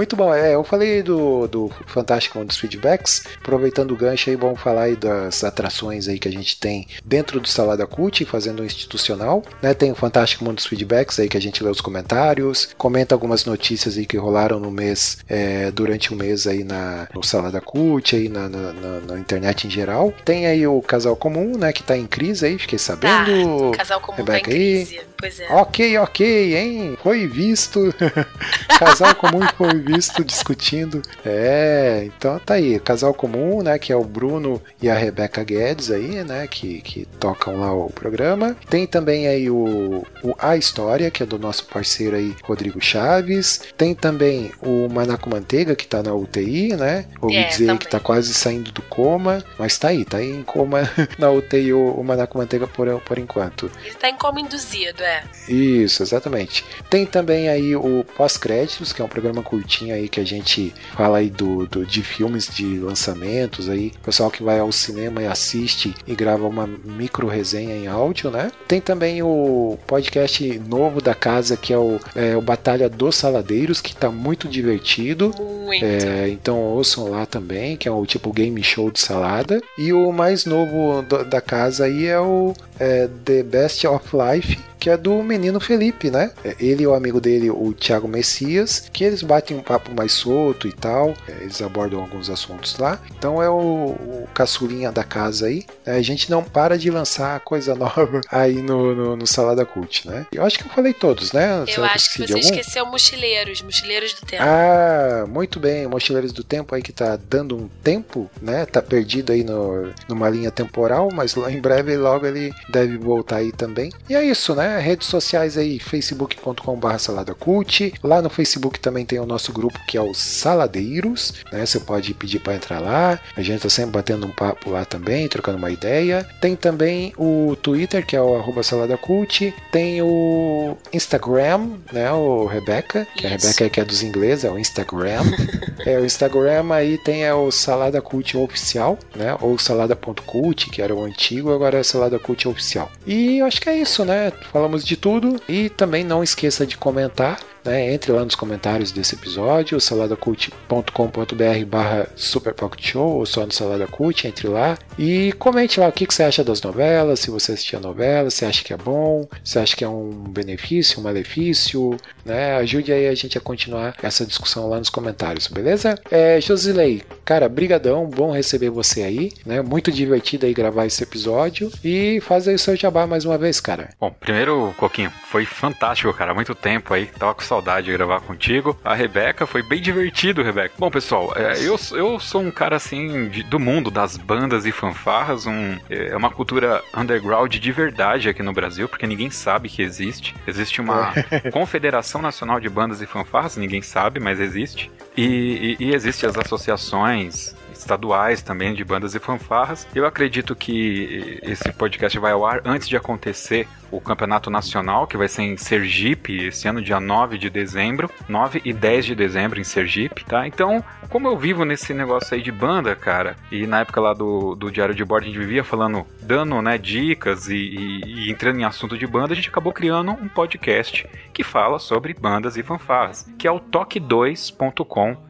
Muito 0.00 0.16
bom, 0.16 0.32
é, 0.34 0.54
eu 0.54 0.64
falei 0.64 1.02
do, 1.02 1.46
do 1.46 1.70
Fantástico 1.86 2.38
Mundo 2.38 2.48
dos 2.48 2.56
Feedbacks, 2.56 3.22
aproveitando 3.38 3.90
o 3.92 3.96
gancho 3.96 4.30
aí, 4.30 4.34
vamos 4.36 4.58
falar 4.58 4.84
aí 4.84 4.96
das 4.96 5.44
atrações 5.44 6.08
aí 6.08 6.18
que 6.18 6.26
a 6.26 6.32
gente 6.32 6.58
tem 6.58 6.88
dentro 7.04 7.38
do 7.38 7.46
Salada 7.46 7.86
Cult, 7.86 8.24
fazendo 8.24 8.62
um 8.62 8.64
institucional, 8.64 9.42
né, 9.60 9.74
tem 9.74 9.92
o 9.92 9.94
Fantástico 9.94 10.42
Mundo 10.42 10.54
dos 10.56 10.64
Feedbacks 10.64 11.18
aí 11.20 11.28
que 11.28 11.36
a 11.36 11.40
gente 11.40 11.62
lê 11.62 11.68
os 11.68 11.82
comentários, 11.82 12.70
comenta 12.78 13.14
algumas 13.14 13.44
notícias 13.44 13.98
aí 13.98 14.06
que 14.06 14.16
rolaram 14.16 14.58
no 14.58 14.70
mês, 14.70 15.18
é, 15.28 15.70
durante 15.70 16.14
o 16.14 16.16
mês 16.16 16.46
aí 16.46 16.64
na, 16.64 17.06
no 17.14 17.22
Salada 17.22 17.60
Cult, 17.60 18.16
aí 18.16 18.30
na, 18.30 18.48
na, 18.48 18.72
na- 18.72 19.00
na 19.00 19.18
internet 19.18 19.66
em 19.66 19.70
geral, 19.70 20.14
tem 20.24 20.46
aí 20.46 20.66
o 20.66 20.80
Casal 20.80 21.14
Comum, 21.14 21.58
né, 21.58 21.74
que 21.74 21.82
tá 21.82 21.94
em 21.94 22.06
crise 22.06 22.46
aí, 22.46 22.58
fiquei 22.58 22.78
sabendo, 22.78 23.68
o 23.68 23.72
casal 23.72 24.00
comum 24.00 24.16
tá 24.16 24.22
em 24.22 24.26
Rebeca 24.26 24.50
aí. 24.50 24.56
crise. 24.86 25.00
Pois 25.18 25.38
é. 25.38 25.52
Ok, 25.52 25.98
ok, 25.98 26.56
hein? 26.56 26.96
Foi 27.02 27.26
visto. 27.26 27.94
casal 28.78 29.14
comum 29.16 29.40
foi 29.58 29.74
visto 29.74 29.89
discutindo. 30.24 31.02
É, 31.24 32.04
então 32.06 32.38
tá 32.38 32.54
aí. 32.54 32.78
Casal 32.80 33.14
comum, 33.14 33.62
né? 33.62 33.78
Que 33.78 33.92
é 33.92 33.96
o 33.96 34.04
Bruno 34.04 34.60
e 34.80 34.88
a 34.88 34.94
Rebeca 34.94 35.42
Guedes 35.44 35.90
aí, 35.90 36.22
né? 36.24 36.46
Que, 36.46 36.80
que 36.80 37.06
tocam 37.18 37.60
lá 37.60 37.72
o 37.72 37.90
programa. 37.90 38.56
Tem 38.68 38.86
também 38.86 39.26
aí 39.28 39.50
o, 39.50 40.04
o 40.22 40.34
A 40.38 40.56
História, 40.56 41.10
que 41.10 41.22
é 41.22 41.26
do 41.26 41.38
nosso 41.38 41.64
parceiro 41.66 42.16
aí, 42.16 42.34
Rodrigo 42.42 42.80
Chaves. 42.80 43.60
Tem 43.76 43.94
também 43.94 44.52
o 44.62 44.88
Manaco 44.88 45.28
Manteiga, 45.30 45.74
que 45.74 45.86
tá 45.86 46.02
na 46.02 46.14
UTI, 46.14 46.74
né? 46.76 47.06
Ouvi 47.20 47.36
É, 47.36 47.44
dizer 47.48 47.66
também. 47.66 47.78
que 47.78 47.88
tá 47.88 48.00
quase 48.00 48.32
saindo 48.34 48.70
do 48.72 48.82
coma. 48.82 49.44
Mas 49.58 49.78
tá 49.78 49.88
aí, 49.88 50.04
tá 50.04 50.18
aí 50.18 50.30
em 50.30 50.42
coma 50.42 50.80
na 51.18 51.30
UTI 51.30 51.72
o, 51.72 51.90
o 51.92 52.04
Manaco 52.04 52.38
Manteiga 52.38 52.66
por, 52.66 52.88
por 53.00 53.18
enquanto. 53.18 53.70
Ele 53.84 53.94
tá 53.94 54.08
em 54.08 54.16
coma 54.16 54.40
induzido, 54.40 55.02
é. 55.02 55.22
Isso, 55.48 56.02
exatamente. 56.02 56.64
Tem 56.88 57.06
também 57.06 57.48
aí 57.48 57.74
o 57.76 58.04
Pós-Créditos, 58.16 58.92
que 58.92 59.00
é 59.00 59.04
um 59.04 59.08
programa 59.08 59.42
curtinho 59.42 59.79
aí 59.90 60.08
que 60.08 60.20
a 60.20 60.24
gente 60.24 60.74
fala 60.94 61.18
aí 61.18 61.30
do, 61.30 61.66
do- 61.66 61.86
de 61.86 62.02
filmes 62.02 62.48
de 62.54 62.78
lançamentos 62.78 63.68
aí, 63.68 63.92
pessoal 64.02 64.30
que 64.30 64.42
vai 64.42 64.58
ao 64.58 64.70
cinema 64.72 65.22
e 65.22 65.26
assiste 65.26 65.94
e 66.06 66.14
grava 66.14 66.46
uma 66.46 66.66
micro 66.66 67.26
resenha 67.28 67.74
em 67.76 67.86
áudio, 67.86 68.30
né? 68.30 68.50
Tem 68.68 68.80
também 68.80 69.22
o 69.22 69.78
podcast 69.86 70.58
novo 70.68 71.00
da 71.00 71.14
casa 71.14 71.56
que 71.56 71.72
é 71.72 71.78
o, 71.78 71.98
é, 72.14 72.36
o 72.36 72.42
Batalha 72.42 72.88
dos 72.88 73.16
Saladeiros, 73.16 73.80
que 73.80 73.94
tá 73.96 74.10
muito 74.10 74.46
divertido. 74.48 75.32
Muito. 75.38 75.84
É, 75.84 76.28
então 76.28 76.58
ouçam 76.58 77.08
lá 77.10 77.24
também, 77.26 77.76
que 77.76 77.88
é 77.88 77.90
o 77.92 78.04
tipo 78.04 78.32
game 78.32 78.62
show 78.62 78.90
de 78.90 79.00
salada. 79.00 79.60
E 79.78 79.92
o 79.92 80.12
mais 80.12 80.44
novo 80.44 81.02
do- 81.02 81.24
da 81.24 81.40
casa 81.40 81.84
aí 81.84 82.06
é 82.06 82.18
o 82.20 82.52
é, 82.78 83.08
The 83.24 83.42
Best 83.42 83.86
of 83.86 84.06
Life, 84.16 84.58
que 84.78 84.88
é 84.88 84.96
do 84.96 85.22
menino 85.22 85.60
Felipe, 85.60 86.10
né? 86.10 86.30
É, 86.42 86.56
Ele 86.58 86.84
e 86.84 86.86
o 86.86 86.94
amigo 86.94 87.20
dele, 87.20 87.50
o 87.50 87.72
Thiago 87.74 88.08
Messias, 88.08 88.88
que 88.92 89.04
eles 89.04 89.22
batem 89.22 89.59
um 89.60 89.62
papo 89.62 89.94
mais 89.94 90.12
solto 90.12 90.66
e 90.66 90.72
tal. 90.72 91.14
É, 91.28 91.32
Eles 91.42 91.60
abordam 91.62 92.00
alguns 92.00 92.28
assuntos 92.28 92.78
lá. 92.78 92.98
Então 93.16 93.42
é 93.42 93.48
o, 93.48 93.54
o 93.54 94.28
caçulinha 94.34 94.90
da 94.90 95.04
casa 95.04 95.46
aí. 95.46 95.64
É, 95.86 95.92
A 95.92 96.02
gente 96.02 96.30
não 96.30 96.42
para 96.42 96.76
de 96.78 96.90
lançar 96.90 97.38
coisa 97.40 97.74
nova 97.76 98.20
aí 98.30 98.60
no, 98.62 98.94
no, 98.94 99.16
no 99.16 99.26
Salada 99.26 99.64
Cult, 99.64 100.08
né? 100.08 100.26
Eu 100.32 100.44
acho 100.44 100.58
que 100.58 100.64
eu 100.66 100.70
falei 100.70 100.92
todos, 100.92 101.32
né? 101.32 101.60
Eu 101.62 101.66
Será 101.66 101.92
acho 101.92 102.12
que 102.12 102.26
de 102.26 102.32
você 102.32 102.38
esqueceu 102.38 102.86
Mochileiros, 102.86 103.62
Mochileiros 103.62 104.14
do 104.14 104.26
Tempo. 104.26 104.42
Ah, 104.42 105.24
muito 105.28 105.60
bem, 105.60 105.86
Mochileiros 105.86 106.32
do 106.32 106.42
Tempo 106.42 106.74
aí 106.74 106.82
que 106.82 106.92
tá 106.92 107.16
dando 107.16 107.56
um 107.56 107.68
tempo, 107.82 108.30
né? 108.40 108.66
Tá 108.66 108.80
perdido 108.82 109.32
aí 109.32 109.44
no, 109.44 109.90
numa 110.08 110.28
linha 110.28 110.50
temporal, 110.50 111.08
mas 111.12 111.34
lá 111.34 111.50
em 111.50 111.60
breve 111.60 111.96
logo 111.96 112.26
ele 112.26 112.52
deve 112.68 112.96
voltar 112.96 113.36
aí 113.36 113.52
também. 113.52 113.90
E 114.08 114.14
é 114.14 114.24
isso, 114.24 114.54
né? 114.54 114.78
Redes 114.78 115.06
sociais 115.08 115.56
aí, 115.56 115.78
facebook.com.br 115.78 116.98
saladacult. 116.98 117.92
Lá 118.02 118.22
no 118.22 118.30
Facebook 118.30 118.78
também 118.80 119.04
tem 119.04 119.18
o 119.18 119.26
nosso 119.26 119.49
grupo 119.50 119.78
que 119.86 119.96
é 119.96 120.00
o 120.00 120.14
Saladeiros, 120.14 121.34
né? 121.52 121.64
Você 121.64 121.80
pode 121.80 122.12
pedir 122.14 122.40
para 122.40 122.54
entrar 122.54 122.80
lá. 122.80 123.18
A 123.36 123.42
gente 123.42 123.62
tá 123.62 123.68
sempre 123.68 123.92
batendo 123.92 124.26
um 124.26 124.30
papo 124.30 124.70
lá 124.70 124.84
também, 124.84 125.28
trocando 125.28 125.58
uma 125.58 125.70
ideia. 125.70 126.26
Tem 126.40 126.56
também 126.56 127.12
o 127.16 127.56
Twitter, 127.62 128.04
que 128.04 128.16
é 128.16 128.22
o 128.22 128.36
arroba 128.36 128.62
saladacult. 128.62 129.52
Tem 129.70 130.02
o 130.02 130.76
Instagram, 130.92 131.70
né? 131.92 132.10
O 132.12 132.46
Rebeca, 132.46 133.06
que 133.16 133.26
a 133.26 133.36
Isso. 133.36 133.46
Rebeca 133.46 133.70
que 133.70 133.80
é 133.80 133.84
dos 133.84 134.02
ingleses, 134.02 134.44
é 134.44 134.50
o 134.50 134.58
Instagram. 134.58 135.22
é, 135.86 135.98
o 135.98 136.04
Instagram 136.04 136.72
aí 136.72 136.98
tem 136.98 137.24
é 137.24 137.34
o 137.34 137.50
Salada 137.50 138.00
Cult 138.00 138.36
Oficial, 138.36 138.98
né? 139.14 139.36
Ou 139.40 139.58
salada.cult, 139.58 140.70
que 140.70 140.82
era 140.82 140.94
o 140.94 141.02
antigo, 141.04 141.52
agora 141.52 141.78
é 141.78 141.82
Salada 141.82 142.18
Cult 142.18 142.46
Oficial. 142.48 142.90
E 143.06 143.38
eu 143.38 143.46
acho 143.46 143.60
que 143.60 143.68
é 143.68 143.76
isso, 143.76 144.04
né? 144.04 144.32
Falamos 144.52 144.84
de 144.84 144.96
tudo. 144.96 145.40
E 145.48 145.68
também 145.68 146.04
não 146.04 146.22
esqueça 146.22 146.66
de 146.66 146.76
comentar. 146.76 147.38
Né, 147.64 147.92
entre 147.92 148.10
lá 148.10 148.24
nos 148.24 148.34
comentários 148.34 148.90
desse 148.90 149.14
episódio, 149.14 149.80
saladacult.com.br 149.80 151.64
barra 151.66 152.08
superpocketshow 152.16 153.18
ou 153.18 153.26
só 153.26 153.44
no 153.44 153.52
Salada 153.52 153.86
Cult, 153.86 154.26
entre 154.26 154.48
lá 154.48 154.78
e 154.98 155.32
comente 155.38 155.78
lá 155.78 155.88
o 155.88 155.92
que, 155.92 156.06
que 156.06 156.14
você 156.14 156.22
acha 156.22 156.42
das 156.42 156.62
novelas, 156.62 157.20
se 157.20 157.30
você 157.30 157.52
assistiu 157.52 157.78
a 157.78 157.82
novela, 157.82 158.30
se 158.30 158.44
acha 158.44 158.64
que 158.64 158.72
é 158.72 158.76
bom, 158.76 159.28
se 159.44 159.58
acha 159.58 159.76
que 159.76 159.84
é 159.84 159.88
um 159.88 160.10
benefício, 160.10 161.00
um 161.00 161.02
malefício, 161.02 161.96
né? 162.24 162.56
Ajude 162.56 162.92
aí 162.92 163.08
a 163.08 163.14
gente 163.14 163.36
a 163.36 163.40
continuar 163.40 163.94
essa 164.02 164.24
discussão 164.24 164.68
lá 164.68 164.78
nos 164.78 164.90
comentários, 164.90 165.46
beleza? 165.46 165.98
É, 166.10 166.40
Josilei, 166.40 167.02
cara, 167.24 167.48
brigadão, 167.48 168.06
bom 168.06 168.32
receber 168.32 168.70
você 168.70 169.02
aí, 169.02 169.32
né? 169.44 169.60
Muito 169.60 169.92
divertido 169.92 170.46
aí 170.46 170.54
gravar 170.54 170.86
esse 170.86 171.02
episódio 171.02 171.70
e 171.84 172.20
faz 172.22 172.48
aí 172.48 172.54
o 172.54 172.58
seu 172.58 172.76
jabá 172.76 173.06
mais 173.06 173.24
uma 173.24 173.36
vez, 173.36 173.60
cara. 173.60 173.90
Bom, 174.00 174.10
primeiro, 174.10 174.74
Coquinho, 174.76 175.12
foi 175.30 175.44
fantástico, 175.44 176.12
cara. 176.14 176.34
Muito 176.34 176.54
tempo 176.54 176.94
aí. 176.94 177.06
Tava 177.06 177.34
com 177.34 177.42
saudade 177.50 177.86
de 177.86 177.92
gravar 177.92 178.20
contigo. 178.20 178.78
A 178.84 178.94
Rebeca 178.94 179.44
foi 179.46 179.60
bem 179.62 179.80
divertido, 179.80 180.40
Rebeca. 180.42 180.74
Bom, 180.78 180.88
pessoal, 180.90 181.32
é, 181.36 181.58
eu, 181.60 181.76
eu 181.92 182.20
sou 182.20 182.40
um 182.40 182.50
cara 182.50 182.76
assim 182.76 183.28
de- 183.28 183.42
do 183.42 183.58
mundo 183.58 183.90
das 183.90 184.16
bandas 184.16 184.64
e 184.66 184.70
fanfarras. 184.72 185.46
Um, 185.46 185.76
é 185.90 186.16
uma 186.16 186.30
cultura 186.30 186.80
underground 186.96 187.52
de 187.56 187.72
verdade 187.72 188.28
aqui 188.28 188.42
no 188.42 188.52
Brasil, 188.52 188.88
porque 188.88 189.06
ninguém 189.06 189.30
sabe 189.30 189.68
que 189.68 189.82
existe. 189.82 190.34
Existe 190.46 190.80
uma 190.80 191.12
Confederação 191.52 192.22
Nacional 192.22 192.60
de 192.60 192.68
Bandas 192.68 193.02
e 193.02 193.06
Fanfarras, 193.06 193.56
ninguém 193.56 193.82
sabe, 193.82 194.20
mas 194.20 194.38
existe. 194.38 194.90
E, 195.16 195.76
e, 195.80 195.84
e 195.86 195.94
existe 195.94 196.24
as 196.26 196.36
associações 196.38 197.54
estaduais 197.80 198.42
também 198.42 198.74
de 198.74 198.84
bandas 198.84 199.14
e 199.14 199.18
fanfarras. 199.18 199.86
Eu 199.94 200.06
acredito 200.06 200.54
que 200.56 201.38
esse 201.42 201.72
podcast 201.72 202.18
vai 202.18 202.32
ao 202.32 202.44
ar 202.46 202.60
antes 202.64 202.88
de 202.88 202.96
acontecer 202.96 203.66
o 203.90 204.00
campeonato 204.00 204.50
nacional, 204.50 205.06
que 205.06 205.16
vai 205.16 205.26
ser 205.26 205.42
em 205.42 205.56
Sergipe, 205.56 206.46
esse 206.46 206.68
ano, 206.68 206.80
dia 206.80 207.00
9 207.00 207.36
de 207.36 207.50
dezembro, 207.50 208.08
9 208.28 208.62
e 208.64 208.72
10 208.72 209.04
de 209.06 209.14
dezembro 209.16 209.60
em 209.60 209.64
Sergipe, 209.64 210.24
tá? 210.24 210.46
Então, 210.46 210.82
como 211.08 211.26
eu 211.26 211.36
vivo 211.36 211.64
nesse 211.64 211.92
negócio 211.92 212.32
aí 212.36 212.40
de 212.40 212.52
banda, 212.52 212.94
cara, 212.94 213.34
e 213.50 213.66
na 213.66 213.80
época 213.80 214.00
lá 214.00 214.12
do, 214.14 214.54
do 214.54 214.70
Diário 214.70 214.94
de 214.94 215.04
Bordo 215.04 215.24
a 215.24 215.26
gente 215.26 215.38
vivia 215.40 215.64
falando, 215.64 216.06
dando, 216.22 216.62
né, 216.62 216.78
dicas 216.78 217.48
e, 217.48 217.56
e- 217.56 218.00
e 218.28 218.30
entrando 218.30 218.60
em 218.60 218.64
assunto 218.64 218.96
de 218.96 219.06
banda, 219.08 219.32
a 219.32 219.36
gente 219.36 219.48
acabou 219.48 219.72
criando 219.72 220.12
um 220.12 220.28
podcast 220.28 221.04
que 221.32 221.42
fala 221.42 221.78
sobre 221.80 222.14
bandas 222.14 222.56
e 222.56 222.62
fanfarras, 222.62 223.28
que 223.36 223.48
é 223.48 223.50
o 223.50 223.58
toque2.com 223.58 225.29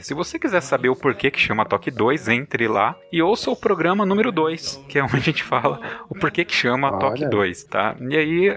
Se 0.00 0.14
você 0.14 0.38
quiser 0.38 0.60
saber 0.60 0.88
o 0.88 0.96
porquê 0.96 1.30
que 1.30 1.38
chama 1.40 1.64
Toque 1.64 1.90
2, 1.90 2.28
entre 2.28 2.68
lá 2.68 2.96
e 3.12 3.20
ouça 3.20 3.50
o 3.50 3.56
programa 3.56 4.06
número 4.06 4.30
2, 4.32 4.84
que 4.88 4.98
é 4.98 5.02
onde 5.04 5.16
a 5.16 5.20
gente 5.20 5.42
fala 5.42 5.80
o 6.08 6.14
porquê 6.14 6.44
que 6.44 6.54
chama 6.54 6.90
Olha. 6.90 6.98
Toque 6.98 7.26
2, 7.26 7.64
tá? 7.64 7.96
E 8.08 8.16
aí 8.16 8.48
é, 8.48 8.52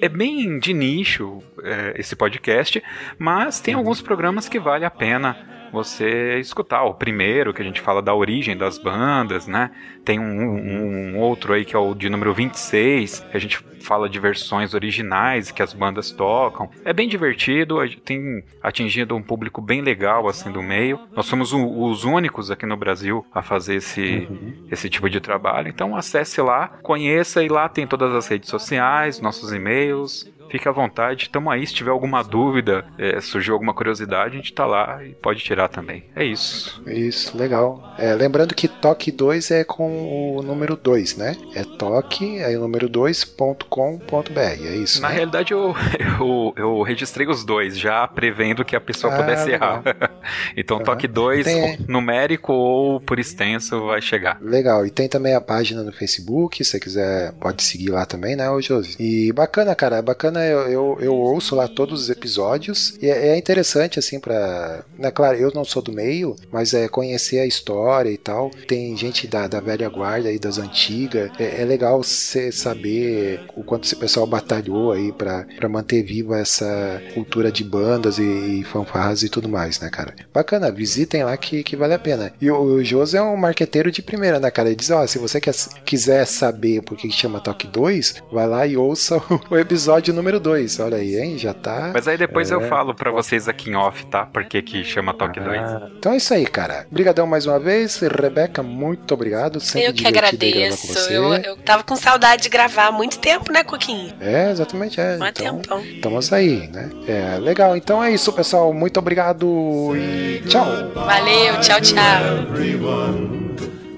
é- 0.00 0.06
é 0.06 0.08
bem 0.08 0.58
de 0.58 0.72
nicho 0.74 1.38
é, 1.62 1.94
esse 1.98 2.14
podcast, 2.16 2.82
mas 3.18 3.60
tem 3.60 3.74
alguns 3.74 4.00
programas 4.02 4.48
que 4.48 4.58
vale 4.58 4.84
a 4.84 4.90
pena 4.90 5.36
você 5.72 6.38
escutar. 6.38 6.84
O 6.84 6.94
primeiro, 6.94 7.52
que 7.54 7.62
a 7.62 7.64
gente 7.64 7.80
fala 7.80 8.00
da 8.02 8.14
origem 8.14 8.56
das 8.56 8.78
bandas, 8.78 9.46
né? 9.46 9.70
Tem 10.04 10.18
um, 10.18 10.24
um- 10.24 11.14
um 11.14 11.18
outro 11.18 11.52
aí 11.52 11.64
que 11.64 11.74
é 11.76 11.78
o 11.78 11.94
de 11.94 12.08
número 12.08 12.32
26, 12.34 13.20
que 13.30 13.36
a 13.36 13.40
gente 13.40 13.58
fala 13.80 14.08
de 14.08 14.18
versões 14.20 14.74
originais 14.74 15.50
que 15.50 15.62
as 15.62 15.72
bandas 15.72 16.10
tocam. 16.10 16.68
É 16.84 16.92
bem 16.92 17.08
divertido, 17.08 17.76
tem 18.04 18.42
atingido 18.62 19.14
um 19.16 19.22
público 19.22 19.60
bem 19.62 19.80
legal 19.80 20.28
assim 20.28 20.50
do 20.52 20.62
meio. 20.62 21.00
Nós 21.14 21.26
somos 21.26 21.52
o- 21.52 21.82
os 21.84 22.04
únicos 22.04 22.50
aqui 22.50 22.66
no 22.66 22.76
Brasil 22.76 23.24
a 23.32 23.40
fazer 23.42 23.76
esse, 23.76 24.28
esse 24.70 24.88
tipo 24.90 25.08
de 25.08 25.20
trabalho. 25.20 25.68
Então 25.68 25.96
acesse 25.96 26.40
lá, 26.42 26.68
conheça 26.82 27.42
e 27.42 27.48
lá 27.48 27.68
tem 27.68 27.86
todas 27.86 28.14
as 28.14 28.26
redes 28.28 28.48
sociais, 28.50 29.20
nossos 29.20 29.52
e-mails. 29.52 30.30
Fique 30.50 30.68
à 30.68 30.72
vontade, 30.72 31.30
tamo 31.30 31.50
aí. 31.50 31.66
Se 31.66 31.72
tiver 31.74 31.90
alguma 31.90 32.22
dúvida, 32.22 32.84
é, 32.98 33.20
surgiu 33.20 33.54
alguma 33.54 33.72
curiosidade, 33.72 34.34
a 34.34 34.36
gente 34.36 34.52
tá 34.52 34.66
lá 34.66 35.04
e 35.04 35.14
pode 35.14 35.40
tirar 35.42 35.68
também. 35.68 36.04
É 36.14 36.24
isso. 36.24 36.82
Isso, 36.86 37.36
legal. 37.36 37.94
É, 37.98 38.12
lembrando 38.14 38.54
que 38.54 38.66
toque 38.68 39.12
2 39.12 39.50
é 39.50 39.64
com 39.64 40.36
o 40.36 40.42
número 40.42 40.76
2, 40.76 41.16
né? 41.16 41.36
É 41.54 41.62
toque, 41.64 42.42
aí 42.42 42.56
o 42.56 42.60
número 42.60 42.88
2.com.br, 42.88 44.38
é 44.38 44.76
isso, 44.76 45.00
Na 45.00 45.08
né? 45.08 45.14
realidade, 45.14 45.52
eu, 45.52 45.74
eu, 46.18 46.52
eu 46.56 46.82
registrei 46.82 47.26
os 47.28 47.44
dois, 47.44 47.78
já 47.78 48.06
prevendo 48.08 48.64
que 48.64 48.74
a 48.76 48.80
pessoa 48.80 49.12
Ah, 49.12 49.16
pudesse 49.16 49.50
legal. 49.50 49.82
errar. 49.84 50.10
então, 50.56 50.76
Aham. 50.78 50.84
toque 50.84 51.06
2, 51.08 51.44
Tem- 51.44 51.78
numérico 51.88 52.52
ou 52.52 53.00
por 53.00 53.18
extenso, 53.18 53.86
vai 53.86 54.00
chegar. 54.00 54.38
Legal, 54.40 54.84
e 54.86 54.90
tem 54.90 55.08
também 55.08 55.34
a 55.34 55.40
página 55.40 55.82
no 55.82 55.92
Facebook, 55.92 56.64
se 56.64 56.70
você 56.72 56.80
quiser, 56.80 57.32
pode 57.34 57.62
seguir 57.62 57.90
lá 57.90 58.04
também, 58.06 58.36
né, 58.36 58.50
ô 58.50 58.60
Josi? 58.60 58.96
E 58.98 59.32
bacana, 59.32 59.74
cara, 59.74 59.96
é 59.98 60.02
bacana, 60.02 60.39
eu, 60.44 60.60
eu, 60.68 60.98
eu 61.00 61.14
ouço 61.14 61.54
lá 61.54 61.68
todos 61.68 62.02
os 62.02 62.10
episódios, 62.10 62.96
e 63.00 63.08
é, 63.08 63.28
é 63.28 63.38
interessante, 63.38 63.98
assim, 63.98 64.18
pra. 64.18 64.84
Né, 64.98 65.10
claro, 65.10 65.36
eu 65.36 65.50
não 65.54 65.64
sou 65.64 65.82
do 65.82 65.92
meio, 65.92 66.36
mas 66.52 66.74
é 66.74 66.88
conhecer 66.88 67.40
a 67.40 67.46
história 67.46 68.10
e 68.10 68.18
tal. 68.18 68.50
Tem 68.66 68.96
gente 68.96 69.26
da, 69.26 69.46
da 69.46 69.60
velha 69.60 69.88
guarda 69.88 70.28
aí, 70.28 70.38
das 70.38 70.58
antigas, 70.58 71.30
é, 71.38 71.62
é 71.62 71.64
legal 71.64 72.02
você 72.02 72.52
saber 72.52 73.40
o 73.56 73.64
quanto 73.64 73.84
esse 73.84 73.96
pessoal 73.96 74.26
batalhou 74.26 74.92
aí 74.92 75.12
pra 75.12 75.46
manter 75.68 76.02
viva 76.02 76.38
essa 76.38 77.02
cultura 77.14 77.50
de 77.50 77.64
bandas 77.64 78.18
e, 78.18 78.60
e 78.60 78.64
fanfarras 78.64 79.22
e 79.22 79.28
tudo 79.28 79.48
mais, 79.48 79.80
né, 79.80 79.90
cara? 79.90 80.14
Bacana, 80.32 80.70
visitem 80.70 81.24
lá 81.24 81.36
que, 81.36 81.62
que 81.62 81.76
vale 81.76 81.94
a 81.94 81.98
pena. 81.98 82.32
E 82.40 82.50
o, 82.50 82.60
o 82.60 82.84
José 82.84 83.18
é 83.18 83.22
um 83.22 83.36
marqueteiro 83.36 83.90
de 83.90 84.02
primeira, 84.02 84.38
né, 84.38 84.50
cara? 84.50 84.68
Ele 84.68 84.76
diz: 84.76 84.90
ó, 84.90 85.06
se 85.06 85.18
você 85.18 85.40
quer, 85.40 85.54
quiser 85.84 86.24
saber 86.26 86.82
por 86.82 86.96
que 86.96 87.10
chama 87.10 87.40
Toque 87.40 87.66
2, 87.66 88.22
vai 88.32 88.46
lá 88.46 88.66
e 88.66 88.76
ouça 88.76 89.20
o 89.50 89.56
episódio 89.56 90.14
número 90.14 90.29
2. 90.38 90.78
Olha 90.80 90.98
aí, 90.98 91.16
hein? 91.18 91.38
Já 91.38 91.52
tá. 91.54 91.90
Mas 91.92 92.06
aí 92.06 92.16
depois 92.18 92.50
eu 92.50 92.60
É. 92.60 92.68
falo 92.68 92.94
pra 92.94 93.10
vocês 93.10 93.48
aqui 93.48 93.70
em 93.70 93.74
off, 93.74 94.04
tá? 94.06 94.26
Por 94.26 94.44
que 94.44 94.60
que 94.62 94.84
chama 94.84 95.12
Toque 95.14 95.40
2. 95.40 95.58
Ah, 95.60 95.88
então 95.98 96.12
é 96.12 96.18
isso 96.18 96.32
aí, 96.34 96.46
cara. 96.46 96.86
Obrigadão 96.90 97.26
mais 97.26 97.46
uma 97.46 97.58
vez. 97.58 97.98
Rebeca, 98.00 98.62
muito 98.62 99.12
obrigado. 99.14 99.58
Sempre 99.60 99.88
Eu 99.88 99.94
que 99.94 100.06
agradeço. 100.06 100.86
você. 100.88 101.16
Eu, 101.16 101.32
eu 101.34 101.56
tava 101.56 101.82
com 101.82 101.96
saudade 101.96 102.42
de 102.42 102.48
gravar 102.50 102.86
há 102.88 102.92
muito 102.92 103.18
tempo, 103.18 103.50
né, 103.50 103.64
Coquinho? 103.64 104.12
É, 104.20 104.50
exatamente, 104.50 105.00
é. 105.00 105.16
Há 105.20 105.28
Então, 105.30 105.58
tempão. 105.58 105.80
estamos 105.80 106.32
aí, 106.32 106.68
né? 106.68 106.90
É, 107.08 107.38
legal. 107.38 107.76
Então 107.76 108.04
é 108.04 108.12
isso, 108.12 108.32
pessoal. 108.32 108.72
Muito 108.74 108.98
obrigado 108.98 109.92
e 109.96 110.42
tchau. 110.48 110.66
Valeu, 110.94 111.58
tchau, 111.60 111.80
tchau. 111.80 111.96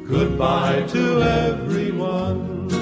Goodbye 0.09 0.83
to 0.93 1.23
everyone. 1.23 2.82